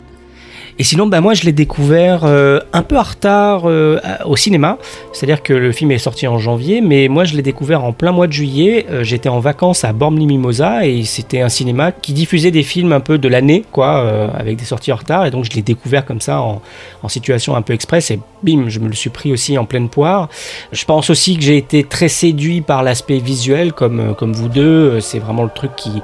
Et 0.79 0.85
sinon, 0.85 1.07
bah, 1.07 1.21
moi, 1.21 1.35
je 1.35 1.45
l'ai 1.45 1.53
découvert 1.53 2.25
euh, 2.25 2.61
un 2.73 2.83
peu 2.83 2.99
en 2.99 3.03
retard 3.03 3.63
euh, 3.67 4.01
au 4.25 4.37
cinéma. 4.37 4.79
C'est-à-dire 5.13 5.43
que 5.43 5.53
le 5.53 5.71
film 5.73 5.91
est 5.93 5.99
sorti 5.99 6.27
en 6.27 6.39
janvier, 6.39 6.81
mais 6.81 7.09
moi, 7.09 7.25
je 7.25 7.37
l'ai 7.37 7.43
découvert 7.43 7.85
en 7.85 7.93
plein 7.93 8.13
mois 8.13 8.27
de 8.27 8.33
juillet. 8.33 8.87
J'étais 9.03 9.29
en 9.29 9.39
vacances 9.39 9.85
à 9.85 9.93
Bormli-Mimosa 9.93 10.87
et 10.87 11.05
c'était 11.05 11.41
un 11.41 11.49
cinéma 11.49 11.93
qui 11.93 12.13
diffusait 12.13 12.51
des 12.51 12.63
films 12.63 12.93
un 12.93 13.01
peu 13.01 13.19
de 13.19 13.29
l'année, 13.29 13.65
quoi, 13.71 14.31
avec 14.37 14.57
des 14.57 14.65
sorties 14.65 14.93
en 14.93 14.97
retard. 14.97 15.27
Et 15.27 15.31
donc, 15.31 15.45
je 15.45 15.51
l'ai 15.51 15.63
découvert 15.63 16.05
comme 16.05 16.21
ça 16.21 16.41
en, 16.41 16.61
en, 17.03 17.09
situation 17.09 17.55
un 17.55 17.63
peu 17.63 17.73
express 17.73 18.11
et 18.11 18.19
bim, 18.43 18.65
je 18.69 18.81
me 18.81 18.89
le 18.89 18.95
suis 18.95 19.11
pris 19.11 19.33
aussi 19.33 19.57
en 19.57 19.65
pleine 19.65 19.89
poire. 19.89 20.29
Je 20.73 20.85
pense 20.85 21.11
aussi 21.11 21.37
que 21.37 21.43
j'ai 21.43 21.57
été 21.57 21.85
très 21.85 22.09
séduit 22.09 22.61
par 22.61 22.83
l'aspect 22.83 23.19
visuel, 23.19 23.73
comme, 23.73 24.15
comme 24.17 24.33
vous 24.33 24.49
deux. 24.49 25.01
C'est 25.01 25.21
vraiment 25.21 25.45
le 25.45 25.51
truc 25.55 25.77
qui 25.77 26.03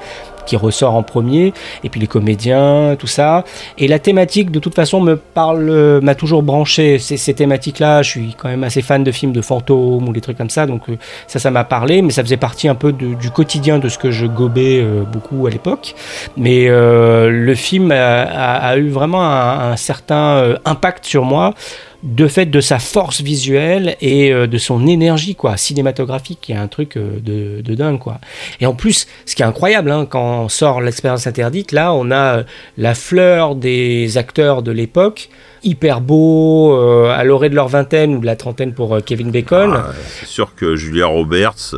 ressort 0.56 0.94
en 0.94 1.02
premier, 1.02 1.52
et 1.84 1.88
puis 1.88 2.00
les 2.00 2.06
comédiens, 2.06 2.96
tout 2.98 3.06
ça. 3.06 3.44
Et 3.78 3.88
la 3.88 3.98
thématique, 3.98 4.50
de 4.50 4.58
toute 4.58 4.74
façon, 4.74 5.00
me 5.00 5.16
parle, 5.16 6.00
m'a 6.02 6.14
toujours 6.14 6.42
branché. 6.42 6.98
Ces, 6.98 7.16
ces 7.16 7.34
thématiques-là, 7.34 8.02
je 8.02 8.10
suis 8.10 8.34
quand 8.36 8.48
même 8.48 8.64
assez 8.64 8.82
fan 8.82 9.04
de 9.04 9.12
films 9.12 9.32
de 9.32 9.40
fantômes 9.40 10.08
ou 10.08 10.12
des 10.12 10.20
trucs 10.20 10.38
comme 10.38 10.50
ça, 10.50 10.66
donc 10.66 10.88
euh, 10.88 10.96
ça, 11.26 11.38
ça 11.38 11.50
m'a 11.50 11.64
parlé, 11.64 12.02
mais 12.02 12.10
ça 12.10 12.22
faisait 12.22 12.36
partie 12.36 12.68
un 12.68 12.74
peu 12.74 12.92
du 12.92 13.30
quotidien 13.30 13.78
de 13.78 13.88
ce 13.88 13.98
que 13.98 14.10
je 14.10 14.26
gobais 14.26 14.80
euh, 14.80 15.02
beaucoup 15.02 15.46
à 15.46 15.50
l'époque. 15.50 15.94
Mais 16.36 16.68
euh, 16.68 17.30
le 17.30 17.54
film 17.54 17.92
a, 17.92 18.76
eu 18.76 18.88
vraiment 18.88 19.22
un 19.22 19.76
certain 19.76 20.56
impact 20.64 21.04
sur 21.04 21.24
moi 21.24 21.54
de 22.02 22.28
fait 22.28 22.46
de 22.46 22.60
sa 22.60 22.78
force 22.78 23.20
visuelle 23.20 23.96
et 24.00 24.32
euh, 24.32 24.46
de 24.46 24.58
son 24.58 24.86
énergie 24.86 25.34
quoi 25.34 25.56
cinématographique 25.56 26.38
qui 26.40 26.52
est 26.52 26.56
un 26.56 26.68
truc 26.68 26.96
euh, 26.96 27.18
de, 27.20 27.60
de, 27.60 27.74
dingue 27.74 27.98
quoi. 27.98 28.20
Et 28.60 28.66
en 28.66 28.74
plus 28.74 29.06
ce 29.26 29.34
qui 29.34 29.42
est 29.42 29.46
incroyable 29.46 29.90
hein, 29.90 30.06
quand 30.08 30.44
on 30.44 30.48
sort 30.48 30.80
l'expérience 30.80 31.26
interdite 31.26 31.72
là 31.72 31.92
on 31.92 32.10
a 32.10 32.38
euh, 32.38 32.42
la 32.78 32.94
fleur 32.94 33.54
des 33.54 34.16
acteurs 34.16 34.62
de 34.62 34.72
l'époque 34.72 35.28
hyper 35.62 36.00
beau 36.00 36.74
à 37.10 37.22
l'orée 37.22 37.50
de 37.50 37.54
leur 37.54 37.68
vingtaine 37.68 38.14
ou 38.14 38.20
de 38.20 38.24
la 38.24 38.34
trentaine 38.34 38.72
pour 38.72 38.96
Kevin 39.04 39.30
Bacon. 39.30 39.74
Ah, 39.76 39.92
c'est 40.18 40.26
sûr 40.26 40.54
que 40.54 40.74
Julia 40.74 41.04
Roberts 41.04 41.74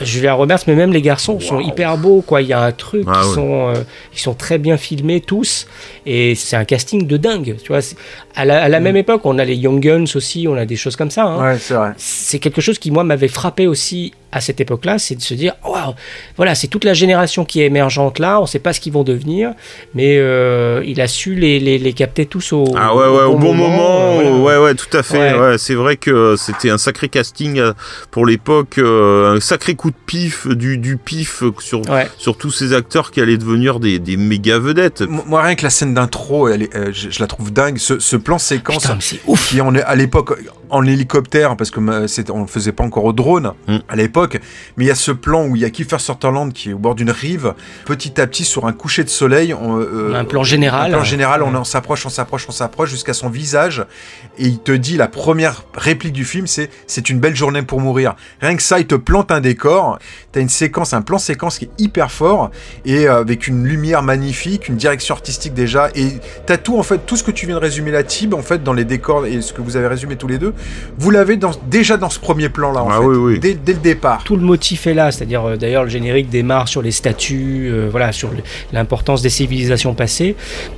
Julia 0.00 0.32
Roberts, 0.32 0.60
mais 0.66 0.74
même 0.74 0.94
les 0.94 1.02
garçons 1.02 1.38
sont 1.38 1.60
hyper 1.60 1.98
beaux, 1.98 2.22
quoi. 2.22 2.40
Il 2.40 2.48
y 2.48 2.54
a 2.54 2.62
un 2.62 2.72
truc, 2.72 3.04
ah 3.06 3.20
ils, 3.22 3.34
sont, 3.34 3.72
ils 4.14 4.18
sont 4.18 4.32
très 4.32 4.56
bien 4.56 4.78
filmés 4.78 5.20
tous, 5.20 5.66
et 6.06 6.36
c'est 6.36 6.56
un 6.56 6.64
casting 6.64 7.06
de 7.06 7.18
dingue, 7.18 7.56
tu 7.62 7.68
vois. 7.68 7.80
À 8.38 8.44
la, 8.44 8.62
à 8.62 8.68
la 8.68 8.80
même 8.80 8.96
époque, 8.96 9.22
on 9.24 9.38
a 9.38 9.44
les 9.44 9.56
Young 9.56 9.80
Guns 9.80 10.04
aussi, 10.14 10.46
on 10.48 10.54
a 10.56 10.64
des 10.64 10.76
choses 10.76 10.96
comme 10.96 11.10
ça. 11.10 11.24
hein. 11.24 11.42
Ouais, 11.52 11.58
c'est 11.58 11.74
vrai. 11.74 11.92
C'est 11.96 12.38
quelque 12.38 12.60
chose 12.60 12.78
qui, 12.78 12.90
moi, 12.90 13.04
m'avait 13.04 13.28
frappé 13.28 13.66
aussi 13.66 14.12
à 14.30 14.42
cette 14.42 14.60
époque-là, 14.60 14.98
c'est 14.98 15.14
de 15.14 15.22
se 15.22 15.32
dire, 15.32 15.54
waouh, 15.64 15.94
voilà, 16.36 16.54
c'est 16.54 16.66
toute 16.68 16.84
la 16.84 16.92
génération 16.92 17.46
qui 17.46 17.62
est 17.62 17.64
émergente 17.64 18.18
là, 18.18 18.38
on 18.38 18.42
ne 18.42 18.46
sait 18.46 18.58
pas 18.58 18.74
ce 18.74 18.80
qu'ils 18.80 18.92
vont 18.92 19.02
devenir, 19.02 19.52
mais 19.94 20.18
euh, 20.18 20.82
il 20.86 21.00
a 21.00 21.08
su 21.08 21.34
les, 21.34 21.58
les, 21.58 21.78
les 21.78 21.92
capter 21.94 22.26
tous 22.26 22.52
au, 22.52 22.66
Ah 22.76 22.94
ouais, 22.94 23.06
ouais, 23.08 23.22
au 23.24 23.36
bon 23.38 23.54
moment, 23.54 24.18
euh, 24.20 24.30
voilà. 24.30 24.60
ouais, 24.60 24.64
ouais, 24.66 24.74
tout 24.74 24.94
à 24.94 25.02
fait. 25.02 25.32
Ouais. 25.32 25.38
Ouais. 25.40 25.58
c'est 25.58 25.74
vrai 25.74 25.96
que 25.96 26.34
c'était 26.36 26.68
un 26.68 26.76
sacré 26.76 27.08
casting 27.08 27.58
euh, 27.58 27.72
pour 28.10 28.26
l'époque, 28.26 28.76
euh, 28.76 29.36
un 29.36 29.40
sacré 29.40 29.74
coup 29.76 29.90
de 29.90 29.96
pif, 30.04 30.46
du, 30.46 30.76
du 30.76 30.98
pif 30.98 31.42
euh, 31.42 31.50
sur, 31.60 31.80
sur 32.18 32.36
tous 32.36 32.50
ces 32.50 32.74
acteurs 32.74 33.10
qui 33.10 33.22
allaient 33.22 33.38
devenir 33.38 33.80
des, 33.80 33.98
des 33.98 34.18
méga 34.18 34.58
vedettes. 34.58 35.00
Moi, 35.08 35.40
rien 35.42 35.54
que 35.54 35.62
la 35.64 35.70
scène 35.70 35.94
d'intro, 35.94 36.48
elle 36.48 36.64
est- 36.64 36.76
euh, 36.76 36.90
je, 36.92 37.08
je 37.08 37.20
la 37.20 37.26
trouve 37.28 37.50
dingue. 37.50 37.78
Ce, 37.78 37.98
ce 37.98 38.16
plan 38.28 38.38
séquence 38.38 38.82
Putain, 38.82 38.98
ouf. 39.26 39.48
qui 39.48 39.60
on 39.62 39.74
est 39.74 39.82
à 39.82 39.94
l'époque 39.94 40.38
en 40.70 40.84
hélicoptère, 40.84 41.56
parce 41.56 41.70
que 41.70 41.80
euh, 41.80 42.06
c'était- 42.06 42.30
on 42.30 42.42
ne 42.42 42.46
faisait 42.46 42.72
pas 42.72 42.84
encore 42.84 43.04
au 43.06 43.14
drone 43.14 43.54
Mm. 43.68 43.78
à 43.88 43.96
l'époque, 43.96 44.38
mais 44.76 44.84
il 44.84 44.88
y 44.88 44.90
a 44.90 44.94
ce 44.94 45.12
plan 45.12 45.46
où 45.46 45.56
il 45.56 45.62
y 45.62 45.64
a 45.64 45.70
Kiefer 45.70 45.98
Sutherland 45.98 46.52
qui 46.52 46.68
est 46.68 46.72
au 46.74 46.78
bord 46.78 46.94
d'une 46.94 47.10
rive, 47.10 47.54
petit 47.86 48.20
à 48.20 48.26
petit 48.26 48.44
sur 48.44 48.66
un 48.66 48.74
coucher 48.74 49.02
de 49.02 49.08
soleil. 49.08 49.54
On, 49.54 49.78
euh, 49.80 50.12
Un 50.14 50.26
plan 50.26 50.42
général. 50.44 50.90
Un 50.92 50.96
plan 50.98 51.04
général, 51.04 51.42
on, 51.42 51.54
on 51.54 51.64
s'approche, 51.64 52.04
on 52.04 52.10
s'approche, 52.10 52.44
on 52.50 52.52
s'approche 52.52 52.90
jusqu'à 52.90 53.14
son 53.14 53.30
visage, 53.30 53.86
et 54.36 54.44
il 54.46 54.58
te 54.58 54.72
dit 54.72 54.98
la 54.98 55.08
première 55.08 55.64
réplique 55.74 56.12
du 56.12 56.26
film, 56.26 56.46
c'est 56.46 56.68
c'est 56.86 57.08
une 57.08 57.20
belle 57.20 57.34
journée 57.34 57.62
pour 57.62 57.80
mourir. 57.80 58.14
Rien 58.42 58.54
que 58.54 58.62
ça, 58.62 58.78
il 58.78 58.86
te 58.86 58.94
plante 58.94 59.30
un 59.32 59.40
décor. 59.40 59.98
T'as 60.32 60.40
une 60.42 60.50
séquence, 60.50 60.92
un 60.92 61.00
plan 61.00 61.16
séquence 61.16 61.58
qui 61.58 61.64
est 61.64 61.70
hyper 61.78 62.10
fort 62.12 62.50
et 62.84 63.08
euh, 63.08 63.20
avec 63.20 63.46
une 63.48 63.64
lumière 63.64 64.02
magnifique, 64.02 64.68
une 64.68 64.76
direction 64.76 65.14
artistique 65.14 65.54
déjà, 65.54 65.88
et 65.94 66.08
t'as 66.44 66.58
tout 66.58 66.78
en 66.78 66.82
fait, 66.82 67.06
tout 67.06 67.16
ce 67.16 67.24
que 67.24 67.30
tu 67.30 67.46
viens 67.46 67.54
de 67.54 67.60
résumer 67.60 67.90
la 67.90 68.02
En 68.32 68.42
fait 68.42 68.62
dans 68.64 68.72
les 68.72 68.84
décors 68.84 69.26
et 69.26 69.40
ce 69.40 69.52
que 69.52 69.62
vous 69.62 69.76
avez 69.76 69.86
résumé 69.86 70.16
tous 70.16 70.26
les 70.28 70.38
deux, 70.38 70.52
vous 70.98 71.10
l'avez 71.10 71.36
dans, 71.36 71.52
déjà 71.70 71.96
dans 71.96 72.10
ce 72.10 72.18
premier 72.18 72.48
plan 72.48 72.72
là 72.72 72.82
en 72.82 72.90
Ah 72.90 72.98
fait, 72.98 73.04
oui, 73.06 73.16
oui. 73.16 73.38
Dès, 73.38 73.54
dès 73.54 73.72
le 73.74 73.78
départ. 73.78 74.24
Tout 74.24 74.36
le 74.36 74.42
motif 74.42 74.86
est 74.86 74.94
là, 74.94 75.10
c'est-à-dire 75.12 75.44
euh, 75.44 75.56
d'ailleurs 75.56 75.84
le 75.84 75.90
générique 75.90 76.28
démarre 76.28 76.66
sur 76.68 76.82
les 76.82 76.90
statues, 76.90 77.68
euh, 77.70 77.88
voilà, 77.90 78.12
sur 78.12 78.30
l'importance 78.72 79.22
des 79.22 79.28
civilisations 79.30 79.94
passées, 79.94 80.34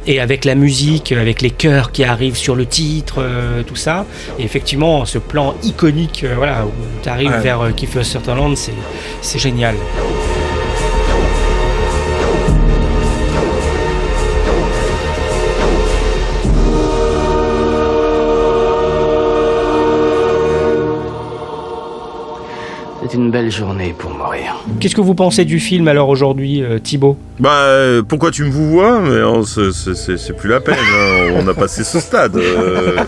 et 0.06 0.20
avec 0.20 0.44
la 0.44 0.54
musique, 0.54 1.12
avec 1.12 1.40
les 1.42 1.50
chœurs 1.50 1.92
qui 1.92 2.04
arrivent 2.04 2.36
sur 2.36 2.54
le 2.56 2.66
titre, 2.66 3.16
euh, 3.18 3.62
tout 3.62 3.76
ça. 3.76 4.04
Et 4.38 4.44
effectivement, 4.44 5.04
ce 5.06 5.18
plan 5.18 5.54
iconique, 5.62 6.24
euh, 6.24 6.34
voilà, 6.36 6.66
où 6.66 6.70
tu 7.02 7.08
arrives 7.08 7.30
Ouais. 7.30 7.40
vers 7.40 7.60
euh, 7.62 7.70
Kiefer 7.70 8.04
Sutherland, 8.04 8.56
c'est 8.56 8.72
c'est 9.22 9.38
génial. 9.38 9.74
C'est 23.10 23.16
une 23.16 23.32
belle 23.32 23.50
journée 23.50 23.92
pour 23.98 24.10
mourir. 24.10 24.62
Qu'est-ce 24.78 24.94
que 24.94 25.00
vous 25.00 25.16
pensez 25.16 25.44
du 25.44 25.58
film 25.58 25.88
alors 25.88 26.08
aujourd'hui, 26.08 26.62
euh, 26.62 26.78
Thibaut 26.78 27.16
Bah, 27.40 27.50
euh, 27.54 28.02
pourquoi 28.06 28.30
tu 28.30 28.44
me 28.44 28.50
vous 28.50 28.70
vois 28.70 29.00
Mais 29.00 29.18
c'est- 29.44 29.72
c'est 29.72 29.96
c'est- 29.96 30.16
c'est 30.16 30.32
plus 30.32 30.48
la 30.48 30.60
peine, 30.60 30.76
hein. 30.78 31.32
on 31.36 31.48
a 31.48 31.54
passé 31.54 31.82
ce 31.82 31.98
stade. 31.98 32.36
euh. 32.36 32.98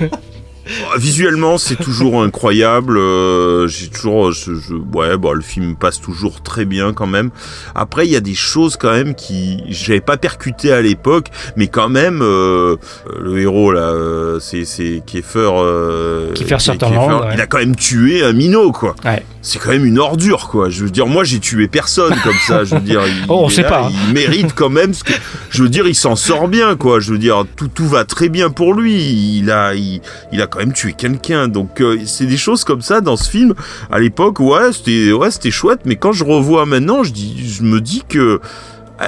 Bon, 0.64 0.98
Visuellement, 0.98 1.58
c'est 1.58 1.76
toujours 1.76 2.22
incroyable. 2.22 2.96
euh, 2.96 3.66
J'ai 3.66 3.88
toujours, 3.88 4.30
je, 4.32 4.52
je- 4.54 4.74
ouais, 4.96 5.16
bon, 5.16 5.32
le 5.32 5.40
film 5.40 5.74
passe 5.76 6.00
toujours 6.00 6.42
très 6.42 6.64
bien 6.64 6.92
quand 6.92 7.06
même. 7.06 7.30
Après, 7.74 8.06
il 8.06 8.12
y 8.12 8.16
a 8.16 8.20
des 8.20 8.34
choses 8.34 8.76
quand 8.76 8.92
même 8.92 9.14
qui 9.14 9.62
j'avais 9.68 10.00
pas 10.00 10.16
percuté 10.16 10.72
à 10.72 10.80
l'époque, 10.80 11.26
mais 11.56 11.66
quand 11.66 11.88
même, 11.88 12.20
euh, 12.22 12.76
le 13.20 13.38
héros 13.40 13.72
là, 13.72 13.80
euh, 13.90 14.38
c'est 14.40 14.64
c'est 14.64 15.02
Kiefer. 15.04 15.50
Euh, 15.52 16.32
Kiefer 16.32 16.56
Kiefer, 16.58 16.78
ouais. 16.86 17.30
Il 17.34 17.40
a 17.40 17.46
quand 17.46 17.58
même 17.58 17.74
tué 17.76 18.22
un 18.24 18.32
minot, 18.32 18.70
quoi. 18.72 18.94
Ouais. 19.04 19.24
C'est 19.44 19.58
quand 19.58 19.70
même 19.70 19.84
une 19.84 19.98
ordure, 19.98 20.48
quoi. 20.48 20.70
Je 20.70 20.84
veux 20.84 20.90
dire, 20.90 21.08
moi, 21.08 21.24
j'ai 21.24 21.40
tué 21.40 21.66
personne 21.66 22.14
comme 22.22 22.38
ça. 22.46 22.62
Je 22.62 22.76
veux 22.76 22.80
dire, 22.80 23.00
il, 23.04 23.24
Oh, 23.28 23.42
on 23.44 23.48
sait 23.48 23.62
là, 23.62 23.68
pas. 23.68 23.90
Il 24.08 24.14
mérite 24.14 24.54
quand 24.54 24.70
même 24.70 24.94
ce 24.94 25.02
que. 25.02 25.12
Je 25.50 25.64
veux 25.64 25.68
dire, 25.68 25.88
il 25.88 25.96
s'en 25.96 26.14
sort 26.14 26.46
bien, 26.46 26.76
quoi. 26.76 27.00
Je 27.00 27.10
veux 27.12 27.18
dire, 27.18 27.44
tout, 27.56 27.66
tout 27.66 27.88
va 27.88 28.04
très 28.04 28.28
bien 28.28 28.50
pour 28.50 28.74
lui. 28.74 29.38
Il 29.38 29.50
a, 29.50 29.74
il, 29.74 30.00
il 30.32 30.40
a 30.40 30.46
quand 30.52 30.58
même 30.60 30.72
tué 30.74 30.92
quelqu'un. 30.92 31.48
Donc, 31.48 31.80
euh, 31.80 31.98
c'est 32.06 32.26
des 32.26 32.36
choses 32.36 32.62
comme 32.62 32.82
ça 32.82 33.00
dans 33.00 33.16
ce 33.16 33.28
film. 33.30 33.54
À 33.90 33.98
l'époque, 33.98 34.38
ouais, 34.38 34.72
c'était, 34.72 35.10
ouais, 35.12 35.30
c'était 35.30 35.50
chouette. 35.50 35.80
Mais 35.86 35.96
quand 35.96 36.12
je 36.12 36.24
revois 36.24 36.66
maintenant, 36.66 37.02
je 37.02 37.62
me 37.62 37.80
dis 37.80 38.02
que, 38.08 38.38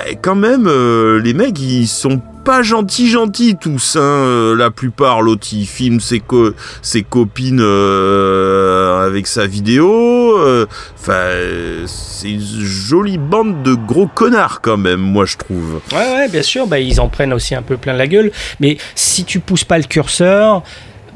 eh, 0.08 0.16
quand 0.16 0.34
même, 0.34 0.66
euh, 0.66 1.20
les 1.20 1.34
mecs, 1.34 1.60
ils 1.60 1.86
sont 1.86 2.20
pas 2.44 2.62
gentils 2.62 3.08
gentils 3.08 3.56
tous 3.58 3.96
hein, 3.96 4.00
euh, 4.02 4.54
la 4.54 4.70
plupart 4.70 5.22
l'autre 5.22 5.46
il 5.52 5.64
filme 5.66 5.98
ses, 5.98 6.20
co- 6.20 6.52
ses 6.82 7.02
copines 7.02 7.58
avec 7.58 9.26
sa 9.26 9.46
vidéo 9.46 10.36
enfin 10.94 11.30
c'est 11.86 12.30
une 12.32 12.40
jolie 12.42 13.16
bande 13.16 13.62
de 13.62 13.72
gros 13.74 14.06
connards 14.06 14.60
quand 14.60 14.76
même 14.76 15.00
moi 15.00 15.24
je 15.24 15.38
trouve 15.38 15.80
Ouais, 15.92 15.98
ouais, 16.16 16.28
bien 16.28 16.42
sûr, 16.42 16.66
bah, 16.66 16.78
ils 16.78 17.00
en 17.00 17.08
prennent 17.08 17.32
aussi 17.32 17.54
un 17.54 17.62
peu 17.62 17.78
plein 17.78 17.94
la 17.94 18.06
gueule. 18.06 18.30
Mais 18.60 18.76
si 18.94 19.24
tu 19.24 19.40
pousses 19.40 19.64
pas 19.64 19.78
le 19.78 19.84
curseur, 19.84 20.62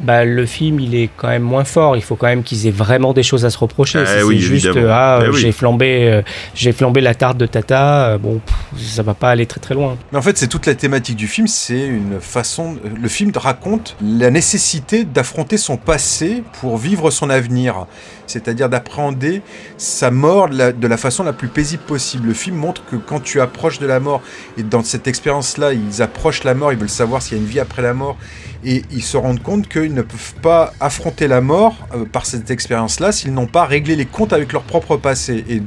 bah, 0.01 0.25
le 0.25 0.47
film 0.47 0.81
il 0.81 0.95
est 0.95 1.11
quand 1.17 1.29
même 1.29 1.43
moins 1.43 1.65
fort. 1.65 1.97
Il 1.97 2.03
faut 2.03 2.17
quand 2.17 2.27
même 2.27 2.43
qu'ils 2.43 2.67
aient 2.67 2.71
vraiment 2.73 3.13
des 3.13 3.23
choses 3.23 3.45
à 3.45 3.51
se 3.51 3.59
reprocher. 3.59 4.01
Eh 4.03 4.19
Si 4.21 4.23
oui, 4.25 4.41
c'est 4.41 4.47
juste 4.47 4.67
euh, 4.67 4.91
ah, 4.93 5.21
Eh 5.25 5.29
oui. 5.29 5.39
j'ai 5.41 5.53
flambé, 5.53 6.09
euh, 6.11 6.23
j'ai 6.55 6.73
flambé 6.73 7.01
la 7.01 7.15
tarte 7.15 7.37
de 7.39 7.47
Tata. 7.47 8.11
euh, 8.11 8.19
bon, 8.19 8.41
pff, 8.45 8.81
ça 8.81 9.03
va 9.03 9.15
pas 9.15 9.31
aller 9.31 9.47
très 9.47 9.61
très 9.61 9.75
loin. 9.75 9.97
Mais 10.13 10.19
en 10.19 10.23
fait, 10.23 10.39
c'est 10.39 10.47
toute 10.49 10.67
la 10.67 10.75
thématique 10.75 11.17
du 11.17 11.27
film, 11.27 11.47
c'est 11.47 11.87
une 11.87 12.21
façon. 12.21 12.77
Le 13.01 13.09
film 13.09 13.33
raconte 13.35 13.97
la 14.03 14.31
nécessité 14.31 15.05
d'affronter 15.05 15.57
son 15.57 15.77
passé 15.77 16.43
pour 16.61 16.77
vivre 16.77 17.11
son 17.11 17.31
avenir. 17.31 17.87
C'est-à-dire 18.27 18.69
d'appréhender 18.69 19.41
sa 19.79 20.11
mort 20.11 20.49
de 20.51 20.59
la, 20.59 20.73
de 20.73 20.87
la 20.87 20.97
façon 20.99 21.25
la 21.25 21.33
plus 21.33 21.49
paisible 21.49 21.83
possible. 21.85 22.29
Le 22.29 22.35
film 22.35 22.57
montre 22.57 22.83
que 22.85 22.97
quand 22.97 23.21
tu 23.21 23.41
approches 23.41 23.79
de 23.79 23.87
la 23.87 24.01
mort, 24.01 24.21
et 24.59 24.63
dans 24.63 24.85
cette 24.85 25.09
expérience-là, 25.09 25.73
ils 25.73 26.03
approchent 26.03 26.45
la 26.45 26.55
mort, 26.55 26.73
ils 26.73 26.79
veulent 26.79 26.91
savoir 26.91 27.23
s'il 27.23 27.39
y 27.39 27.41
a 27.41 27.43
une 27.43 27.49
vie 27.49 27.61
après 27.61 27.81
la 27.81 27.95
mort, 27.95 28.19
et 28.65 28.83
ils 28.91 29.03
se 29.03 29.17
rendent 29.17 29.43
compte 29.43 29.67
qu'ils 29.89 29.95
ne 29.95 30.03
peuvent 30.03 30.35
pas 30.43 30.75
affronter 30.81 31.29
la 31.29 31.41
mort 31.41 31.75
euh, 31.95 32.05
par 32.05 32.27
cette 32.27 32.51
expérience-là 32.51 33.11
s'ils 33.11 33.33
n'ont 33.33 33.47
pas 33.47 33.65
réglé 33.65 33.97
les 33.97 34.05
comptes 34.05 34.35
avec 34.35 34.53
leur 34.53 34.63
propre 34.63 34.97
passé. 34.99 35.45
Et, 35.49 35.63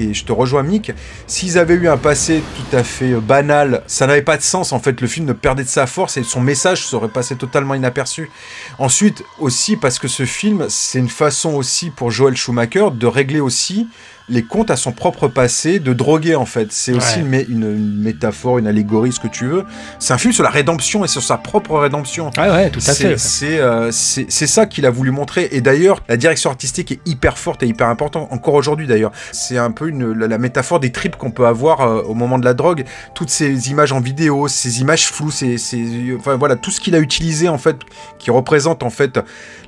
et 0.00 0.14
je 0.14 0.24
te 0.24 0.32
rejoins, 0.32 0.62
Mick, 0.62 0.92
s'ils 1.26 1.58
avaient 1.58 1.74
eu 1.74 1.88
un 1.88 1.98
passé 1.98 2.42
tout 2.56 2.76
à 2.76 2.82
fait 2.82 3.12
euh, 3.12 3.20
banal, 3.20 3.82
ça 3.86 4.06
n'avait 4.06 4.22
pas 4.22 4.38
de 4.38 4.42
sens. 4.42 4.72
En 4.72 4.80
fait, 4.80 5.00
le 5.00 5.06
film 5.06 5.26
ne 5.26 5.34
perdait 5.34 5.64
de 5.64 5.68
sa 5.68 5.86
force 5.86 6.16
et 6.16 6.22
son 6.22 6.40
message 6.40 6.86
serait 6.86 7.08
passé 7.08 7.36
totalement 7.36 7.74
inaperçu. 7.74 8.30
Ensuite, 8.78 9.22
aussi 9.38 9.76
parce 9.76 9.98
que 9.98 10.08
ce 10.08 10.24
film, 10.24 10.66
c'est 10.70 10.98
une 10.98 11.10
façon 11.10 11.54
aussi 11.54 11.90
pour 11.90 12.10
Joel 12.10 12.36
Schumacher 12.36 12.88
de 12.92 13.06
régler 13.06 13.40
aussi 13.40 13.88
les 14.28 14.42
comptes 14.42 14.70
à 14.70 14.76
son 14.76 14.90
propre 14.92 15.28
passé, 15.28 15.78
de 15.78 15.92
droguer 15.92 16.34
en 16.34 16.46
fait. 16.46 16.72
C'est 16.72 16.92
aussi 16.92 17.20
une, 17.20 17.32
une- 17.34 17.46
une 17.76 18.02
métaphore, 18.02 18.58
une 18.58 18.66
allégorie, 18.66 19.12
ce 19.12 19.20
que 19.20 19.28
tu 19.28 19.46
veux. 19.46 19.64
C'est 20.00 20.12
un 20.14 20.18
film 20.18 20.32
sur 20.32 20.42
la 20.42 20.50
rédemption 20.50 21.04
et 21.04 21.08
sur 21.08 21.22
sa 21.22 21.36
propre 21.36 21.78
rédemption. 21.78 22.30
Ouais, 22.36 22.50
ouais, 22.50 22.70
tout 22.70 22.80
à 22.80 22.92
C'est- 22.92 22.94
fait. 23.10 23.18
C'est 23.18 23.58
euh, 23.60 23.90
c'est 23.92 24.46
ça 24.46 24.66
qu'il 24.66 24.84
a 24.86 24.90
voulu 24.90 25.10
montrer. 25.12 25.48
Et 25.52 25.60
d'ailleurs, 25.60 26.02
la 26.08 26.16
direction 26.16 26.50
artistique 26.50 26.90
est 26.92 27.00
hyper 27.06 27.38
forte 27.38 27.62
et 27.62 27.66
hyper 27.66 27.88
importante, 27.88 28.28
encore 28.32 28.54
aujourd'hui 28.54 28.86
d'ailleurs. 28.86 29.12
C'est 29.32 29.58
un 29.58 29.70
peu 29.70 29.88
une, 29.88 30.12
la, 30.12 30.26
la 30.26 30.38
métaphore 30.38 30.80
des 30.80 30.90
tripes 30.90 31.16
qu'on 31.16 31.30
peut 31.30 31.46
avoir 31.46 31.82
euh, 31.82 32.02
au 32.02 32.14
moment 32.14 32.38
de 32.38 32.44
la 32.44 32.54
drogue. 32.54 32.84
Toutes 33.14 33.30
ces 33.30 33.70
images 33.70 33.92
en 33.92 34.00
vidéo, 34.00 34.48
ces 34.48 34.80
images 34.80 35.06
floues, 35.06 35.30
ces, 35.30 35.56
ces- 35.56 36.14
enfin 36.18 36.36
voilà, 36.36 36.56
tout 36.56 36.70
ce 36.72 36.80
qu'il 36.80 36.94
a 36.94 36.98
utilisé 36.98 37.48
en 37.48 37.58
fait, 37.58 37.76
qui 38.18 38.30
représente 38.30 38.82
en 38.82 38.90
fait 38.90 39.20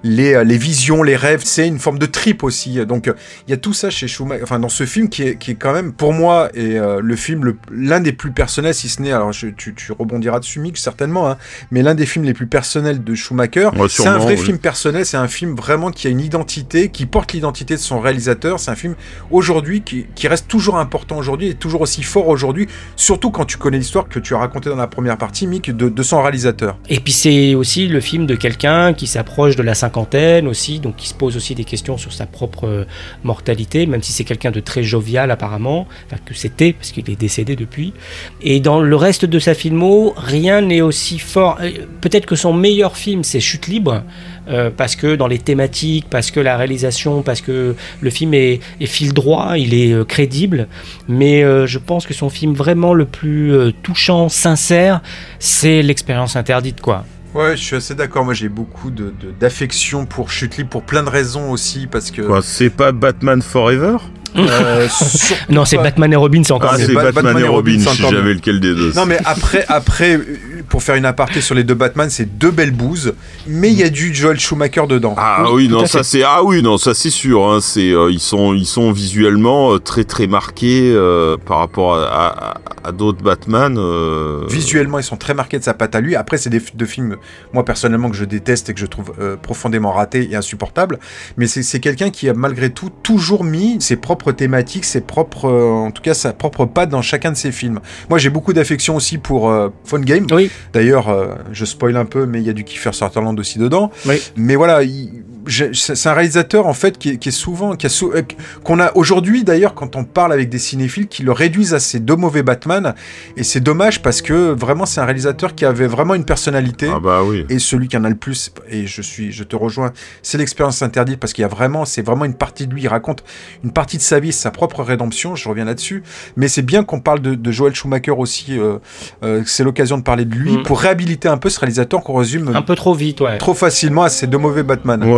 les, 0.02 0.44
les 0.44 0.58
visions, 0.58 1.02
les 1.02 1.16
rêves, 1.16 1.42
c'est 1.44 1.66
une 1.68 1.78
forme 1.78 1.98
de 1.98 2.06
trip 2.06 2.42
aussi. 2.42 2.84
Donc 2.86 3.06
il 3.46 3.50
y 3.50 3.54
a 3.54 3.56
tout 3.56 3.72
ça 3.72 3.90
chez 3.90 4.08
Schumacher, 4.08 4.44
enfin 4.48 4.58
dans 4.58 4.70
ce 4.70 4.86
film 4.86 5.10
qui 5.10 5.22
est, 5.24 5.36
qui 5.36 5.50
est 5.50 5.54
quand 5.56 5.74
même, 5.74 5.92
pour 5.92 6.14
moi, 6.14 6.48
et 6.54 6.78
euh, 6.78 7.00
le 7.02 7.16
film 7.16 7.54
l'un 7.70 8.00
des 8.00 8.12
plus 8.12 8.30
personnels, 8.32 8.72
si 8.74 8.88
ce 8.88 9.02
n'est, 9.02 9.12
alors 9.12 9.30
je- 9.32 9.48
tu, 9.48 9.74
tu 9.74 9.92
rebondiras 9.92 10.40
dessus, 10.40 10.58
Mick, 10.58 10.78
certainement, 10.78 11.28
hein, 11.28 11.36
mais 11.70 11.82
l'un 11.82 11.94
des 11.94 12.06
films 12.06 12.24
les 12.24 12.32
plus 12.32 12.46
personnels 12.46 13.04
de 13.04 13.14
Schumacher. 13.14 13.68
Ouais, 13.76 13.88
c'est 13.90 14.06
un 14.06 14.16
vrai 14.16 14.36
oui. 14.38 14.42
film 14.42 14.58
personnel, 14.58 15.04
c'est 15.04 15.18
un 15.18 15.28
film 15.28 15.54
vraiment 15.54 15.90
qui 15.90 16.06
a 16.06 16.10
une 16.10 16.20
identité, 16.20 16.88
qui 16.88 17.04
porte 17.04 17.34
l'identité 17.34 17.74
de 17.74 17.80
son 17.80 18.00
réalisateur. 18.00 18.58
C'est 18.58 18.70
un 18.70 18.74
film 18.76 18.94
aujourd'hui 19.30 19.82
qui, 19.82 20.06
qui 20.14 20.28
reste 20.28 20.48
toujours 20.48 20.78
important 20.78 21.18
aujourd'hui 21.18 21.48
et 21.48 21.54
toujours 21.54 21.82
aussi 21.82 22.02
fort 22.02 22.28
aujourd'hui, 22.28 22.68
surtout 22.96 23.30
quand 23.30 23.44
tu 23.44 23.58
connais 23.58 23.76
l'histoire 23.78 24.08
que 24.08 24.18
tu 24.18 24.34
as 24.34 24.38
racontée 24.38 24.70
dans 24.70 24.76
la 24.76 24.86
première 24.86 25.18
partie, 25.18 25.46
Mick, 25.46 25.70
de, 25.70 25.90
de 25.90 26.02
son 26.02 26.22
réalisateur. 26.22 26.78
Et 26.88 27.00
puis 27.00 27.12
c'est 27.12 27.54
aussi 27.54 27.86
le 27.88 28.00
film 28.00 28.24
de 28.24 28.34
quelqu'un 28.34 28.94
qui 28.94 29.06
s'approche 29.06 29.56
de 29.56 29.62
la 29.62 29.74
cinquantaine 29.74 30.46
aussi, 30.48 30.80
donc 30.80 30.96
qui 30.96 31.08
se 31.08 31.14
pose 31.14 31.36
aussi 31.36 31.54
des 31.54 31.64
questions 31.64 31.98
sur 31.98 32.12
sa 32.14 32.24
propre 32.24 32.66
euh, 32.66 32.84
mortalité, 33.24 33.86
même 33.86 34.02
si 34.02 34.12
c'est 34.12 34.24
quelqu'un 34.24 34.37
quelqu'un 34.38 34.54
de 34.54 34.60
très 34.60 34.82
jovial 34.82 35.30
apparemment, 35.30 35.86
enfin 36.06 36.16
que 36.24 36.34
c'était 36.34 36.72
parce 36.72 36.92
qu'il 36.92 37.08
est 37.10 37.16
décédé 37.20 37.56
depuis. 37.56 37.92
Et 38.40 38.60
dans 38.60 38.80
le 38.80 38.96
reste 38.96 39.24
de 39.24 39.38
sa 39.38 39.54
filmo, 39.54 40.14
rien 40.16 40.60
n'est 40.60 40.80
aussi 40.80 41.18
fort. 41.18 41.58
Euh, 41.60 41.70
Peut-être 42.00 42.26
que 42.26 42.36
son 42.36 42.52
meilleur 42.52 42.96
film 42.96 43.24
c'est 43.24 43.40
Chute 43.40 43.66
libre, 43.66 44.02
euh, 44.48 44.70
parce 44.74 44.96
que 44.96 45.16
dans 45.16 45.26
les 45.26 45.38
thématiques, 45.38 46.06
parce 46.08 46.30
que 46.30 46.40
la 46.40 46.56
réalisation, 46.56 47.22
parce 47.22 47.40
que 47.40 47.74
le 48.00 48.10
film 48.10 48.32
est, 48.34 48.60
est 48.80 48.86
fil 48.86 49.12
droit, 49.12 49.54
il 49.58 49.74
est 49.74 49.92
euh, 49.92 50.04
crédible. 50.04 50.68
Mais 51.08 51.42
euh, 51.42 51.66
je 51.66 51.78
pense 51.78 52.06
que 52.06 52.14
son 52.14 52.30
film 52.30 52.54
vraiment 52.54 52.94
le 52.94 53.04
plus 53.04 53.52
euh, 53.52 53.72
touchant, 53.82 54.28
sincère, 54.28 55.00
c'est 55.38 55.82
l'expérience 55.82 56.36
interdite, 56.36 56.80
quoi. 56.80 57.04
Ouais, 57.34 57.56
je 57.58 57.62
suis 57.62 57.76
assez 57.76 57.94
d'accord. 57.94 58.24
Moi, 58.24 58.32
j'ai 58.32 58.48
beaucoup 58.48 58.90
de- 58.90 59.12
de- 59.20 59.32
d'affection 59.38 60.06
pour 60.06 60.30
Chute 60.30 60.56
Libre 60.56 60.70
pour 60.70 60.82
plein 60.82 61.02
de 61.02 61.10
raisons 61.10 61.50
aussi, 61.50 61.86
parce 61.86 62.10
que. 62.10 62.22
Quoi, 62.22 62.40
c'est 62.42 62.70
pas 62.70 62.90
Batman 62.92 63.42
Forever? 63.42 63.96
Euh, 64.36 64.86
Non, 65.48 65.64
c'est 65.64 65.76
Batman 65.78 66.12
et 66.12 66.16
Robin, 66.16 66.42
c'est 66.44 66.52
encore 66.52 66.70
Ah, 66.74 66.78
c'est 66.78 66.92
Batman, 66.92 67.12
Batman 67.12 67.38
et 67.44 67.48
Robin, 67.48 67.78
si 67.78 68.02
j'avais 68.02 68.34
lequel 68.34 68.60
des 68.60 68.74
deux. 68.74 68.92
Non 68.94 69.06
mais 69.06 69.18
après, 69.24 69.64
après, 69.68 70.20
pour 70.68 70.82
faire 70.82 70.94
une 70.96 71.04
aparté 71.06 71.40
sur 71.40 71.54
les 71.54 71.64
deux 71.64 71.74
Batman, 71.74 72.10
c'est 72.10 72.38
deux 72.38 72.50
belles 72.50 72.72
bouses, 72.72 73.14
mais 73.46 73.70
il 73.70 73.78
y 73.78 73.82
a 73.82 73.88
du 73.88 74.14
Joel 74.14 74.38
Schumacher 74.38 74.86
dedans. 74.88 75.14
Ah 75.16 75.44
oui, 75.52 75.68
non 75.68 75.86
ça 75.86 76.02
c'est 76.02 76.22
ah 76.22 76.42
oui 76.44 76.62
non 76.62 76.76
ça 76.78 76.94
c'est 76.94 77.10
sûr 77.10 77.48
hein, 77.50 77.60
c'est 77.60 77.90
euh, 77.92 78.10
ils 78.10 78.20
sont 78.20 78.52
ils 78.54 78.66
sont 78.66 78.92
visuellement 78.92 79.72
euh, 79.74 79.78
très 79.78 80.04
très 80.04 80.26
marqués 80.26 80.92
euh, 80.94 81.36
par 81.36 81.58
rapport 81.58 81.94
à, 81.96 82.26
à- 82.54 82.54
à 82.84 82.92
d'autres 82.92 83.22
Batman 83.22 83.76
euh, 83.76 84.44
Visuellement, 84.48 84.98
ils 84.98 85.04
sont 85.04 85.16
très 85.16 85.34
marqués 85.34 85.58
de 85.58 85.64
sa 85.64 85.74
patte 85.74 85.94
à 85.94 86.00
lui. 86.00 86.14
Après, 86.16 86.38
c'est 86.38 86.48
des 86.48 86.62
deux 86.74 86.86
films, 86.86 87.16
moi 87.52 87.64
personnellement, 87.64 88.08
que 88.08 88.16
je 88.16 88.24
déteste 88.24 88.70
et 88.70 88.74
que 88.74 88.80
je 88.80 88.86
trouve 88.86 89.12
euh, 89.20 89.36
profondément 89.36 89.92
ratés 89.92 90.28
et 90.30 90.36
insupportables. 90.36 90.98
Mais 91.36 91.46
c'est 91.46 91.62
c'est 91.62 91.80
quelqu'un 91.80 92.10
qui 92.10 92.28
a 92.28 92.34
malgré 92.34 92.70
tout 92.70 92.90
toujours 93.02 93.44
mis 93.44 93.76
ses 93.80 93.96
propres 93.96 94.17
thématiques, 94.32 94.84
ses 94.84 95.00
propres, 95.00 95.46
euh, 95.48 95.70
en 95.86 95.90
tout 95.90 96.02
cas, 96.02 96.14
sa 96.14 96.32
propre 96.32 96.64
patte 96.66 96.90
dans 96.90 97.02
chacun 97.02 97.32
de 97.32 97.36
ses 97.36 97.52
films. 97.52 97.80
Moi, 98.10 98.18
j'ai 98.18 98.30
beaucoup 98.30 98.52
d'affection 98.52 98.96
aussi 98.96 99.18
pour 99.18 99.50
euh, 99.50 99.68
Phone 99.84 100.04
Game. 100.04 100.26
Oui. 100.30 100.50
D'ailleurs, 100.72 101.08
euh, 101.08 101.34
je 101.52 101.64
spoil 101.64 101.96
un 101.96 102.04
peu, 102.04 102.26
mais 102.26 102.40
il 102.40 102.46
y 102.46 102.50
a 102.50 102.52
du 102.52 102.64
Kiefer 102.64 102.92
Sutherland 102.92 103.38
aussi 103.38 103.58
dedans. 103.58 103.90
Oui. 104.06 104.20
Mais 104.36 104.56
voilà, 104.56 104.82
il- 104.82 105.22
c'est 105.48 106.08
un 106.08 106.12
réalisateur 106.12 106.66
en 106.66 106.74
fait 106.74 106.98
qui 106.98 107.10
est, 107.10 107.16
qui 107.16 107.28
est 107.30 107.32
souvent, 107.32 107.74
qui 107.76 107.86
a 107.86 107.88
sou- 107.88 108.12
euh, 108.14 108.22
qu'on 108.64 108.78
a 108.80 108.92
aujourd'hui 108.94 109.44
d'ailleurs 109.44 109.74
quand 109.74 109.96
on 109.96 110.04
parle 110.04 110.32
avec 110.32 110.48
des 110.48 110.58
cinéphiles 110.58 111.08
qui 111.08 111.22
le 111.22 111.32
réduisent 111.32 111.74
à 111.74 111.80
ces 111.80 111.98
deux 112.00 112.16
mauvais 112.16 112.42
Batman. 112.42 112.94
Et 113.36 113.44
c'est 113.44 113.60
dommage 113.60 114.02
parce 114.02 114.22
que 114.22 114.50
vraiment 114.52 114.86
c'est 114.86 115.00
un 115.00 115.04
réalisateur 115.04 115.54
qui 115.54 115.64
avait 115.64 115.86
vraiment 115.86 116.14
une 116.14 116.24
personnalité. 116.24 116.90
ah 116.94 117.00
bah 117.00 117.22
oui 117.24 117.46
Et 117.48 117.58
celui 117.58 117.88
qui 117.88 117.96
en 117.96 118.04
a 118.04 118.08
le 118.08 118.14
plus, 118.16 118.52
et 118.70 118.86
je 118.86 119.02
suis, 119.02 119.32
je 119.32 119.44
te 119.44 119.56
rejoins, 119.56 119.92
c'est 120.22 120.38
l'expérience 120.38 120.82
interdite 120.82 121.18
parce 121.20 121.32
qu'il 121.32 121.42
y 121.42 121.44
a 121.44 121.48
vraiment, 121.48 121.84
c'est 121.84 122.02
vraiment 122.02 122.24
une 122.24 122.34
partie 122.34 122.66
de 122.66 122.74
lui. 122.74 122.82
Il 122.82 122.88
raconte 122.88 123.24
une 123.64 123.72
partie 123.72 123.96
de 123.96 124.02
sa 124.02 124.20
vie, 124.20 124.32
sa 124.32 124.50
propre 124.50 124.82
rédemption. 124.82 125.34
Je 125.36 125.48
reviens 125.48 125.64
là-dessus. 125.64 126.02
Mais 126.36 126.48
c'est 126.48 126.62
bien 126.62 126.84
qu'on 126.84 127.00
parle 127.00 127.20
de, 127.20 127.34
de 127.34 127.50
Joel 127.50 127.74
Schumacher 127.74 128.12
aussi. 128.12 128.58
euh, 128.58 128.78
euh, 129.22 129.42
c'est 129.46 129.64
l'occasion 129.64 129.98
de 129.98 130.02
parler 130.02 130.24
de 130.24 130.34
lui 130.34 130.48
Mm. 130.58 130.62
pour 130.62 130.80
réhabiliter 130.80 131.28
un 131.28 131.36
peu 131.36 131.48
ce 131.50 131.60
réalisateur 131.60 132.02
qu'on 132.02 132.14
résume 132.14 132.50
Un 132.54 132.62
peu 132.62 132.74
trop 132.74 132.94
vite, 132.94 133.20
ouais. 133.20 133.38
trop 133.38 133.54
facilement 133.54 134.02
à 134.04 134.08
ces 134.08 134.26
deux 134.26 134.38
mauvais 134.38 134.62
Batman. 134.62 135.02
Ouais, 135.04 135.08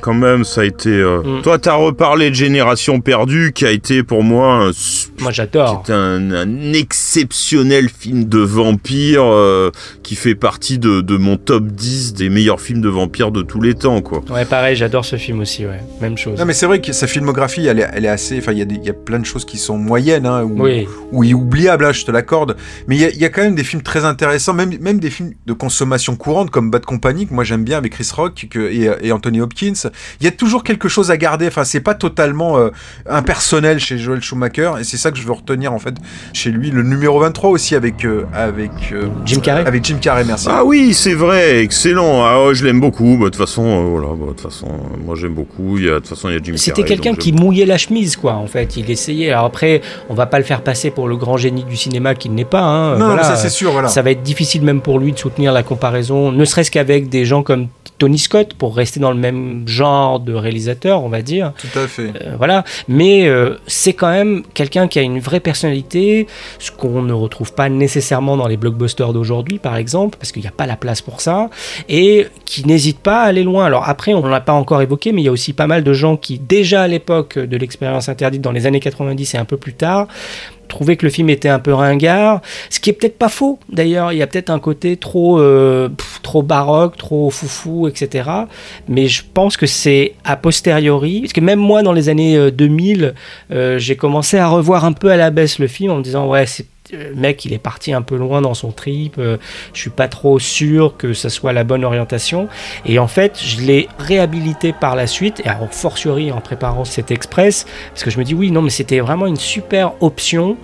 quand 0.00 0.14
même, 0.14 0.44
ça 0.44 0.62
a 0.62 0.64
été. 0.64 0.88
euh, 0.90 1.22
Mm. 1.24 1.42
Toi, 1.42 1.58
t'as 1.58 1.74
reparlé 1.74 2.30
de 2.30 2.34
Génération 2.34 3.00
perdue, 3.00 3.52
qui 3.54 3.64
a 3.64 3.70
été 3.70 4.02
pour 4.02 4.22
moi 4.22 4.66
un, 4.66 4.70
Moi 5.20 5.30
j'adore. 5.32 5.82
qui 5.82 5.90
est 5.90 5.94
un, 5.94 6.30
un 6.32 6.72
exceptionnel 6.72 7.88
film 7.88 8.24
de 8.24 8.38
vampire 8.38 9.22
euh, 9.24 9.70
qui 10.02 10.14
fait 10.16 10.34
partie 10.34 10.78
de, 10.78 11.00
de 11.00 11.16
mon 11.16 11.36
top 11.36 11.64
10 11.66 12.14
des 12.14 12.28
meilleurs 12.28 12.60
films 12.60 12.80
de 12.80 12.88
vampires 12.88 13.30
de 13.30 13.42
tous 13.42 13.60
les 13.60 13.74
temps, 13.74 14.00
quoi. 14.02 14.22
Ouais, 14.30 14.44
pareil, 14.44 14.76
j'adore 14.76 15.04
ce 15.04 15.16
film 15.16 15.40
aussi, 15.40 15.64
ouais. 15.66 15.80
Même 16.00 16.16
chose. 16.18 16.38
Non 16.38 16.44
mais 16.44 16.52
c'est 16.52 16.66
vrai 16.66 16.80
que 16.80 16.92
sa 16.92 17.06
filmographie, 17.06 17.66
elle 17.66 17.78
est, 17.80 17.88
elle 17.92 18.04
est 18.04 18.08
assez, 18.08 18.38
enfin 18.38 18.52
il 18.52 18.58
y, 18.58 18.62
a 18.62 18.64
des- 18.64 18.74
il 18.76 18.84
y 18.84 18.90
a 18.90 18.94
plein 18.94 19.18
de 19.18 19.26
choses 19.26 19.44
qui 19.44 19.58
sont 19.58 19.78
moyennes 19.78 20.26
hein, 20.26 20.42
ou, 20.42 20.62
Oui. 20.62 20.86
ou 21.12 21.24
oubliables, 21.24 21.84
hein, 21.84 21.92
je 21.92 22.04
te 22.04 22.10
l'accorde. 22.10 22.56
Mais 22.88 22.96
il 22.96 23.02
y, 23.02 23.04
a, 23.04 23.10
il 23.10 23.18
y 23.18 23.24
a 23.24 23.28
quand 23.28 23.42
même 23.42 23.54
des 23.54 23.64
films 23.64 23.82
très 23.82 24.04
intéressants, 24.04 24.54
même, 24.54 24.70
même 24.80 24.98
des 24.98 25.10
films 25.10 25.32
de 25.46 25.52
consommation 25.52 26.16
courante 26.16 26.50
comme 26.50 26.70
Bad 26.70 26.84
Company 26.84 27.26
que 27.26 27.34
moi 27.34 27.44
j'aime 27.44 27.64
bien 27.64 27.78
avec 27.78 27.92
Chris 27.92 28.08
Rock 28.14 28.46
que, 28.50 28.58
et, 28.58 28.90
et 29.06 29.12
Anthony 29.12 29.40
Hopkins. 29.44 29.72
Il 30.20 30.24
y 30.24 30.28
a 30.28 30.32
toujours 30.32 30.64
quelque 30.64 30.88
chose 30.88 31.10
à 31.10 31.16
garder. 31.16 31.46
Enfin 31.46 31.64
c'est 31.64 31.80
pas 31.80 31.94
totalement 31.94 32.58
euh, 32.58 32.70
impersonnel 33.08 33.78
chez 33.78 33.98
Joel 33.98 34.20
Schumacher 34.22 34.72
et 34.80 34.84
c'est 34.84 34.96
ça 34.96 35.10
que 35.10 35.18
je 35.18 35.22
veux 35.24 35.32
retenir 35.32 35.72
en 35.72 35.78
fait 35.78 35.94
chez 36.32 36.50
lui. 36.50 36.70
Le 36.70 36.82
numéro 36.82 37.20
23 37.20 37.50
aussi 37.50 37.74
avec 37.74 38.04
euh, 38.04 38.24
avec 38.34 38.70
euh, 38.92 39.06
Jim 39.24 39.40
Carrey. 39.40 39.64
Avec 39.66 39.84
Jim 39.84 39.98
Carrey, 40.00 40.24
merci. 40.24 40.48
Ah 40.50 40.64
oui, 40.64 40.94
c'est 40.94 41.14
vrai, 41.14 41.60
excellent. 41.60 42.24
Ah 42.24 42.44
ouais, 42.46 42.54
je 42.54 42.64
l'aime 42.64 42.80
beaucoup. 42.80 43.16
Bah, 43.18 43.26
De 43.26 43.30
toute 43.30 43.36
façon, 43.36 43.64
euh, 43.64 43.88
voilà, 43.90 44.08
bah, 44.08 44.26
de 44.26 44.32
toute 44.32 44.40
façon, 44.40 44.66
moi 45.04 45.14
j'aime 45.18 45.34
beaucoup. 45.34 45.78
Il 45.78 45.84
y 45.84 45.88
a, 45.88 45.94
de 45.94 45.98
toute 45.98 46.08
façon, 46.08 46.28
il 46.28 46.34
y 46.34 46.38
a 46.38 46.42
Jim 46.42 46.54
C'était 46.56 46.82
Carrey, 46.82 46.88
quelqu'un 46.88 47.10
donc 47.10 47.18
qui 47.20 47.32
mouillait 47.32 47.66
la 47.66 47.78
chemise, 47.78 48.16
quoi, 48.16 48.34
en 48.34 48.46
fait. 48.46 48.76
Il 48.76 48.90
essayait. 48.90 49.30
Alors 49.30 49.44
après, 49.46 49.80
on 50.08 50.14
va 50.14 50.26
pas 50.26 50.38
le 50.38 50.44
faire 50.44 50.62
passer 50.62 50.90
pour 50.90 51.08
le 51.08 51.16
grand 51.16 51.36
génie 51.36 51.64
du 51.64 51.76
cinéma 51.76 52.14
qu'il 52.14 52.32
n'est 52.34 52.44
pas. 52.44 52.62
Hein. 52.62 52.98
non, 52.98 53.06
Voilà. 53.06 53.22
mais 53.22 53.28
ça 53.28 53.36
c'est 53.36 53.50
sûr, 53.50 53.72
voilà. 53.72 53.88
Ça 53.88 54.02
va 54.02 54.10
être 54.10 54.22
difficile 54.22 54.62
même 54.62 54.80
pour 54.80 54.98
lui 54.98 55.12
de 55.12 55.18
soutenir 55.18 55.52
la 55.52 55.62
comparaison, 55.62 56.32
ne 56.32 56.44
serait-ce 56.44 56.70
qu'avec 56.70 57.08
des 57.08 57.24
gens 57.24 57.42
comme 57.42 57.68
Tony 57.98 58.18
Scott, 58.18 58.54
pour 58.54 58.74
rester 58.76 58.98
dans 58.98 59.12
le 59.12 59.18
même 59.18 59.66
genre 59.66 60.20
de 60.20 60.34
réalisateur, 60.34 61.02
on 61.04 61.08
va 61.08 61.22
dire. 61.22 61.52
Tout 61.58 61.78
à 61.78 61.86
fait. 61.86 62.12
Euh, 62.20 62.34
voilà. 62.36 62.64
Mais 62.88 63.28
euh, 63.28 63.56
c'est 63.66 63.92
quand 63.92 64.10
même 64.10 64.42
quelqu'un 64.54 64.88
qui 64.88 64.98
a 64.98 65.02
une 65.02 65.20
vraie 65.20 65.40
personnalité, 65.40 66.26
ce 66.58 66.70
qu'on 66.70 67.02
ne 67.02 67.12
retrouve 67.12 67.52
pas 67.52 67.68
nécessairement 67.68 68.36
dans 68.36 68.48
les 68.48 68.56
blockbusters 68.56 69.12
d'aujourd'hui, 69.12 69.58
par 69.58 69.76
exemple, 69.76 70.18
parce 70.18 70.32
qu'il 70.32 70.42
n'y 70.42 70.48
a 70.48 70.52
pas 70.52 70.66
la 70.66 70.76
place 70.76 71.02
pour 71.02 71.20
ça, 71.20 71.50
et 71.88 72.26
qui 72.44 72.66
n'hésite 72.66 72.98
pas 72.98 73.22
à 73.22 73.26
aller 73.26 73.44
loin. 73.44 73.64
Alors 73.64 73.88
après, 73.88 74.12
on 74.12 74.22
ne 74.22 74.28
l'a 74.28 74.40
pas 74.40 74.52
encore 74.52 74.82
évoqué, 74.82 75.12
mais 75.12 75.22
il 75.22 75.24
y 75.24 75.28
a 75.28 75.32
aussi 75.32 75.52
pas 75.52 75.66
mal 75.66 75.84
de 75.84 75.92
gens 75.92 76.16
qui, 76.16 76.38
déjà 76.38 76.82
à 76.82 76.88
l'époque 76.88 77.38
de 77.38 77.56
l'expérience 77.56 78.08
interdite, 78.08 78.42
dans 78.42 78.52
les 78.52 78.66
années 78.66 78.80
90 78.80 79.34
et 79.34 79.38
un 79.38 79.44
peu 79.44 79.56
plus 79.56 79.74
tard, 79.74 80.08
trouvaient 80.68 80.96
que 80.96 81.06
le 81.06 81.10
film 81.10 81.30
était 81.30 81.48
un 81.48 81.58
peu 81.58 81.72
ringard, 81.72 82.40
ce 82.70 82.80
qui 82.80 82.90
est 82.90 82.92
peut-être 82.92 83.18
pas 83.18 83.28
faux 83.28 83.58
d'ailleurs, 83.70 84.12
il 84.12 84.18
y 84.18 84.22
a 84.22 84.26
peut-être 84.26 84.50
un 84.50 84.58
côté 84.58 84.96
trop, 84.96 85.38
euh, 85.38 85.88
trop 86.22 86.42
baroque, 86.42 86.96
trop 86.96 87.30
foufou, 87.30 87.88
etc. 87.88 88.30
Mais 88.88 89.06
je 89.08 89.22
pense 89.32 89.56
que 89.56 89.66
c'est 89.66 90.14
a 90.24 90.36
posteriori, 90.36 91.20
parce 91.20 91.32
que 91.32 91.40
même 91.40 91.58
moi 91.58 91.82
dans 91.82 91.92
les 91.92 92.08
années 92.08 92.36
euh, 92.36 92.50
2000, 92.50 93.14
euh, 93.52 93.78
j'ai 93.78 93.96
commencé 93.96 94.38
à 94.38 94.48
revoir 94.48 94.84
un 94.84 94.92
peu 94.92 95.10
à 95.10 95.16
la 95.16 95.30
baisse 95.30 95.58
le 95.58 95.66
film 95.66 95.90
en 95.92 95.96
me 95.96 96.02
disant 96.02 96.28
ouais 96.28 96.46
c'est 96.46 96.64
euh, 96.64 96.73
le 96.94 97.14
mec 97.14 97.44
il 97.44 97.52
est 97.52 97.58
parti 97.58 97.92
un 97.92 98.02
peu 98.02 98.16
loin 98.16 98.40
dans 98.40 98.54
son 98.54 98.72
trip, 98.72 99.16
euh, 99.18 99.36
je 99.72 99.80
suis 99.80 99.90
pas 99.90 100.08
trop 100.08 100.38
sûr 100.38 100.96
que 100.96 101.12
ça 101.12 101.30
soit 101.30 101.52
la 101.52 101.64
bonne 101.64 101.84
orientation. 101.84 102.48
Et 102.86 102.98
en 102.98 103.08
fait 103.08 103.40
je 103.42 103.60
l'ai 103.60 103.88
réhabilité 103.98 104.72
par 104.72 104.96
la 104.96 105.06
suite 105.06 105.40
et 105.44 105.48
alors 105.48 105.72
fortiori 105.72 106.32
en 106.32 106.40
préparant 106.40 106.84
cet 106.84 107.10
express 107.10 107.66
parce 107.90 108.04
que 108.04 108.10
je 108.10 108.18
me 108.18 108.24
dis 108.24 108.34
oui 108.34 108.50
non 108.50 108.62
mais 108.62 108.70
c'était 108.70 109.00
vraiment 109.00 109.26
une 109.26 109.36
super 109.36 109.92
option 110.00 110.56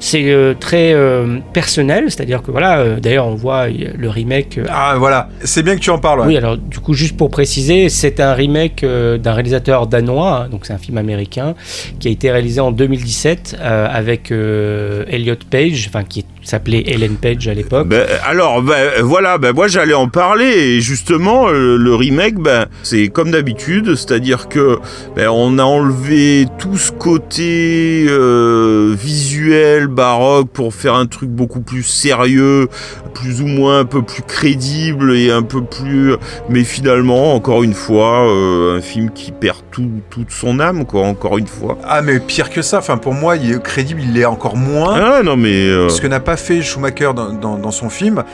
c'est 0.00 0.30
euh, 0.30 0.54
très 0.58 0.92
euh, 0.92 1.38
personnel, 1.52 2.04
c'est-à-dire 2.06 2.42
que 2.42 2.50
voilà, 2.50 2.78
euh, 2.78 3.00
d'ailleurs 3.00 3.26
on 3.26 3.34
voit 3.34 3.68
euh, 3.68 3.88
le 3.96 4.08
remake. 4.08 4.58
euh, 4.58 4.64
Ah 4.70 4.94
voilà, 4.98 5.28
c'est 5.42 5.62
bien 5.62 5.74
que 5.74 5.80
tu 5.80 5.90
en 5.90 5.98
parles. 5.98 6.20
ouais. 6.20 6.26
oui, 6.26 6.36
alors 6.36 6.56
du 6.56 6.78
coup, 6.78 6.94
juste 6.94 7.16
pour 7.16 7.30
préciser, 7.30 7.88
c'est 7.88 8.20
un 8.20 8.32
remake 8.34 8.84
euh, 8.84 9.18
d'un 9.18 9.32
réalisateur 9.32 9.86
danois, 9.86 10.44
hein, 10.44 10.48
donc 10.48 10.66
c'est 10.66 10.72
un 10.72 10.78
film 10.78 10.98
américain, 10.98 11.54
qui 11.98 12.08
a 12.08 12.10
été 12.10 12.30
réalisé 12.30 12.60
en 12.60 12.70
2017 12.70 13.56
euh, 13.60 13.88
avec 13.90 14.30
euh, 14.30 15.04
Elliot 15.08 15.34
Page, 15.50 15.86
enfin 15.88 16.04
qui 16.04 16.24
s'appelait 16.48 16.84
Ellen 16.86 17.16
Page 17.16 17.46
à 17.48 17.54
l'époque. 17.54 17.88
Ben, 17.88 18.06
alors, 18.24 18.62
ben, 18.62 19.02
voilà, 19.02 19.38
ben, 19.38 19.52
moi 19.52 19.68
j'allais 19.68 19.94
en 19.94 20.08
parler 20.08 20.46
et 20.46 20.80
justement 20.80 21.48
euh, 21.48 21.76
le 21.76 21.94
remake, 21.94 22.38
ben, 22.38 22.66
c'est 22.82 23.08
comme 23.08 23.30
d'habitude, 23.30 23.94
c'est-à-dire 23.94 24.48
que 24.48 24.78
ben, 25.14 25.28
on 25.28 25.58
a 25.58 25.64
enlevé 25.64 26.46
tout 26.58 26.78
ce 26.78 26.90
côté 26.92 28.06
euh, 28.08 28.94
visuel 28.98 29.88
baroque 29.88 30.48
pour 30.50 30.74
faire 30.74 30.94
un 30.94 31.06
truc 31.06 31.28
beaucoup 31.28 31.60
plus 31.60 31.82
sérieux, 31.82 32.68
plus 33.14 33.42
ou 33.42 33.46
moins 33.46 33.80
un 33.80 33.84
peu 33.84 34.02
plus 34.02 34.22
crédible 34.22 35.14
et 35.14 35.30
un 35.30 35.42
peu 35.42 35.62
plus, 35.62 36.14
mais 36.48 36.64
finalement 36.64 37.34
encore 37.34 37.62
une 37.62 37.74
fois 37.74 38.26
euh, 38.26 38.78
un 38.78 38.80
film 38.80 39.10
qui 39.10 39.32
perd 39.32 39.58
tout, 39.70 39.90
toute 40.08 40.30
son 40.30 40.60
âme 40.60 40.86
quoi, 40.86 41.02
encore 41.02 41.36
une 41.36 41.46
fois. 41.46 41.78
Ah 41.84 42.00
mais 42.00 42.20
pire 42.20 42.50
que 42.50 42.62
ça, 42.62 42.78
enfin 42.78 42.96
pour 42.96 43.14
moi 43.14 43.36
il 43.36 43.52
est 43.52 43.62
crédible, 43.62 44.00
il 44.02 44.14
l'est 44.14 44.24
encore 44.24 44.56
moins. 44.56 44.94
Ah 44.94 45.22
non 45.22 45.36
mais 45.36 45.66
euh, 45.66 45.88
Ce 45.88 46.00
que 46.00 46.06
n'a 46.06 46.20
pas 46.20 46.37
fait 46.38 46.62
Schumacher 46.62 47.10
dans, 47.14 47.70
son 47.70 47.90
film, 47.90 48.24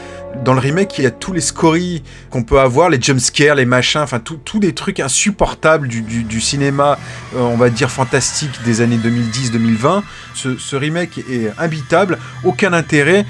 dans 0.45 0.53
le 0.53 0.61
remake, 0.61 0.99
il 0.99 1.05
y 1.05 1.07
a 1.07 1.11
tous 1.11 1.33
les 1.33 1.41
scories 1.41 2.03
qu'on 2.31 2.43
peut 2.43 2.61
avoir, 2.61 2.89
les 2.89 3.01
jumpscares, 3.01 3.55
les 3.55 3.65
machins, 3.65 4.01
enfin 4.01 4.21
tous 4.21 4.61
les 4.61 4.73
trucs 4.73 5.01
insupportables 5.01 5.89
du, 5.89 6.41
cinéma, 6.41 6.99
euh, 7.35 7.41
on 7.41 7.57
va 7.57 7.71
dire 7.71 7.91
fantastique 7.91 8.63
des 8.65 8.81
années 8.81 8.99
2010-2020. 8.99 10.03
Ce, 10.35 10.77
remake 10.77 11.19
est 11.31 11.51
imbitable, 11.59 12.19
aucun 12.45 12.73
intérêt. 12.73 13.25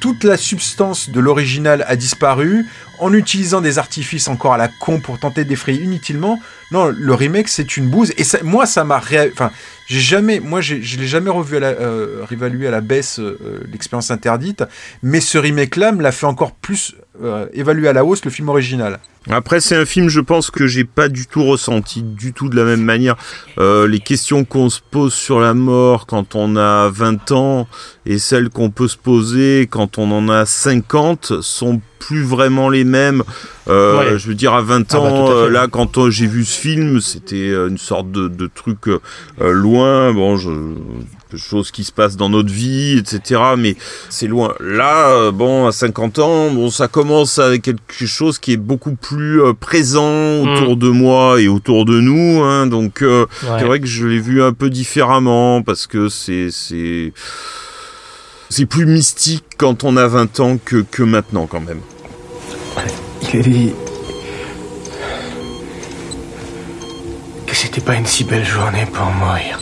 Toute 0.00 0.24
la 0.24 0.36
substance 0.36 1.10
de 1.10 1.20
l'original 1.20 1.84
a 1.86 1.94
disparu 1.94 2.66
en 2.98 3.12
utilisant 3.12 3.60
des 3.60 3.78
artifices 3.78 4.28
encore 4.28 4.52
à 4.52 4.56
la 4.56 4.68
con 4.68 5.00
pour 5.00 5.18
tenter 5.18 5.44
d'effrayer 5.44 5.82
inutilement. 5.82 6.40
Non, 6.72 6.92
le 6.94 7.14
remake 7.14 7.48
c'est 7.48 7.76
une 7.76 7.88
bouse 7.88 8.12
et 8.16 8.24
moi 8.42 8.66
ça 8.66 8.84
m'a 8.84 9.00
enfin 9.32 9.52
Jamais, 9.98 10.40
moi, 10.40 10.60
je 10.60 10.74
l'ai 10.74 11.06
jamais 11.06 11.30
revu 11.30 11.56
à 11.56 11.60
la, 11.60 11.68
euh, 11.68 12.24
réévalué 12.28 12.66
à 12.66 12.70
la 12.70 12.80
baisse 12.80 13.18
euh, 13.18 13.60
l'expérience 13.70 14.10
interdite, 14.10 14.64
mais 15.02 15.20
ce 15.20 15.38
remake-là 15.38 15.92
me 15.92 16.02
l'a 16.02 16.12
fait 16.12 16.26
encore 16.26 16.52
plus 16.52 16.94
euh, 17.22 17.46
évaluer 17.52 17.88
à 17.88 17.92
la 17.92 18.04
hausse 18.04 18.24
le 18.24 18.30
film 18.30 18.48
original. 18.48 18.98
Après, 19.30 19.60
c'est 19.60 19.76
un 19.76 19.84
film, 19.84 20.08
je 20.08 20.18
pense 20.18 20.50
que 20.50 20.66
j'ai 20.66 20.82
pas 20.82 21.08
du 21.08 21.26
tout 21.26 21.44
ressenti 21.44 22.02
du 22.02 22.32
tout 22.32 22.48
de 22.48 22.56
la 22.56 22.64
même 22.64 22.82
manière. 22.82 23.14
Euh, 23.58 23.86
les 23.86 24.00
questions 24.00 24.44
qu'on 24.44 24.68
se 24.68 24.80
pose 24.90 25.14
sur 25.14 25.38
la 25.38 25.54
mort 25.54 26.06
quand 26.06 26.34
on 26.34 26.56
a 26.56 26.88
20 26.88 27.30
ans 27.30 27.68
et 28.04 28.18
celles 28.18 28.50
qu'on 28.50 28.70
peut 28.70 28.88
se 28.88 28.96
poser 28.96 29.68
quand 29.70 29.98
on 29.98 30.10
en 30.10 30.28
a 30.28 30.44
50 30.44 31.40
sont 31.40 31.80
plus 32.00 32.24
vraiment 32.24 32.68
les 32.68 32.82
mêmes. 32.82 33.22
Euh, 33.68 33.96
Ouais. 33.98 34.18
Je 34.18 34.26
veux 34.26 34.34
dire, 34.34 34.54
à 34.54 34.62
20 34.62 34.92
Ah 34.92 34.96
bah, 34.98 35.02
ans, 35.04 35.26
à 35.28 35.30
euh, 35.30 35.50
là, 35.50 35.68
quand 35.70 36.10
j'ai 36.10 36.26
vu 36.26 36.44
ce 36.44 36.58
film, 36.58 37.00
c'était 37.00 37.50
une 37.50 37.78
sorte 37.78 38.10
de, 38.10 38.26
de 38.26 38.50
truc 38.52 38.88
euh, 38.88 38.98
loin, 39.38 40.12
bon, 40.12 40.36
je, 40.36 40.50
choses 41.36 41.70
qui 41.70 41.84
se 41.84 41.92
passent 41.92 42.16
dans 42.16 42.28
notre 42.28 42.52
vie, 42.52 42.98
etc. 42.98 43.40
Mais 43.58 43.76
c'est 44.10 44.26
loin. 44.26 44.54
Là, 44.60 45.08
euh, 45.10 45.30
bon, 45.32 45.66
à 45.66 45.72
50 45.72 46.18
ans, 46.18 46.50
bon, 46.50 46.70
ça 46.70 46.88
commence 46.88 47.38
avec 47.38 47.62
quelque 47.62 48.06
chose 48.06 48.38
qui 48.38 48.52
est 48.52 48.56
beaucoup 48.56 48.94
plus 48.94 49.42
euh, 49.42 49.52
présent 49.52 50.40
autour 50.42 50.76
de 50.76 50.88
moi 50.88 51.40
et 51.40 51.48
autour 51.48 51.84
de 51.84 52.00
nous. 52.00 52.42
Hein, 52.42 52.66
donc, 52.66 53.02
euh, 53.02 53.26
Ouais. 53.42 53.48
c'est 53.58 53.64
vrai 53.64 53.80
que 53.80 53.86
je 53.86 54.06
l'ai 54.06 54.18
vu 54.20 54.42
un 54.42 54.52
peu 54.52 54.70
différemment 54.70 55.62
parce 55.62 55.86
que 55.86 56.08
c'est 56.08 56.48
c'est 56.50 57.12
c'est 58.48 58.66
plus 58.66 58.84
mystique 58.86 59.44
quand 59.56 59.84
on 59.84 59.96
a 59.96 60.06
20 60.06 60.40
ans 60.40 60.58
que, 60.62 60.84
que 60.90 61.02
maintenant 61.02 61.46
quand 61.46 61.60
même. 61.60 61.80
Il 63.32 63.38
a 63.38 63.42
dit 63.42 63.72
que 67.46 67.54
c'était 67.54 67.80
pas 67.80 67.94
une 67.94 68.06
si 68.06 68.24
belle 68.24 68.44
journée 68.44 68.86
pour 68.92 69.06
mourir. 69.06 69.58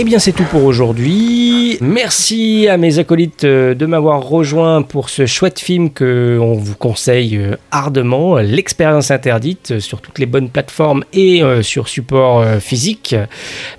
Eh 0.00 0.04
bien, 0.04 0.20
c'est 0.20 0.30
tout 0.30 0.44
pour 0.44 0.62
aujourd'hui. 0.62 1.76
Merci 1.80 2.68
à 2.68 2.76
mes 2.76 3.00
acolytes 3.00 3.42
euh, 3.42 3.74
de 3.74 3.84
m'avoir 3.84 4.22
rejoint 4.22 4.82
pour 4.82 5.10
ce 5.10 5.26
chouette 5.26 5.58
film 5.58 5.90
que 5.90 6.38
on 6.40 6.52
vous 6.52 6.76
conseille 6.76 7.36
euh, 7.36 7.56
ardemment, 7.72 8.36
L'expérience 8.36 9.10
interdite, 9.10 9.72
euh, 9.72 9.80
sur 9.80 10.00
toutes 10.00 10.20
les 10.20 10.26
bonnes 10.26 10.50
plateformes 10.50 11.02
et 11.12 11.42
sur 11.62 11.88
support 11.88 12.44
physique. 12.60 13.16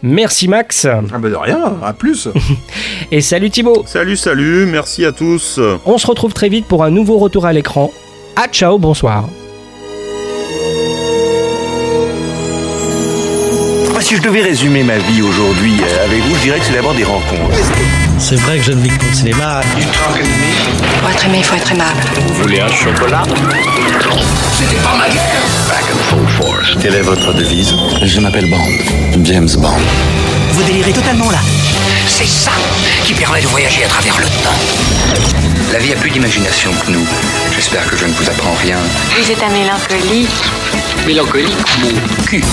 Merci 0.04 0.50
Max. 0.50 0.86
Ah 0.86 1.18
bah 1.20 1.30
de 1.30 1.36
rien, 1.36 1.78
à 1.82 1.94
plus. 1.94 2.28
Et 3.12 3.22
salut 3.22 3.50
Thibaut. 3.50 3.84
Salut, 3.86 4.18
salut, 4.18 4.66
merci 4.66 5.06
à 5.06 5.14
tous. 5.14 5.58
On 5.86 5.98
se 5.98 6.06
retrouve 6.06 6.34
très 6.34 6.50
vite 6.50 6.66
pour 6.66 6.84
un 6.84 6.92
nouveau 6.92 7.18
retour 7.18 7.46
à 7.46 7.54
l'écran. 7.54 7.92
Ah 8.36 8.48
ciao, 8.52 8.78
bonsoir. 8.78 9.30
Si 14.10 14.16
je 14.16 14.22
devais 14.24 14.42
résumer 14.42 14.82
ma 14.82 14.98
vie 14.98 15.22
aujourd'hui 15.22 15.80
euh, 15.84 16.06
avec 16.06 16.24
vous, 16.24 16.36
je 16.38 16.42
dirais 16.42 16.58
que 16.58 16.66
c'est 16.66 16.74
d'abord 16.74 16.96
des 16.96 17.04
rencontres. 17.04 17.56
C'est 18.18 18.38
vrai 18.38 18.58
que 18.58 18.64
je 18.64 18.72
ne 18.72 18.82
vis 18.82 18.90
que 18.90 18.98
pour 18.98 19.08
le 19.08 19.14
cinéma. 19.14 19.62
Pour 21.00 21.10
être 21.12 21.26
aimé, 21.28 21.38
il 21.38 21.44
faut 21.44 21.56
être 21.56 21.72
aimable. 21.72 22.02
Vous 22.16 22.42
voulez 22.42 22.60
un 22.60 22.70
chocolat? 22.70 23.22
C'était 24.58 24.82
pas 24.82 24.96
ma 24.98 25.08
guerre 25.10 25.44
Back 25.68 25.84
and 25.94 26.00
full 26.10 26.28
force. 26.28 26.76
Quelle 26.82 26.96
est 26.96 27.04
votre 27.04 27.34
devise? 27.34 27.76
Je 28.02 28.20
m'appelle 28.20 28.50
Bond. 28.50 29.24
James 29.24 29.50
Bond. 29.60 29.78
Vous 30.54 30.64
délirez 30.64 30.92
totalement 30.92 31.30
là. 31.30 31.42
C'est 32.08 32.26
ça 32.26 32.52
qui 33.04 33.14
permet 33.14 33.42
de 33.42 33.48
voyager 33.48 33.84
à 33.84 33.90
travers 33.90 34.18
le 34.18 34.26
temps. 34.26 35.70
La 35.72 35.78
vie 35.78 35.94
a 35.94 35.96
plus 35.96 36.10
d'imagination 36.10 36.72
que 36.84 36.92
nous. 36.94 37.06
J'espère 37.54 37.88
que 37.88 37.96
je 37.96 38.06
ne 38.06 38.14
vous 38.14 38.28
apprends 38.28 38.56
rien. 38.64 38.78
Vous 39.22 39.30
êtes 39.30 39.44
un 39.44 39.52
mélancolique. 39.52 40.30
Mélancolique, 41.06 41.78
mon 41.84 42.26
cul. 42.26 42.44